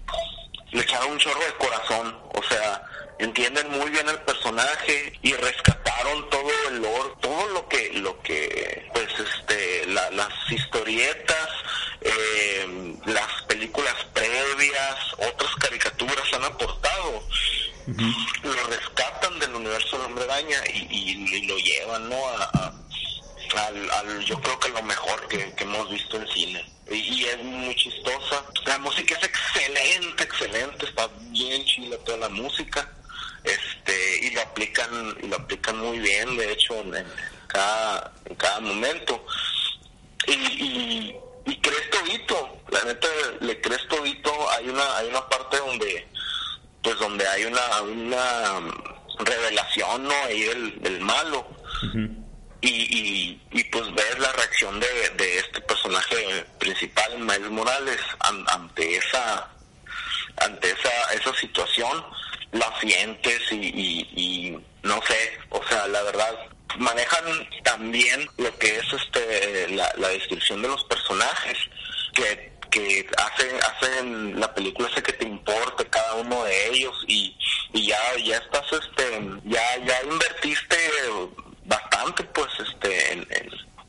le 0.71 0.81
echaron 0.81 1.11
un 1.11 1.17
chorro 1.17 1.39
de 1.39 1.53
corazón, 1.65 2.17
o 2.33 2.43
sea, 2.43 2.81
entienden 3.23 3.69
muy 3.71 3.89
bien 3.91 4.07
el 4.09 4.19
personaje 4.19 5.13
y 5.21 5.33
rescataron 5.33 6.29
todo 6.29 6.49
el 6.69 6.81
lore, 6.81 7.13
todo 7.21 7.47
lo 7.49 7.67
que 7.69 7.91
lo 7.93 8.19
que 8.21 8.89
pues 8.93 9.07
este 9.19 9.85
la- 9.87 10.09
las 10.11 10.33
historietas, 10.51 11.49
eh, 12.01 12.95
las 13.05 13.43
películas 13.47 13.95
previas, 14.13 14.95
otras 15.17 15.53
caricaturas 15.55 16.33
han 16.33 16.43
aportado. 16.45 17.23
Lo 18.43 18.63
rescatan 18.67 19.39
del 19.39 19.55
universo 19.55 19.97
del 19.97 20.05
hombre 20.07 20.23
araña 20.25 20.61
y, 20.73 20.87
y- 20.89 21.35
y 21.35 21.45
lo 21.47 21.57
llevan 21.57 22.09
no 22.09 22.27
a, 22.29 22.43
a- 22.43 22.73
al, 23.67 23.91
al- 23.91 24.25
yo 24.25 24.39
creo 24.41 24.59
que 24.59 24.69
lo 24.69 24.81
mejor 24.83 25.27
que, 25.27 25.53
que 25.55 25.63
hemos 25.63 25.89
visto 25.89 26.17
en 26.17 26.27
cine. 26.29 26.65
Y, 26.89 26.95
y 26.95 27.25
es 27.25 27.37
muy 27.43 27.75
chistosa. 27.75 28.43
La 28.65 28.77
música 28.79 29.15
es 29.17 29.23
excelente 29.23 30.23
excelente. 30.23 30.85
Está 30.85 31.09
bien 31.29 31.63
chila 31.65 31.97
toda 32.05 32.17
la 32.17 32.29
música 32.29 32.89
este 33.43 34.25
y 34.25 34.31
lo 34.31 34.41
aplican 34.41 35.15
y 35.21 35.27
lo 35.27 35.35
aplican 35.37 35.77
muy 35.77 35.99
bien 35.99 36.37
de 36.37 36.51
hecho 36.51 36.75
en, 36.81 36.95
en 36.95 37.07
cada 37.47 38.11
en 38.25 38.35
cada 38.35 38.59
momento. 38.59 39.25
Y, 40.27 40.33
y, 40.33 41.15
y 41.47 41.55
crees 41.61 41.89
todito, 41.89 42.61
la 42.69 42.83
neta 42.83 43.07
le 43.39 43.59
crees 43.61 43.87
todito, 43.87 44.51
hay 44.51 44.69
una, 44.69 44.97
hay 44.97 45.07
una 45.07 45.27
parte 45.27 45.57
donde 45.57 46.07
pues 46.83 46.97
donde 46.99 47.27
hay 47.27 47.45
una, 47.45 47.81
una 47.81 48.59
revelación 49.19 50.03
no 50.03 50.13
ahí 50.25 50.43
del, 50.43 50.81
del 50.81 50.99
malo. 51.01 51.47
Y, 52.63 52.69
y, 52.69 53.41
y 53.53 53.63
pues 53.65 53.91
ves 53.95 54.19
la 54.19 54.31
reacción 54.33 54.79
de, 54.79 54.87
de 55.17 55.39
este 55.39 55.61
personaje 55.61 56.45
principal 56.59 57.17
Miles 57.17 57.49
Morales 57.49 57.99
an- 58.19 58.45
ante 58.49 58.97
esa 58.97 59.49
ante 60.37 60.69
esa 60.69 61.13
esa 61.13 61.33
situación 61.37 62.03
la 62.51 62.79
sientes 62.79 63.39
y, 63.51 63.55
y, 63.55 64.09
y 64.15 64.57
no 64.83 65.01
sé 65.03 65.37
o 65.49 65.61
sea 65.67 65.87
la 65.87 66.01
verdad 66.03 66.35
manejan 66.77 67.49
también 67.63 68.27
lo 68.37 68.57
que 68.57 68.77
es 68.77 68.93
este 68.93 69.69
la, 69.69 69.91
la 69.97 70.09
descripción 70.09 70.61
de 70.61 70.67
los 70.67 70.83
personajes 70.85 71.57
que 72.13 72.51
que 72.69 73.05
hacen 73.17 73.59
hacen 73.69 74.39
la 74.39 74.53
película 74.53 74.87
hace 74.89 75.03
que 75.03 75.13
te 75.13 75.25
importe 75.25 75.85
cada 75.87 76.15
uno 76.15 76.43
de 76.43 76.67
ellos 76.67 77.03
y, 77.07 77.37
y 77.73 77.87
ya 77.87 77.99
ya 78.23 78.37
estás 78.37 78.65
este 78.71 79.21
ya 79.45 79.77
ya 79.85 80.01
invertiste 80.03 80.77
bastante 81.65 82.23
pues 82.23 82.49
este 82.59 83.13
en, 83.13 83.27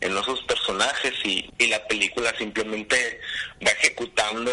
esos 0.00 0.42
personajes 0.42 1.14
y 1.24 1.48
la 1.68 1.84
película 1.86 2.36
simplemente 2.36 3.20
va 3.64 3.70
ejecutando 3.70 4.52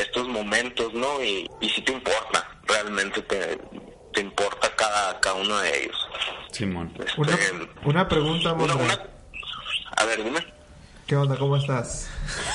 estos 0.00 0.28
momentos 0.28 0.92
no 0.94 1.22
y, 1.22 1.48
y 1.60 1.68
si 1.70 1.82
te 1.82 1.92
importa 1.92 2.46
realmente 2.66 3.22
te, 3.22 3.58
te 4.12 4.20
importa 4.20 4.68
cada 4.76 5.18
cada 5.20 5.36
uno 5.36 5.58
de 5.58 5.82
ellos 5.84 5.96
Simón. 6.52 6.92
Este, 6.98 7.20
Una, 7.20 7.36
una 7.84 8.08
pregunta, 8.08 8.52
una- 8.52 8.74
a 9.96 10.04
ver 10.04 10.22
dime 10.24 10.40
¿Qué 11.06 11.14
onda? 11.16 11.36
¿Cómo 11.36 11.56
estás? 11.56 12.08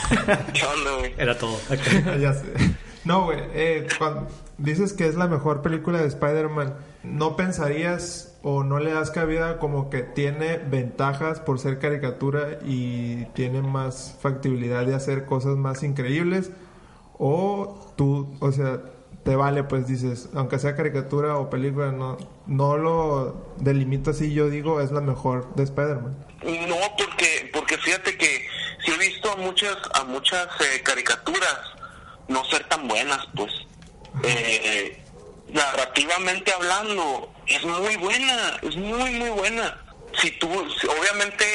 qué 0.53 0.65
onda 0.65 0.91
güey 0.99 1.13
Era 1.17 1.37
todo. 1.37 1.57
ya 2.19 2.33
sé. 2.33 2.45
No, 3.05 3.23
güey. 3.25 3.39
eh, 3.53 3.87
cuando 3.97 4.27
dices 4.57 4.91
que 4.93 5.07
es 5.07 5.15
la 5.15 5.27
mejor 5.27 5.61
película 5.61 5.99
de 6.01 6.07
Spider-Man, 6.07 6.75
¿no 7.03 7.35
pensarías 7.37 8.37
o 8.43 8.63
no 8.63 8.79
le 8.79 8.91
das 8.91 9.09
cabida 9.09 9.57
como 9.57 9.89
que 9.89 10.03
tiene 10.03 10.57
ventajas 10.57 11.39
por 11.39 11.59
ser 11.59 11.79
caricatura 11.79 12.59
y 12.65 13.25
tiene 13.27 13.61
más 13.61 14.17
factibilidad 14.21 14.85
de 14.85 14.95
hacer 14.95 15.25
cosas 15.25 15.55
más 15.55 15.81
increíbles 15.83 16.51
o 17.23 17.93
tú, 17.95 18.35
o 18.39 18.51
sea, 18.51 18.79
te 19.23 19.35
vale 19.35 19.63
pues 19.63 19.85
dices, 19.85 20.29
aunque 20.33 20.57
sea 20.57 20.75
caricatura 20.75 21.37
o 21.37 21.51
película, 21.51 21.91
no, 21.91 22.17
no 22.47 22.77
lo 22.77 23.53
delimito 23.57 24.09
así, 24.09 24.33
yo 24.33 24.49
digo, 24.49 24.81
es 24.81 24.91
la 24.91 25.01
mejor 25.01 25.53
de 25.53 25.61
Spider-Man. 25.63 26.17
No, 26.67 26.75
porque, 26.97 27.51
porque 27.53 27.77
fíjate 27.77 28.17
que 28.17 28.47
sí 28.83 28.91
he 28.91 28.97
visto 28.97 29.31
a 29.31 29.35
muchas, 29.35 29.77
a 29.93 30.03
muchas 30.05 30.47
eh, 30.61 30.81
caricaturas 30.81 31.55
no 32.27 32.43
ser 32.45 32.67
tan 32.67 32.87
buenas, 32.87 33.19
pues. 33.35 33.51
Eh, 34.23 34.97
narrativamente 35.53 36.51
hablando, 36.53 37.31
es 37.45 37.63
muy 37.63 37.95
buena, 37.97 38.57
es 38.63 38.75
muy, 38.75 39.11
muy 39.11 39.29
buena. 39.29 39.77
Si 40.19 40.31
tú, 40.39 40.47
si- 40.79 40.87
obviamente, 40.87 41.45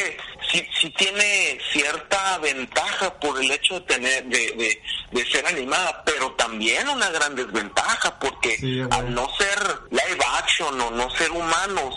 si, 0.50 0.66
si 0.80 0.90
tiene 0.90 1.58
cierta 1.72 2.38
ventaja 2.38 3.12
por 3.18 3.42
el 3.42 3.50
hecho 3.50 3.74
de 3.74 3.80
tener, 3.82 4.24
de, 4.24 4.38
de, 4.52 4.82
de 5.12 5.30
ser 5.30 5.46
animada, 5.46 6.02
pero 6.04 6.32
también 6.32 6.88
una 6.88 7.10
gran 7.10 7.34
desventaja, 7.34 8.18
porque 8.18 8.56
Sí, 8.58 8.80
al 8.90 9.14
no 9.14 9.28
ser 9.36 9.58
live 9.90 10.24
action 10.38 10.80
o 10.80 10.90
no 10.90 11.10
ser 11.10 11.30
humanos, 11.30 11.94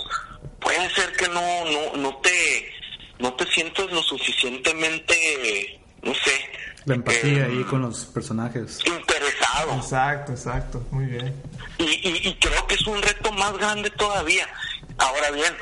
puede 0.59 0.89
ser 0.91 1.15
que 1.15 1.27
no, 1.29 1.65
no, 1.65 1.97
no 1.97 2.17
te, 2.17 2.71
no 3.19 3.33
te 3.33 3.45
sientas 3.51 3.91
lo 3.91 4.01
suficientemente, 4.03 5.79
no 6.01 6.13
sé, 6.15 6.49
La 6.85 6.95
empatía 6.95 7.39
eh, 7.39 7.43
ahí 7.45 7.63
con 7.63 7.81
los 7.81 8.05
personajes. 8.05 8.79
interesado. 8.85 9.75
Exacto, 9.75 10.31
exacto, 10.31 10.85
muy 10.91 11.05
bien. 11.05 11.33
Y, 11.77 11.83
y, 11.83 12.27
y 12.29 12.35
creo 12.35 12.65
que 12.67 12.75
es 12.75 12.87
un 12.87 13.01
reto 13.01 13.31
más 13.31 13.57
grande 13.57 13.89
todavía. 13.91 14.47
Ahora 14.99 15.31
bien, 15.31 15.57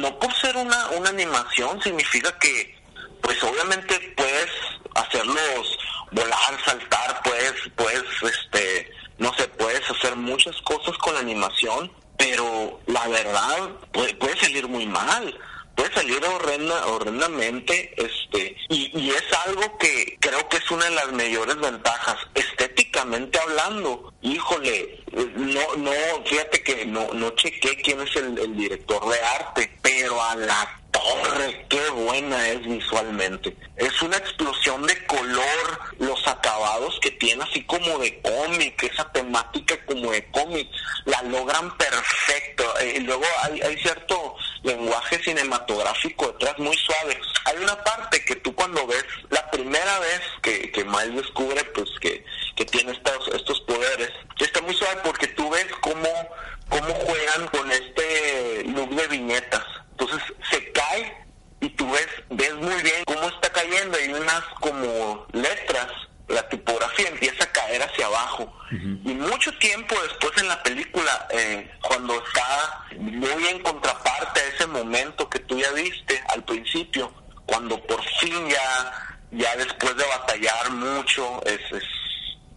no 0.00 0.18
por 0.18 0.34
ser 0.34 0.56
una, 0.56 0.88
una 0.90 1.10
animación 1.10 1.80
significa 1.82 2.36
que, 2.38 2.74
pues 3.22 3.42
obviamente 3.42 4.14
puedes 4.16 4.50
hacerlos 4.94 5.78
volar, 6.10 6.64
saltar, 6.64 7.22
puedes, 7.22 7.54
puedes, 7.76 8.04
este, 8.22 8.90
no 9.18 9.32
sé, 9.34 9.46
puedes 9.48 9.88
hacer 9.90 10.16
muchas 10.16 10.56
cosas 10.62 10.96
con 10.98 11.14
la 11.14 11.20
animación, 11.20 11.92
pero 12.16 12.80
la 12.86 13.06
verdad 13.08 13.70
puede, 13.92 14.14
puede 14.14 14.38
salir 14.40 14.66
muy 14.66 14.86
mal 14.86 15.38
puede 15.78 15.94
salir 15.94 16.24
horrenda, 16.24 16.86
horrendamente, 16.88 17.94
este, 17.96 18.56
y, 18.68 18.90
y 18.98 19.10
es 19.10 19.24
algo 19.46 19.78
que 19.78 20.18
creo 20.20 20.48
que 20.48 20.56
es 20.56 20.70
una 20.72 20.86
de 20.86 20.90
las 20.90 21.12
mayores 21.12 21.56
ventajas, 21.56 22.16
estéticamente 22.34 23.38
hablando, 23.38 24.12
híjole, 24.20 25.04
no, 25.36 25.76
no, 25.76 25.92
fíjate 26.26 26.62
que 26.64 26.84
no, 26.84 27.12
no 27.14 27.30
chequé 27.30 27.76
quién 27.76 28.00
es 28.00 28.16
el, 28.16 28.36
el 28.38 28.56
director 28.56 29.08
de 29.08 29.20
arte, 29.20 29.78
pero 29.80 30.20
a 30.20 30.34
la 30.34 30.80
torre, 30.90 31.66
qué 31.68 31.90
buena 31.90 32.48
es 32.48 32.66
visualmente. 32.66 33.56
Es 33.76 34.02
una 34.02 34.16
explosión 34.16 34.84
de 34.86 35.06
color, 35.06 35.78
los 35.98 36.26
acabados 36.26 36.98
que 37.00 37.12
tiene 37.12 37.44
así 37.44 37.62
como 37.64 37.98
de 37.98 38.20
cómic, 38.20 38.82
esa 38.82 39.10
temática 39.12 39.76
como 39.86 40.10
de 40.10 40.28
cómic, 40.30 40.68
la 41.04 41.22
logran 41.22 41.76
perfecto. 41.76 42.64
Eh, 42.80 42.94
y 42.96 43.00
luego 43.00 43.24
hay, 43.42 43.60
hay 43.60 43.76
cierto 43.78 44.34
lenguaje 44.62 45.18
cinematográfico 45.22 46.28
detrás 46.28 46.58
muy 46.58 46.76
suave. 46.76 47.20
Hay 47.44 47.56
una 47.58 47.82
parte 47.84 48.24
que 48.24 48.36
tú 48.36 48.54
cuando 48.54 48.86
ves 48.86 49.04
la 49.30 49.50
primera 49.50 49.98
vez 50.00 50.20
que, 50.42 50.70
que 50.72 50.84
Miles 50.84 51.16
descubre 51.16 51.62
pues 51.74 51.88
que, 52.00 52.24
que 52.56 52.64
tiene 52.64 52.92
estos, 52.92 53.28
estos 53.34 53.60
poderes, 53.62 54.10
está 54.38 54.60
muy 54.62 54.74
suave 54.74 55.00
porque 55.04 55.26
tú 55.28 55.48
ves 55.50 55.66
cómo, 55.80 56.08
cómo 56.68 56.94
juegan 56.94 57.48
con 57.48 57.70
este 57.70 58.64
look 58.64 58.90
de 58.90 59.06
viñetas. 59.08 59.64
Entonces 59.92 60.22
se 60.50 60.72
cae 60.72 61.26
y 61.60 61.68
tú 61.70 61.90
ves, 61.90 62.08
ves 62.30 62.54
muy 62.54 62.82
bien 62.82 63.04
cómo 63.06 63.28
está 63.28 63.50
cayendo 63.50 63.98
y 64.00 64.12
unas 64.12 64.42
como 64.60 65.26
letras, 65.32 65.88
la 66.28 66.46
tipografía 66.48 67.08
empieza 67.08 67.44
a 67.44 67.52
caer 67.52 67.82
hacia 67.82 68.06
abajo. 68.06 68.52
Y 68.70 69.14
mucho 69.14 69.50
tiempo 69.58 69.94
después 70.02 70.32
en 70.38 70.48
la 70.48 70.62
película, 70.62 71.26
eh, 71.30 71.70
cuando 71.80 72.22
está 72.22 72.84
muy 72.98 73.46
en 73.46 73.62
contraparte 73.62 74.40
a 74.40 74.48
ese 74.48 74.66
momento 74.66 75.28
que 75.28 75.38
tú 75.40 75.58
ya 75.58 75.70
viste 75.72 76.22
al 76.28 76.44
principio, 76.44 77.12
cuando 77.46 77.82
por 77.86 78.02
fin 78.20 78.48
ya, 78.48 79.18
ya 79.30 79.56
después 79.56 79.96
de 79.96 80.04
batallar 80.04 80.70
mucho, 80.70 81.42
es, 81.46 81.60
es, 81.72 81.84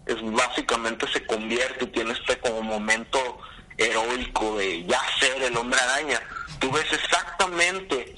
es 0.06 0.32
básicamente 0.34 1.08
se 1.14 1.26
convierte 1.26 1.86
y 1.86 1.88
tiene 1.88 2.12
este 2.12 2.38
como 2.40 2.62
momento 2.62 3.40
heroico 3.78 4.58
de 4.58 4.86
ya 4.86 5.02
ser 5.20 5.42
el 5.44 5.56
hombre 5.56 5.80
araña. 5.80 6.22
Tú 6.60 6.70
ves 6.72 6.92
exactamente 6.92 8.18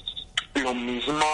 lo 0.54 0.74
mismo, 0.74 1.24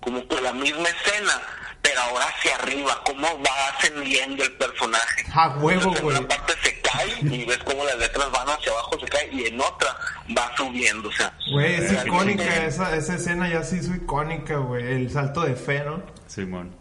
como 0.00 0.26
que 0.26 0.40
la 0.40 0.52
misma 0.52 0.88
escena, 0.88 1.40
pero 1.84 2.00
ahora 2.00 2.24
hacia 2.26 2.56
arriba, 2.56 2.98
cómo 3.04 3.28
va 3.42 3.68
ascendiendo 3.76 4.42
el 4.42 4.52
personaje. 4.52 5.24
A 5.34 5.48
huevo, 5.58 5.70
Entonces, 5.94 5.98
en 6.00 6.04
güey. 6.04 6.16
una 6.18 6.28
parte 6.28 6.54
se 6.62 6.80
cae 6.80 7.18
y 7.20 7.44
ves 7.44 7.58
cómo 7.58 7.84
las 7.84 7.98
letras 7.98 8.30
van 8.32 8.48
hacia 8.48 8.72
abajo, 8.72 8.98
se 8.98 9.06
cae, 9.06 9.28
y 9.32 9.46
en 9.46 9.60
otra 9.60 9.94
va 10.36 10.56
subiendo, 10.56 11.08
o 11.10 11.12
sea. 11.12 11.36
Güey, 11.52 11.74
es 11.74 11.80
realmente- 11.92 12.08
icónica, 12.08 12.64
esa, 12.66 12.96
esa 12.96 13.14
escena 13.16 13.48
ya 13.50 13.62
se 13.62 13.76
hizo 13.76 13.94
icónica, 13.94 14.56
güey. 14.56 14.82
El 14.84 15.10
salto 15.12 15.42
de 15.42 15.54
fe, 15.54 15.80
¿no? 15.84 16.02
Simón. 16.26 16.74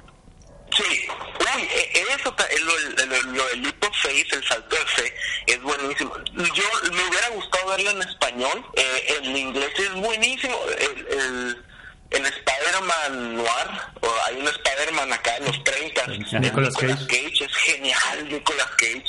Sí, 0.76 1.08
uy, 1.56 1.62
e- 1.64 2.04
eso, 2.18 2.34
lo, 2.66 3.06
lo, 3.06 3.24
lo 3.34 3.48
del 3.50 3.74
faith, 4.02 4.34
el 4.34 4.44
salto 4.48 4.76
de 4.76 4.86
fe, 4.86 5.14
es 5.48 5.62
buenísimo. 5.62 6.16
Yo 6.34 6.64
me 6.92 7.10
hubiera 7.10 7.30
gustado 7.36 7.68
verlo 7.68 7.92
en 7.92 8.02
español, 8.02 8.66
eh, 8.76 9.18
en 9.22 9.38
inglés 9.38 9.70
es 9.78 9.94
buenísimo. 9.94 10.56
El, 10.80 11.08
el, 11.20 11.66
el 12.14 12.26
Spider-Man 12.26 13.36
Noir, 13.36 13.68
o 14.02 14.08
hay 14.28 14.36
un 14.38 14.48
Spider-Man 14.48 15.14
acá 15.14 15.36
en 15.38 15.46
los 15.46 15.64
30, 15.64 16.06
de 16.08 16.40
Nicolas 16.40 16.76
Cage. 16.76 17.44
es 17.46 17.56
genial, 17.58 18.30
Nicolas 18.30 18.68
Cage. 18.78 19.04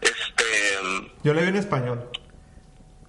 Este. 0.00 0.44
Yo 1.22 1.34
le 1.34 1.42
vi 1.42 1.48
en 1.48 1.56
español. 1.56 2.10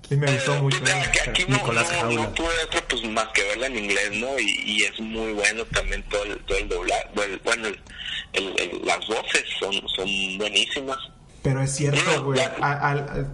Y 0.10 0.16
me 0.18 0.30
gustó 0.34 0.56
mucho. 0.56 0.78
pues, 0.82 0.94
aquí- 0.94 1.20
aquí 1.30 1.46
no, 1.48 1.56
Nicolás 1.56 1.90
no, 1.90 2.00
Jaula. 2.00 2.22
no 2.24 2.30
tuve 2.34 2.64
otro 2.66 2.82
pues 2.90 3.04
más 3.06 3.28
que 3.30 3.44
verla 3.44 3.68
en 3.68 3.78
inglés, 3.78 4.12
¿no? 4.12 4.38
Y, 4.38 4.62
y 4.66 4.84
es 4.84 5.00
muy 5.00 5.32
bueno 5.32 5.64
también 5.68 6.04
todo 6.10 6.24
el, 6.26 6.38
todo 6.44 6.58
el 6.58 6.68
doblaje. 6.68 7.08
Bueno, 7.46 7.68
el- 7.70 7.82
el- 8.34 8.60
el- 8.60 8.82
las 8.86 9.00
voces 9.08 9.46
son, 9.58 9.72
son 9.96 10.38
buenísimas. 10.38 10.98
Pero 11.42 11.62
es 11.62 11.76
cierto, 11.76 12.24
güey. 12.24 12.40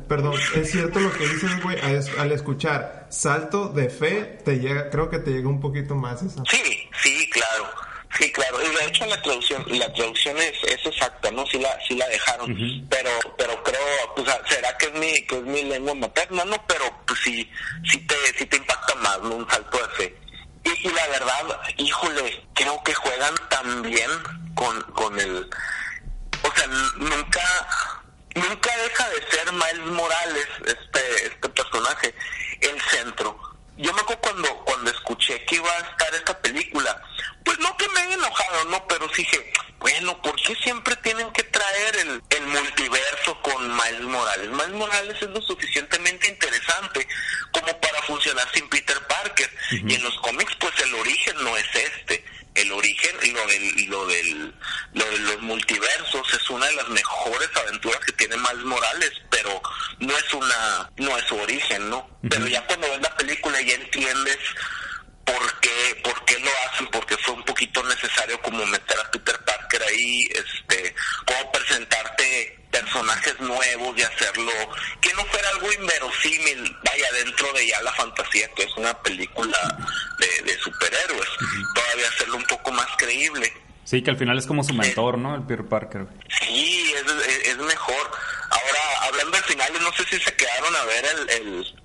Perdón, 0.07 0.35
es 0.55 0.71
cierto 0.71 0.99
lo 0.99 1.11
que 1.11 1.27
dices, 1.27 1.61
güey. 1.61 1.79
Al, 1.81 2.05
al 2.19 2.31
escuchar 2.31 3.07
salto 3.09 3.67
de 3.69 3.89
fe, 3.89 4.39
te 4.45 4.59
llega, 4.59 4.89
creo 4.89 5.09
que 5.09 5.19
te 5.19 5.31
llega 5.31 5.49
un 5.49 5.59
poquito 5.59 5.95
más 5.95 6.21
esa. 6.23 6.41
Sí, 6.49 6.89
sí, 7.01 7.29
claro. 7.29 7.69
Sí, 8.17 8.31
claro. 8.31 8.57
Y 8.63 8.75
de 8.75 8.85
hecho 8.85 9.05
la 9.05 9.21
traducción, 9.21 9.63
la 9.67 9.93
traducción 9.93 10.37
es, 10.37 10.53
es 10.63 10.85
exacta, 10.85 11.29
¿no? 11.31 11.45
Sí 11.47 11.59
la, 11.59 11.77
sí 11.85 11.95
la 11.95 12.07
dejaron. 12.07 12.87
Pero, 12.89 13.09
pero 13.37 13.61
creo, 13.63 14.15
pues, 14.15 14.27
será 14.47 14.77
que 14.77 14.85
es 14.87 14.93
mi, 14.93 15.13
que 15.27 15.37
es 15.37 15.43
mi 15.43 15.63
lengua 15.63 15.93
materna, 15.93 16.45
¿no? 16.45 16.55
Pero, 16.65 16.85
pues 17.05 17.19
sí, 17.23 17.49
sí 17.83 17.99
te, 18.07 18.15
sí 18.37 18.45
te 18.45 18.57
impacta 18.57 18.95
más, 18.95 19.19
¿no? 19.21 19.35
Un 19.35 19.49
salto 19.49 19.77
de 19.77 19.89
fe. 19.89 20.17
Y, 20.63 20.87
y 20.87 20.91
la 20.91 21.07
verdad, 21.07 21.59
híjole, 21.77 22.47
creo 22.53 22.81
que 22.83 22.93
juegan 22.93 23.35
tan 23.49 23.81
bien 23.83 24.09
con, 24.55 24.81
con 24.93 25.19
el, 25.19 25.49
o 26.43 26.55
sea, 26.55 26.67
nunca 26.97 27.41
nunca 28.37 28.75
deja 28.77 29.09
de 29.09 29.31
ser 29.31 29.51
Miles 29.51 29.91
Morales 29.91 30.47
este 30.65 31.27
este 31.27 31.49
personaje 31.49 32.13
el 32.61 32.81
centro. 32.81 33.37
Yo 33.77 33.93
me 33.93 34.01
acuerdo 34.01 34.21
cuando 34.21 34.55
cuando 34.65 34.91
escuché 34.91 35.43
que 35.45 35.55
iba 35.55 35.71
a 35.71 35.91
estar 35.91 36.13
esta 36.15 36.39
película 36.39 37.01
pues 37.43 37.59
no 37.59 37.75
que 37.77 37.87
me 37.89 37.99
haya 38.01 38.15
enojado 38.15 38.65
no 38.65 38.87
pero 38.87 39.07
sí 39.13 39.23
dije 39.23 39.53
bueno 39.79 40.19
¿por 40.21 40.35
qué 40.35 40.55
siempre 40.55 40.95
tienen 40.97 41.31
que 41.31 41.43
traer 41.43 41.95
el, 41.97 42.21
el 42.29 42.47
multiverso 42.47 43.41
con 43.41 43.67
Miles 43.67 44.01
Morales? 44.01 44.49
Miles 44.49 44.73
Morales 44.73 45.21
es 45.21 45.29
lo 45.29 45.41
suficientemente 45.41 46.27
interesante 46.27 47.07
como 47.51 47.79
para 47.79 48.01
funcionar 48.03 48.47
sin 48.53 48.67
Peter 48.69 48.97
Parker. 49.07 49.49
Y 49.71 49.95
en 49.95 50.03
los 50.03 50.17
cómics 50.19 50.55
pues 50.59 50.73
el 50.79 50.95
origen 50.95 51.35
no 51.43 51.55
es 51.57 51.75
este 51.75 52.23
el 52.57 52.71
origen 52.71 53.33
lo 53.33 53.47
del 53.47 53.85
lo 53.87 54.07
del 54.07 54.53
lo 54.93 55.05
de 55.05 55.19
los 55.19 55.41
multiversos 55.41 56.33
es 56.33 56.49
una 56.49 56.65
de 56.65 56.75
las 56.75 56.89
mejores 56.89 57.49
aventuras 57.55 57.99
que 58.01 58.11
tiene 58.13 58.35
Miles 58.37 58.65
Morales 58.65 59.11
pero 59.29 59.61
no 59.99 60.17
es 60.17 60.33
una 60.33 60.91
no 60.97 61.17
es 61.17 61.25
su 61.25 61.35
origen 61.37 61.89
no 61.89 62.09
pero 62.29 62.47
ya 62.47 62.65
cuando 62.65 62.89
ves 62.89 63.01
la 63.01 63.15
película 63.15 63.61
ya 63.61 63.75
entiendes 63.75 64.37
por 65.23 65.59
qué 65.59 66.01
por 66.03 66.25
qué 66.25 66.39
lo 66.39 66.49
hacen 66.65 66.87
porque 66.87 67.17
fue 67.17 67.35
un 67.35 67.43
poquito 67.43 67.83
necesario 67.83 68.41
como 68.41 68.65
meter 68.65 68.99
a 68.99 69.11
Peter 69.11 69.37
Parker 69.45 69.83
ahí 69.83 70.27
este 70.33 70.95
como 71.25 71.51
presentarte 71.51 72.16
personajes 72.79 73.39
nuevos 73.39 73.97
y 73.97 74.01
hacerlo 74.01 74.51
que 75.01 75.13
no 75.13 75.23
fuera 75.25 75.49
algo 75.49 75.71
inverosímil 75.71 76.75
vaya 76.83 77.11
dentro 77.23 77.51
de 77.53 77.67
ya 77.67 77.81
la 77.81 77.93
fantasía 77.93 78.47
que 78.55 78.63
es 78.63 78.77
una 78.77 78.93
película 79.01 79.57
de, 80.19 80.43
de 80.43 80.57
superhéroes 80.59 81.29
todavía 81.73 82.07
hacerlo 82.07 82.37
un 82.37 82.45
poco 82.45 82.71
más 82.71 82.87
creíble 82.97 83.51
Sí, 83.83 84.01
que 84.01 84.11
al 84.11 84.17
final 84.17 84.37
es 84.37 84.45
como 84.45 84.65
su 84.65 84.73
mentor, 84.73 85.17
¿no? 85.17 85.33
El 85.33 85.43
Peter 85.43 85.65
Parker. 85.65 86.07
Sí, 86.41 86.93
es, 86.93 87.09
es, 87.25 87.47
es 87.47 87.57
mejor. 87.57 88.11
Ahora, 88.49 89.07
hablando 89.07 89.37
de 89.37 89.43
finales, 89.43 89.81
no 89.81 89.93
sé 89.93 90.03
si 90.09 90.19
se 90.19 90.35
quedaron 90.35 90.75
a 90.75 90.83
ver 90.83 91.05
el, 91.05 91.29
el, 91.29 91.75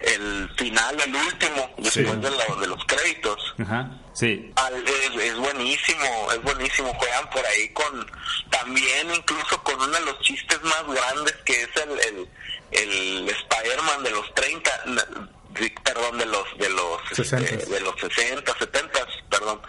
el 0.00 0.50
final, 0.56 0.98
el 1.00 1.14
último, 1.14 1.70
después 1.78 2.20
de, 2.20 2.30
lo- 2.30 2.56
de 2.56 2.66
los 2.66 2.84
créditos. 2.86 3.54
Ajá. 3.62 3.90
Sí. 4.14 4.52
Al- 4.56 4.86
es, 4.86 5.14
es 5.22 5.36
buenísimo, 5.36 6.32
es 6.32 6.42
buenísimo. 6.42 6.92
Juegan 6.94 7.28
por 7.30 7.44
ahí 7.46 7.68
con, 7.70 8.10
también 8.50 9.14
incluso 9.14 9.62
con 9.62 9.74
uno 9.76 9.88
de 9.88 10.00
los 10.06 10.18
chistes 10.20 10.60
más 10.62 10.84
grandes 10.86 11.34
que 11.44 11.62
es 11.62 11.68
el, 11.76 11.90
el, 12.00 12.28
el 12.72 13.28
Spider-Man 13.28 14.02
de 14.02 14.10
los 14.10 14.34
30, 14.34 14.70
na- 14.86 15.06
de- 15.50 15.74
perdón, 15.84 16.18
de 16.18 16.26
los, 16.26 16.58
de 16.58 16.68
los, 16.70 17.00
este, 17.18 17.36
60s. 17.36 17.66
de 17.66 17.80
los 17.80 17.94
60, 18.00 18.54
70, 18.58 19.06
perdón. 19.30 19.60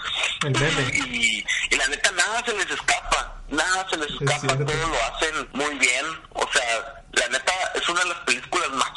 Y, 0.94 1.44
y 1.70 1.76
la 1.76 1.88
neta, 1.88 2.12
nada 2.12 2.44
se 2.46 2.54
les 2.54 2.70
escapa, 2.70 3.42
nada 3.50 3.88
se 3.90 3.98
les 3.98 4.10
escapa, 4.12 4.58
todo 4.58 4.88
lo 4.88 5.04
hacen 5.16 5.50
muy 5.54 5.76
bien. 5.78 6.06
O 6.34 6.48
sea, 6.52 7.04
la 7.14 7.28
neta 7.30 7.52
es 7.76 7.88
una 7.90 8.02
de 8.02 8.10
las 8.10 8.18
películas 8.20 8.41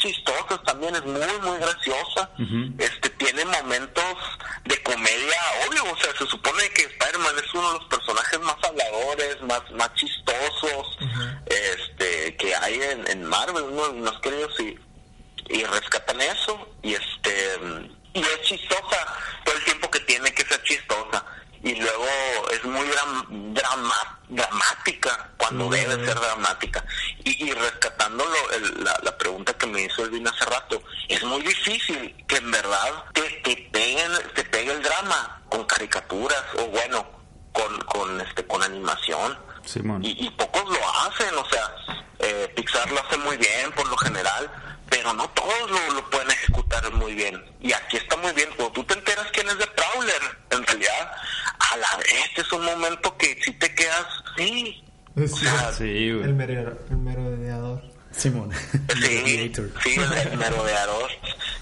chistosas 0.04 0.62
también, 0.64 0.94
es 0.94 1.04
muy, 1.04 1.38
muy 1.42 1.58
graciosa. 1.58 2.30
Este 2.78 3.08
tiene 3.10 3.44
momentos 3.44 4.16
de 4.64 4.82
comedia, 4.82 5.40
obvio, 5.66 5.84
o 5.90 5.96
sea, 5.96 6.12
se 6.18 6.26
supone 6.26 6.68
que 6.74 6.82
Spider-Man 6.82 7.34
es 7.42 7.54
uno 7.54 7.72
de 7.72 7.78
los 7.78 7.88
personajes 7.88 8.40
más 8.40 8.56
habladores, 8.62 9.42
más, 9.42 9.62
más 9.72 9.92
chistosos 9.94 10.98
este 11.46 12.36
que 12.36 12.54
hay 12.54 12.80
en, 12.82 13.08
en 13.08 13.24
Marvel, 13.24 13.64
uno 13.64 13.88
de 13.88 14.00
los 14.00 14.12
más 14.12 14.20
queridos 14.20 14.60
y 14.60 14.78
y 15.48 15.62
rescatan 15.64 16.20
eso 16.20 16.68
y 16.82 16.94
este 16.94 17.58
y 18.14 18.20
es 18.20 18.40
chistosa 18.42 19.06
todo 19.44 19.56
el 19.56 19.64
tiempo 19.64 19.90
que 19.90 20.00
tiene 20.00 20.32
que 20.32 20.44
ser 20.44 20.62
chistosa 20.62 21.13
y 21.64 21.74
luego 21.76 22.06
es 22.52 22.64
muy 22.64 22.86
dram- 22.86 23.26
drama, 23.54 24.18
dramática 24.28 25.30
cuando 25.36 25.68
debe 25.70 25.94
ser 26.04 26.14
dramática 26.18 26.84
y, 27.24 27.44
y 27.48 27.52
rescatando 27.52 28.24
lo- 28.24 28.50
el- 28.52 28.84
la, 28.84 28.98
la 29.02 29.16
pregunta 29.18 29.52
que 29.54 29.66
me 29.66 29.82
hizo 29.82 30.04
Elvin 30.04 30.26
hace 30.28 30.44
rato 30.44 30.82
es 31.08 31.22
muy 31.24 31.40
difícil 31.42 32.14
que 32.28 32.36
en 32.36 32.50
verdad 32.50 33.04
te, 33.12 33.22
te 33.42 33.56
peguen 33.72 34.12
te 34.34 34.44
pegue 34.44 34.72
el 34.72 34.82
drama 34.82 35.42
con 35.48 35.64
caricaturas 35.64 36.42
o 36.58 36.66
bueno 36.66 37.06
con, 37.52 37.78
con 37.84 38.20
este 38.20 38.46
con 38.46 38.62
animación 38.62 39.38
Simón. 39.64 40.04
y, 40.04 40.26
y 40.26 40.30
pocos 40.30 40.64
lo 40.68 40.90
hacen, 41.00 41.34
o 41.36 41.48
sea, 41.48 41.74
eh, 42.18 42.52
Pixar 42.56 42.90
lo 42.92 43.00
hace 43.00 43.16
muy 43.18 43.36
bien 43.38 43.72
por 43.72 43.86
lo 43.88 43.96
general, 43.96 44.50
pero 44.90 45.12
no 45.14 45.28
todos 45.30 45.70
lo, 45.70 45.94
lo 45.94 46.10
pueden 46.10 46.30
ejecutar 46.30 46.90
muy 46.92 47.14
bien. 47.14 47.42
Y 47.60 47.72
aquí 47.72 47.96
está 48.14 48.16
muy 48.16 48.32
bien, 48.32 48.48
cuando 48.56 48.72
tú 48.72 48.84
te 48.84 48.94
enteras 48.94 49.26
quién 49.32 49.48
es 49.48 49.58
de 49.58 49.66
Prowler, 49.66 50.22
en 50.50 50.66
realidad, 50.66 51.12
a 51.72 51.76
la 51.76 51.96
vez 51.98 52.06
este 52.28 52.40
es 52.42 52.52
un 52.52 52.64
momento 52.64 53.16
que 53.16 53.38
si 53.44 53.52
te 53.52 53.74
quedas, 53.74 54.06
sí, 54.36 54.84
Es 55.16 55.32
o 55.32 55.36
sea, 55.36 55.72
Sí, 55.72 56.12
güey. 56.12 56.24
El, 56.24 56.34
merero- 56.34 56.78
el 56.90 56.96
merodeador. 56.96 57.82
Simón. 58.16 58.52
Sí, 59.00 59.52
sí, 59.82 59.94
el, 59.96 60.12
el 60.12 60.36
merodeador. 60.38 61.10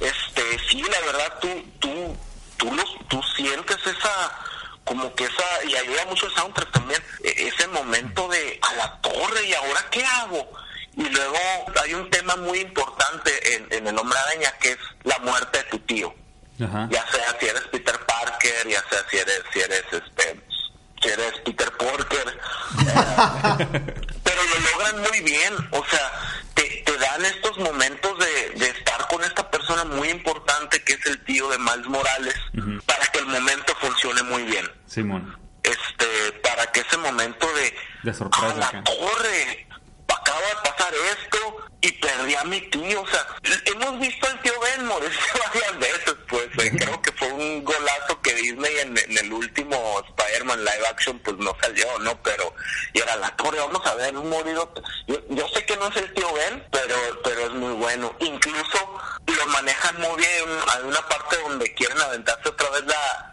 Este, 0.01 0.43
sí, 0.69 0.83
la 0.83 1.01
verdad, 1.07 1.39
tú, 1.41 1.49
tú, 1.79 2.17
tú, 2.59 2.75
los, 2.75 2.95
tú 3.09 3.21
sientes 3.37 3.77
esa, 3.87 4.39
como 4.85 5.15
que 5.15 5.25
esa, 5.25 5.65
y 5.69 5.75
ayuda 5.77 6.05
mucho 6.07 6.27
el 6.27 6.35
soundtrack 6.35 6.71
también, 6.73 7.03
e- 7.25 7.49
ese 7.49 7.67
momento 7.69 8.29
de 8.29 8.59
a 8.71 8.75
la 8.75 9.01
torre, 9.01 9.47
¿y 9.47 9.55
ahora 9.55 9.87
qué 9.91 10.05
hago? 10.05 10.53
Y 10.95 11.09
luego 11.09 11.39
hay 11.83 11.95
un 11.95 12.11
tema 12.11 12.37
muy 12.37 12.59
importante 12.61 13.55
en, 13.55 13.67
en 13.71 13.87
El 13.87 13.99
Hombre 13.99 14.19
Araña, 14.19 14.53
que 14.61 14.73
es 14.73 14.79
la 15.05 15.19
muerte 15.21 15.59
de 15.59 15.65
tu 15.65 15.79
tío. 15.81 16.15
Ajá. 16.65 16.89
Ya 16.91 17.07
sea 17.09 17.37
si 17.39 17.47
eres 17.47 17.63
Peter 17.71 17.99
Parker, 18.07 18.69
ya 18.69 18.83
sea 18.89 19.05
si 19.11 19.17
eres, 19.19 19.43
si 19.53 19.61
eres 19.61 19.85
este, 19.93 20.41
si 21.03 21.09
eres 21.09 21.33
Peter 21.45 21.71
Porker. 21.73 22.39
pero 24.25 24.43
lo 24.43 24.71
logran 24.71 25.01
muy 25.11 25.21
bien, 25.21 25.55
o 25.71 25.85
sea, 25.87 26.13
te, 26.55 26.83
te 26.85 26.97
dan 26.99 27.25
estos 27.25 27.59
momentos 27.59 28.19
de, 28.19 28.59
de 28.59 28.69
estar 28.71 29.07
con 29.09 29.23
esta 29.25 29.51
persona 29.51 29.85
muy 29.85 30.09
importante 30.11 30.83
que 30.85 30.95
es 30.95 31.07
el 31.07 31.23
tío 31.25 31.49
de 31.51 31.59
Miles 31.59 31.87
Morales, 31.87 32.35
para 32.87 33.07
que 33.07 33.19
el 33.19 33.27
momento 33.27 33.75
funcione 33.81 34.23
muy 34.25 34.43
bien. 34.45 34.71
Simón. 34.87 35.37
Este, 35.63 36.33
para 36.43 36.67
que 36.73 36.81
ese 36.81 36.97
momento 36.99 37.47
de, 37.55 37.75
De 38.03 38.15
sorpresa, 38.15 38.53
¡A 38.53 38.55
la 38.57 38.67
acá". 38.67 38.83
Acaba 40.33 40.49
de 40.49 40.71
pasar 40.71 40.95
esto 40.95 41.57
y 41.83 41.93
perdí 41.93 42.35
a 42.35 42.45
mi 42.45 42.61
tío, 42.71 43.03
o 43.03 43.07
sea, 43.07 43.27
hemos 43.67 43.99
visto 44.01 44.27
al 44.27 44.41
tío 44.41 44.53
Ben 44.61 44.87
morirse 44.87 45.19
varias 45.53 45.79
veces, 45.79 46.15
pues 46.27 46.47
eh, 46.59 46.73
creo 46.79 47.03
que 47.03 47.13
fue 47.13 47.29
un 47.33 47.63
golazo 47.63 48.19
que 48.23 48.35
Disney 48.37 48.79
en, 48.79 48.97
en 48.97 49.19
el 49.19 49.31
último 49.31 50.03
Spider-Man 50.09 50.61
live 50.61 50.87
action 50.89 51.19
pues 51.19 51.37
no 51.37 51.55
salió, 51.61 51.99
¿no? 51.99 52.23
Pero, 52.23 52.55
y 52.95 53.01
era 53.01 53.17
la 53.17 53.37
torre, 53.37 53.59
vamos 53.59 53.85
a 53.85 53.95
ver, 53.97 54.17
un 54.17 54.31
morido, 54.31 54.73
yo, 55.07 55.17
yo 55.29 55.47
sé 55.49 55.67
que 55.67 55.77
no 55.77 55.89
es 55.89 55.97
el 55.97 56.15
tío 56.15 56.33
Ben, 56.33 56.67
pero, 56.71 56.97
pero 57.23 57.47
es 57.47 57.53
muy 57.53 57.75
bueno, 57.75 58.17
incluso 58.21 59.01
lo 59.27 59.47
manejan 59.49 60.01
muy 60.01 60.17
bien, 60.17 60.45
hay 60.75 60.83
una 60.85 61.09
parte 61.09 61.37
donde 61.43 61.75
quieren 61.75 62.01
aventarse 62.01 62.49
otra 62.49 62.62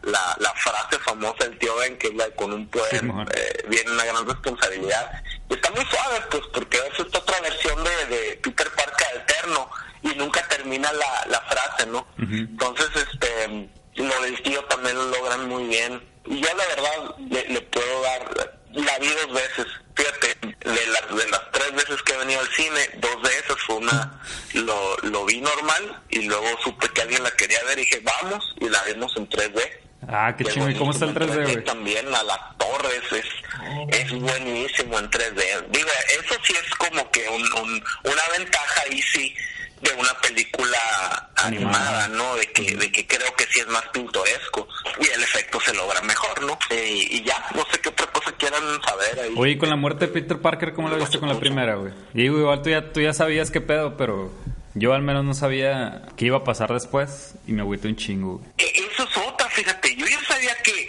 la, 0.04 0.12
la, 0.12 0.36
la 0.40 0.54
frase 0.54 1.00
famosa 1.00 1.46
del 1.46 1.58
tío 1.58 1.76
Ben, 1.78 1.98
que 1.98 2.08
es 2.08 2.16
la 2.16 2.26
de 2.26 2.36
con 2.36 2.54
un 2.54 2.68
poder 2.70 3.04
eh, 3.36 3.64
viene 3.68 3.92
una 3.92 4.06
gran 4.06 4.28
responsabilidad. 4.28 5.24
Y 5.50 5.54
está 5.54 5.72
muy 5.72 5.86
suave, 5.86 6.22
pues, 6.30 6.44
porque 6.54 6.78
es 6.78 7.00
esta 7.00 7.20
otra 7.20 7.40
versión 7.42 7.84
de, 7.84 8.06
de 8.08 8.40
Peter 8.44 8.70
Parker 8.72 9.08
alterno 9.18 9.70
y 10.02 10.10
nunca 10.10 10.48
termina 10.48 10.92
la, 10.94 11.26
la 11.28 11.42
frase, 11.42 11.86
¿no? 11.88 12.08
Entonces, 12.18 12.90
este, 12.96 13.70
lo 13.96 14.22
del 14.22 14.42
tío 14.44 14.64
también 14.66 14.96
lo 14.96 15.06
logran 15.06 15.48
muy 15.48 15.66
bien. 15.66 16.08
Y 16.26 16.40
yo, 16.42 16.50
la 16.56 16.66
verdad, 16.68 17.16
le, 17.30 17.48
le 17.50 17.62
puedo 17.62 18.02
dar, 18.02 18.54
la 18.72 19.00
vi 19.00 19.08
dos 19.08 19.34
veces. 19.34 19.66
Fíjate, 19.96 20.36
de 20.42 20.88
las, 20.88 21.16
de 21.16 21.30
las 21.30 21.52
tres 21.52 21.59
veces 21.90 22.04
que 22.04 22.14
he 22.14 22.18
venido 22.18 22.40
al 22.40 22.48
cine, 22.50 22.90
dos 22.98 23.22
de 23.24 23.30
esas 23.38 23.58
fue 23.66 23.76
una, 23.78 24.22
lo, 24.54 24.98
lo 25.04 25.26
vi 25.26 25.42
normal 25.42 26.02
y 26.10 26.22
luego 26.24 26.46
supe 26.64 26.88
que 26.90 27.02
alguien 27.02 27.24
la 27.24 27.32
quería 27.32 27.60
ver 27.68 27.80
y 27.80 27.82
dije, 27.82 28.02
vamos, 28.04 28.56
y 28.62 28.70
la 28.70 28.82
vimos 28.84 29.12
en 29.18 29.28
3D. 29.30 29.62
Ah, 30.08 30.34
qué. 30.38 30.44
¿Y 30.44 30.76
cómo 30.76 30.92
está 30.92 31.06
el 31.06 31.14
buenísimo 31.14 31.42
3D, 31.44 31.48
en 31.48 31.54
güey? 31.54 31.64
También 31.66 32.16
a 32.16 32.24
la 32.24 32.56
torre 32.58 32.90
es, 32.98 33.12
es, 33.26 34.00
es 34.06 34.12
buenísimo 34.20 34.98
en 34.98 35.10
3D. 35.12 35.68
Digo, 35.70 35.90
eso 36.20 36.36
sí 36.44 36.54
es 36.64 36.70
como 36.76 37.10
que 37.12 37.28
un, 37.30 37.42
un- 37.42 37.84
una 38.04 38.22
ventaja 38.38 38.82
ahí 38.90 39.02
sí 39.02 39.36
de 39.82 39.92
una 39.94 40.10
película 40.22 41.30
animada, 41.36 42.08
¿no? 42.10 42.36
De 42.36 42.48
que, 42.52 42.76
de 42.76 42.92
que 42.92 43.08
creo 43.08 43.34
que 43.36 43.46
sí 43.46 43.60
es 43.62 43.68
más 43.68 43.84
pintoresco 43.94 44.68
y 45.02 45.08
el 45.08 45.24
efecto 45.24 45.60
se 45.62 45.74
logra 45.74 46.02
mejor, 46.02 46.42
¿no? 46.44 46.58
Eh, 46.70 47.08
y 47.12 47.24
ya, 47.24 47.36
no 47.56 47.64
sé 47.72 47.80
qué 47.82 47.90
otra 47.90 48.08
cosa 48.08 48.32
quieran 48.34 48.62
saber 48.84 49.20
ahí. 49.22 49.34
Oye, 49.38 49.58
con 49.58 49.70
la 49.70 49.76
muerte 49.76 50.08
de 50.08 50.14
Peter 50.14 50.40
Parker, 50.40 50.74
¿cómo 50.74 50.90
la 50.90 50.98
viste 50.98 51.20
con 51.20 51.30
la 51.30 51.40
primera, 51.40 51.76
güey? 51.76 51.94
Y 52.14 52.24
igual 52.24 52.62
tú 52.62 52.70
ya, 52.70 52.92
tú 52.92 53.00
ya 53.02 53.14
sabías 53.14 53.52
qué 53.52 53.62
pedo, 53.62 53.96
pero 53.98 54.32
yo 54.76 54.94
al 54.94 55.02
menos 55.02 55.24
no 55.26 55.34
sabía 55.34 56.04
qué 56.18 56.26
iba 56.26 56.38
a 56.38 56.44
pasar 56.44 56.72
después 56.74 57.36
y 57.48 57.54
me 57.54 57.62
agüité 57.62 57.88
un 57.88 57.96
chingo, 57.96 58.38
güey. 58.38 58.50
E- 58.58 58.86
Eso 58.92 59.04
es 59.04 59.18
otra, 59.18 59.50
fíjate, 59.50 59.96
yo 59.96 60.06
ya 60.06 60.20
sabía 60.26 60.56
que 60.64 60.88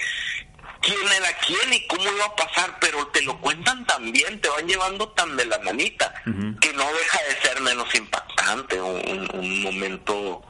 quién 0.81 1.13
era 1.13 1.33
quién 1.47 1.73
y 1.73 1.87
cómo 1.87 2.03
iba 2.03 2.25
a 2.25 2.37
pasar, 2.37 2.79
pero 2.81 3.07
te 3.09 3.23
lo 3.23 3.39
cuentan 3.41 3.85
tan 3.87 4.11
bien, 4.13 4.41
te 4.41 4.49
van 4.49 4.67
llevando 4.67 5.09
tan 5.11 5.37
de 5.37 5.45
la 5.45 5.59
manita, 5.61 6.13
que 6.25 6.73
no 6.73 6.85
deja 6.93 7.19
de 7.29 7.41
ser 7.43 7.61
menos 7.61 7.95
impactante, 7.95 8.81
un, 8.81 9.63
momento 9.63 10.43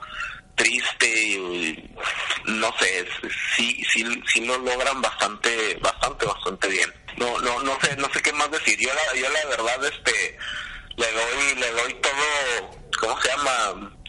triste 0.54 1.06
y 1.06 1.94
no 2.44 2.72
sé, 2.78 3.06
sí, 3.56 3.82
sí, 3.90 4.04
sí 4.32 4.44
lo 4.44 4.58
logran 4.58 5.00
bastante, 5.00 5.76
bastante, 5.80 6.26
bastante 6.26 6.68
bien. 6.68 6.92
No, 7.16 7.38
no, 7.40 7.62
no 7.62 7.78
sé, 7.80 7.96
no 7.96 8.08
sé 8.12 8.22
qué 8.22 8.32
más 8.32 8.50
decir. 8.50 8.78
Yo 8.78 8.90
la, 8.92 9.20
yo 9.20 9.28
la 9.28 9.46
verdad, 9.46 9.84
este, 9.84 10.38
le 10.96 11.12
doy, 11.12 11.54
le 11.56 11.70
doy 11.72 11.94
todo, 11.94 12.78
¿cómo 13.00 13.20
se 13.20 13.28
llama? 13.28 13.99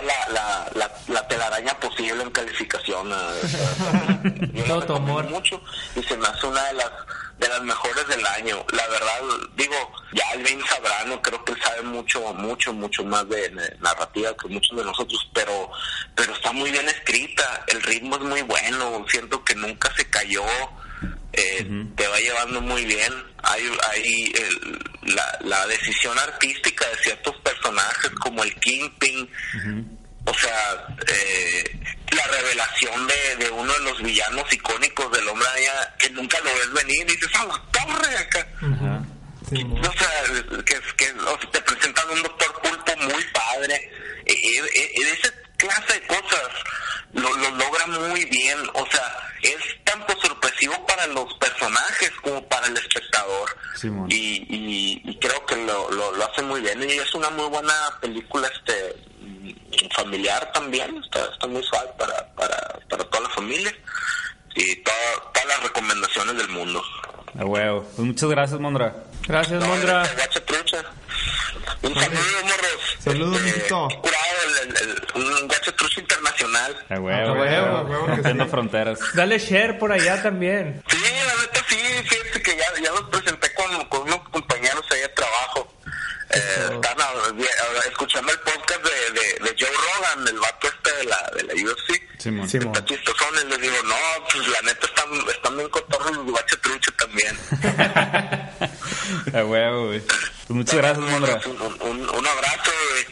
Toda 0.00 0.02
la, 0.02 0.32
la, 0.32 0.70
la, 0.74 0.90
la 1.08 1.28
telaraña 1.28 1.72
posible 1.80 2.22
en 2.22 2.30
calificación. 2.30 3.12
a- 3.12 3.28
a- 3.30 4.20
yo 4.52 4.62
la 4.62 4.64
Todo 4.66 4.82
tu 4.86 4.96
amor. 4.96 5.24
recomiendo 5.24 5.30
mucho 5.30 5.62
y 5.96 6.02
se 6.02 6.16
me 6.16 6.26
hace 6.26 6.46
una 6.46 6.62
de 6.64 6.72
las 6.74 6.90
de 7.38 7.48
las 7.48 7.62
mejores 7.62 8.06
del 8.06 8.24
año. 8.26 8.64
La 8.72 8.86
verdad, 8.86 9.20
digo, 9.56 9.74
ya 10.12 10.22
Alvin 10.32 10.62
Sabrano 10.66 11.20
creo 11.22 11.44
que 11.44 11.52
él 11.52 11.58
sabe 11.64 11.82
mucho, 11.82 12.20
mucho, 12.34 12.72
mucho 12.72 13.02
más 13.04 13.28
de, 13.28 13.48
de 13.48 13.76
narrativa 13.80 14.32
que 14.36 14.46
muchos 14.48 14.76
de 14.76 14.84
nosotros, 14.84 15.28
pero 15.34 15.70
pero 16.14 16.32
está 16.34 16.52
muy 16.52 16.70
bien 16.70 16.88
escrita, 16.88 17.64
el 17.66 17.82
ritmo 17.82 18.14
es 18.16 18.22
muy 18.22 18.42
bueno, 18.42 19.04
siento 19.08 19.42
que 19.44 19.54
nunca 19.56 19.92
se 19.96 20.08
cayó. 20.08 20.44
Eh, 21.32 21.66
te 21.96 22.06
va 22.08 22.18
llevando 22.18 22.60
muy 22.60 22.84
bien. 22.84 23.12
Hay, 23.42 23.62
hay 23.90 24.32
el- 24.34 25.14
la, 25.14 25.38
la 25.42 25.66
decisión 25.66 26.16
artística 26.18 26.88
de 26.88 26.96
ciertos 26.98 27.36
personajes 27.38 28.10
como 28.20 28.42
el 28.44 28.54
Kingpin, 28.60 29.28
o 30.24 30.34
sea, 30.34 30.86
eh, 31.08 31.80
la 32.12 32.22
revelación 32.36 33.06
de, 33.08 33.44
de 33.44 33.50
uno 33.50 33.72
de 33.72 33.80
los 33.80 34.02
villanos 34.02 34.52
icónicos 34.52 35.10
del 35.10 35.28
hombre 35.28 35.48
araña 35.48 35.94
que 35.98 36.10
nunca 36.10 36.38
lo 36.40 36.54
ves 36.54 36.72
venir 36.72 37.00
y 37.02 37.04
dices, 37.16 37.28
¡a 37.34 37.44
la 37.46 37.62
torre! 37.72 38.16
Acá. 38.18 38.46
Sí, 39.50 39.66
O 39.66 39.92
sea, 39.98 40.22
que, 40.64 40.80
que 40.96 41.12
o 41.20 41.40
sea, 41.40 41.50
te 41.50 41.60
presentan 41.62 42.08
un 42.10 42.22
doctor 42.22 42.52
pulpo 42.62 42.96
muy 42.98 43.24
padre. 43.34 43.74
Eh, 44.24 44.32
eh, 44.32 44.70
eh, 44.76 44.92
esa 45.18 45.32
clase 45.56 45.94
de 45.94 46.06
cosas 46.06 46.48
lo, 47.12 47.28
lo 47.36 47.50
logra 47.50 47.86
muy 47.86 48.24
bien. 48.26 48.58
O 48.74 48.86
sea, 48.90 49.30
es 49.42 49.56
tanto 49.84 50.14
sorpresivo 50.20 50.74
para 50.86 51.06
los 51.08 51.32
personajes 51.34 52.10
como 52.22 52.42
para 52.48 52.66
el 52.66 52.76
espectador. 52.76 53.56
Simón. 53.76 54.06
Y, 54.10 54.44
y, 54.48 55.02
y 55.04 55.18
creo 55.18 55.44
que 55.46 55.56
lo, 55.56 55.90
lo, 55.90 56.12
lo 56.12 56.24
hace 56.30 56.42
muy 56.42 56.60
bien. 56.60 56.82
Y 56.82 56.92
es 56.92 57.14
una 57.14 57.30
muy 57.30 57.46
buena 57.48 57.74
película 58.00 58.48
este 58.48 58.96
familiar 59.94 60.50
también, 60.52 60.96
está, 61.02 61.24
está 61.32 61.46
muy 61.46 61.62
suave 61.62 61.88
para, 61.98 62.26
para, 62.34 62.56
para 62.88 63.04
toda 63.04 63.24
la 63.24 63.30
familia 63.30 63.72
y 64.54 64.76
toda- 64.82 65.32
todas 65.32 65.48
las 65.48 65.62
recomendaciones 65.64 66.36
del 66.36 66.48
mundo. 66.48 66.82
A 67.38 67.44
huevo. 67.44 67.82
Pues 67.96 68.06
muchas 68.06 68.28
gracias, 68.30 68.60
Mondra. 68.60 68.94
Gracias, 69.26 69.60
No, 69.60 69.66
Mondra. 69.68 70.02
este, 70.04 70.40
trucha. 70.40 70.84
Un 71.82 71.94
saludo, 71.94 72.42
morros. 72.44 72.96
Saludos, 73.02 73.36
Este, 73.40 73.52
mijito. 73.56 73.88
curado, 74.00 74.22
el, 74.62 74.68
el, 74.68 74.76
el- 74.76 75.22
un 75.40 75.48
guacha 75.48 75.72
trucha 75.72 76.00
internacional. 76.00 76.86
A 76.88 76.94
huevo. 77.00 77.28
A 77.28 77.32
huevo, 77.32 77.76
a 77.76 77.82
huevo 77.82 78.04
que 78.06 78.10
Rompiendo 78.12 78.44
sí. 78.44 78.50
fronteras. 78.50 78.98
Dale 79.14 79.38
share 79.38 79.78
por 79.78 79.92
allá 79.92 80.22
también. 80.22 80.82
Sí, 80.88 80.96
la 80.98 81.42
neta 81.42 81.64
sí, 81.68 81.76
fíjate 82.08 82.42
que 82.42 82.56
ya, 82.56 82.64
ya 82.82 82.90
los 82.92 83.02
presenté 83.10 83.52
con, 83.54 83.84
con 83.88 84.02
unos 84.02 84.28
compañeros 84.30 84.84
ahí 84.92 85.00
de 85.00 85.08
trabajo. 85.08 85.72
Eh, 86.30 86.38
están 86.72 87.00
a- 87.00 87.04
a- 87.04 87.88
escuchando 87.88 88.32
el 88.32 88.38
podcast 88.40 88.80
de, 88.82 88.90
de, 89.20 89.50
de 89.50 89.56
Joe 89.58 89.68
Rogan, 89.70 90.28
el 90.28 90.38
vato 90.40 90.68
este 90.68 90.96
de 90.96 91.04
la, 91.04 91.30
de 91.36 91.42
la 91.44 91.52
UFC. 91.70 92.02
Simón. 92.18 92.48
Simón. 92.48 92.68
Está 92.68 92.84
chistosones, 92.86 93.44
les 93.46 93.60
digo, 93.60 93.74
no, 93.84 93.94
pues 94.32 94.46
la 94.48 94.60
neta 94.62 94.86
están, 94.86 95.28
están 95.28 95.56
bien 95.56 95.68
cotorros 95.68 96.16
los 96.16 96.24
guacha 96.26 96.56
trucha 96.62 96.92
también. 96.96 97.36
A 99.34 99.44
huevo, 99.44 99.86
güey. 99.86 100.00
Pues 100.00 100.50
muchas 100.50 100.76
gracias, 100.76 101.10
Mondra. 101.10 101.40
Un, 101.46 101.88
un, 101.90 102.00
un 102.00 102.26
abrazo 102.26 102.70
güey. 102.90 103.06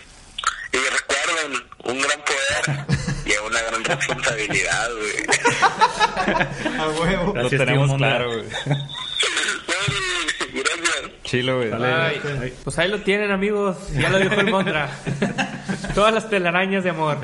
y 0.73 0.89
recuerden, 0.89 1.63
un 1.85 2.01
gran 2.01 2.21
poder 2.25 2.87
y 3.27 3.33
una 3.47 3.61
gran 3.63 3.85
responsabilidad, 3.85 4.91
güey. 4.93 6.79
A 6.79 6.89
huevo. 6.89 7.35
Lo 7.35 7.49
tenemos 7.51 7.97
claro, 7.97 8.29
güey. 8.29 8.45
Gracias. 10.53 11.13
Chilo, 11.25 11.59
güey. 11.59 11.71
Ay, 11.73 12.53
pues 12.65 12.79
ahí 12.79 12.89
lo 12.89 13.01
tienen, 13.03 13.31
amigos. 13.31 13.77
Ya 13.93 14.11
lo 14.11 14.19
dijo 14.19 14.35
el 14.35 14.51
Mondra. 14.51 14.91
Todas 15.95 16.13
las 16.13 16.29
telarañas 16.29 16.83
de 16.83 16.91
amor. 16.91 17.19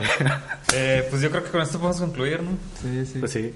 Eh, 0.73 1.07
pues 1.11 1.23
yo 1.23 1.31
creo 1.31 1.43
que 1.43 1.51
con 1.51 1.61
esto 1.61 1.79
podemos 1.79 2.01
concluir, 2.01 2.41
¿no? 2.43 2.57
Sí, 2.81 3.05
sí. 3.07 3.19
Pues 3.19 3.33
sí. 3.33 3.53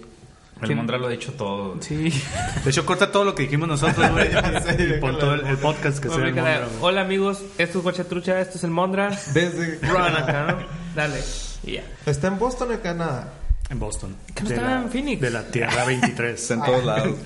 El 0.62 0.76
Mondra 0.76 0.98
lo 0.98 1.06
ha 1.06 1.10
dicho 1.10 1.32
todo. 1.32 1.74
güey. 1.74 1.82
Sí. 1.82 2.22
De 2.64 2.70
hecho, 2.70 2.84
corta 2.84 3.10
todo 3.10 3.24
lo 3.24 3.34
que 3.34 3.44
dijimos 3.44 3.68
nosotros, 3.68 4.10
güey. 4.10 4.30
sé, 4.62 4.94
y 4.96 5.00
pon 5.00 5.18
todo 5.18 5.34
el, 5.34 5.46
el 5.46 5.56
podcast 5.58 5.98
que 5.98 6.08
sea 6.08 6.16
Hombre, 6.16 6.28
el 6.30 6.34
Mondra. 6.34 6.68
Hola, 6.80 7.00
amigos. 7.00 7.42
Esto 7.58 7.78
es 7.78 7.84
Guachatrucha. 7.84 8.40
Esto 8.40 8.58
es 8.58 8.64
el 8.64 8.70
Mondra. 8.70 9.10
Desde... 9.32 9.78
Run 9.88 9.96
acá, 10.16 10.46
¿no? 10.48 10.66
Dale. 10.94 11.20
Y 11.64 11.72
ya. 11.72 11.82
¿Está 12.06 12.28
en 12.28 12.38
Boston 12.38 12.70
o 12.70 12.72
en 12.74 12.80
Canadá? 12.80 13.32
En 13.70 13.78
Boston. 13.78 14.16
¿Que 14.34 14.42
no 14.42 14.48
De 14.48 14.54
estaba 14.56 14.74
la- 14.76 14.82
en 14.82 14.90
Phoenix? 14.90 15.20
De 15.20 15.30
la 15.30 15.42
Tierra 15.44 15.84
23. 15.84 16.34
Está 16.42 16.54
en 16.54 16.62
todos 16.64 16.84
lados. 16.84 17.16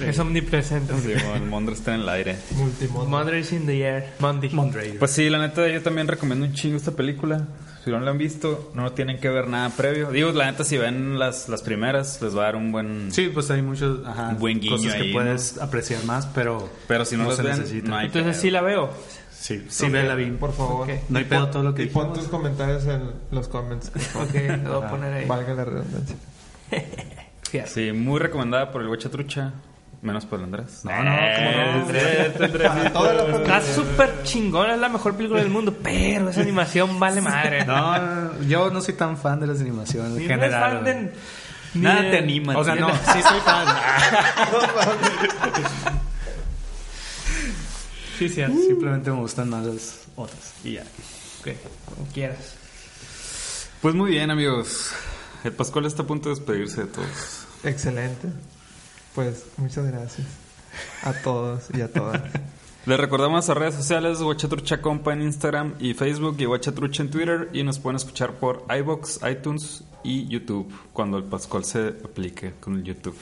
Es 0.00 0.18
omnipresente. 0.18 0.94
Sí, 1.00 1.08
bueno, 1.12 1.34
el 1.36 1.42
Mondra 1.50 1.74
está 1.74 1.94
en 1.94 2.00
el 2.00 2.08
aire. 2.08 2.36
Multimodo. 2.52 3.04
Mondra 3.06 3.38
is 3.38 3.52
in 3.52 3.66
the 3.66 3.78
air. 3.82 4.14
Monday. 4.20 4.48
Mondre. 4.50 4.94
Pues 4.98 5.10
sí, 5.10 5.28
la 5.28 5.38
neta, 5.38 5.68
yo 5.68 5.82
también 5.82 6.08
recomiendo 6.08 6.46
un 6.46 6.54
chingo 6.54 6.78
esta 6.78 6.92
película. 6.92 7.46
Si 7.84 7.90
no 7.90 7.98
la 7.98 8.12
han 8.12 8.18
visto, 8.18 8.70
no 8.74 8.92
tienen 8.92 9.18
que 9.18 9.28
ver 9.28 9.48
nada 9.48 9.70
previo. 9.70 10.10
Digo, 10.10 10.30
la 10.32 10.50
neta, 10.50 10.62
si 10.62 10.78
ven 10.78 11.18
las, 11.18 11.48
las 11.48 11.62
primeras, 11.62 12.22
les 12.22 12.36
va 12.36 12.42
a 12.42 12.44
dar 12.44 12.56
un 12.56 12.70
buen... 12.70 13.10
Sí, 13.10 13.28
pues 13.34 13.50
hay 13.50 13.60
muchos 13.62 14.06
ajá, 14.06 14.28
Un 14.28 14.38
buen 14.38 14.60
guiño 14.60 14.76
cosas 14.76 14.94
que 14.94 15.02
ahí, 15.02 15.12
puedes 15.12 15.58
apreciar 15.58 16.04
más, 16.04 16.26
pero 16.26 16.68
Pero 16.86 17.04
si 17.04 17.16
no, 17.16 17.24
las 17.26 17.36
se 17.36 17.42
ven, 17.42 17.58
necesita. 17.58 17.88
no 17.88 17.96
hay 17.96 18.06
Entonces 18.06 18.32
pedo. 18.34 18.42
sí 18.42 18.50
la 18.50 18.60
veo. 18.60 18.90
Sí, 19.32 19.66
sí, 19.68 19.88
vela 19.88 20.14
bien. 20.14 20.36
Por 20.36 20.52
favor. 20.52 20.86
No 21.08 21.18
hay 21.18 21.24
pedo 21.24 21.48
todo 21.48 21.64
lo 21.64 21.74
que 21.74 21.82
Y 21.82 21.86
pon 21.86 22.12
tus 22.12 22.28
comentarios 22.28 22.86
en 22.86 23.10
los 23.32 23.48
comments. 23.48 23.90
Ok, 24.14 24.34
lo 24.64 24.78
voy 24.78 24.86
a 24.86 24.90
poner 24.90 25.12
ahí. 25.14 25.26
Valga 25.26 25.54
la 25.54 25.64
redundancia. 25.64 26.16
Sí, 27.66 27.92
muy 27.92 28.18
recomendada 28.18 28.70
por 28.72 28.80
el 28.80 28.88
Guacha 28.88 29.10
Trucha. 29.10 29.52
Menos 30.02 30.26
por 30.26 30.40
el 30.40 30.46
Andrés. 30.46 30.84
No, 30.84 30.90
no, 30.90 31.12
¿cómo 31.36 31.50
no? 31.78 32.92
Toda 32.92 33.14
la 33.14 33.22
familia. 33.22 33.58
Está 33.58 33.60
súper 33.62 34.22
chingona, 34.24 34.74
es 34.74 34.80
la 34.80 34.88
mejor 34.88 35.14
película 35.16 35.40
del 35.40 35.50
mundo, 35.50 35.72
pero 35.80 36.28
esa 36.28 36.40
animación 36.40 36.98
vale 36.98 37.20
madre. 37.20 37.64
No, 37.64 38.42
yo 38.42 38.70
no 38.70 38.80
soy 38.80 38.94
tan 38.94 39.16
fan 39.16 39.38
de 39.38 39.46
las 39.46 39.60
animaciones 39.60 40.16
en 40.16 40.22
no 40.22 40.28
general. 40.28 40.82
fan 40.84 41.12
Nada 41.74 42.00
te 42.10 42.18
anima. 42.18 42.58
O 42.58 42.64
sea, 42.64 42.74
no, 42.74 42.90
sí 43.12 43.22
soy 43.22 43.40
fan. 43.40 43.66
Sí, 48.18 48.28
sí, 48.28 48.44
Simplemente 48.44 49.10
me 49.10 49.18
gustan 49.18 49.48
más 49.50 49.64
las 49.64 50.00
otras. 50.16 50.54
Y 50.64 50.72
ya. 50.72 50.82
ok, 51.40 51.48
como 51.94 52.08
quieras. 52.12 52.56
Pues 53.80 53.94
muy 53.94 54.10
bien, 54.10 54.30
amigos. 54.30 54.92
El 55.44 55.52
Pascual 55.52 55.86
está 55.86 56.02
a 56.02 56.06
punto 56.06 56.28
de 56.28 56.34
despedirse 56.34 56.82
de 56.82 56.86
todos. 56.88 57.46
Excelente. 57.64 58.28
Pues 59.14 59.46
muchas 59.56 59.86
gracias 59.86 60.26
a 61.02 61.12
todos 61.12 61.68
y 61.74 61.80
a 61.80 61.92
todas. 61.92 62.22
Les 62.86 62.98
recordamos 62.98 63.34
nuestras 63.34 63.58
redes 63.58 63.74
sociales, 63.74 64.20
Guachatrucha 64.20 64.80
Compa 64.80 65.12
en 65.12 65.22
Instagram 65.22 65.74
y 65.78 65.94
Facebook 65.94 66.34
y 66.40 66.46
Guachatrucha 66.46 67.04
en 67.04 67.10
Twitter 67.10 67.48
y 67.52 67.62
nos 67.62 67.78
pueden 67.78 67.96
escuchar 67.96 68.32
por 68.32 68.64
iBox, 68.68 69.20
iTunes 69.30 69.84
y 70.02 70.26
YouTube 70.26 70.72
cuando 70.92 71.16
el 71.16 71.22
Pascual 71.24 71.64
se 71.64 71.88
aplique 72.04 72.54
con 72.58 72.74
el 72.74 72.82
YouTube. 72.82 73.16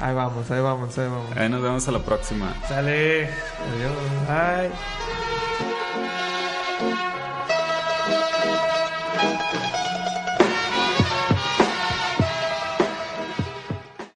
Ahí 0.00 0.14
vamos, 0.14 0.50
ahí 0.50 0.60
vamos, 0.60 0.98
ahí 0.98 1.08
vamos. 1.08 1.36
Ahí 1.36 1.48
nos 1.48 1.62
vemos 1.62 1.86
a 1.86 1.92
la 1.92 2.02
próxima. 2.02 2.56
Sale. 2.66 3.26
Adiós. 3.26 3.92
Ay. 4.28 4.70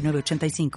906985. 0.00 0.70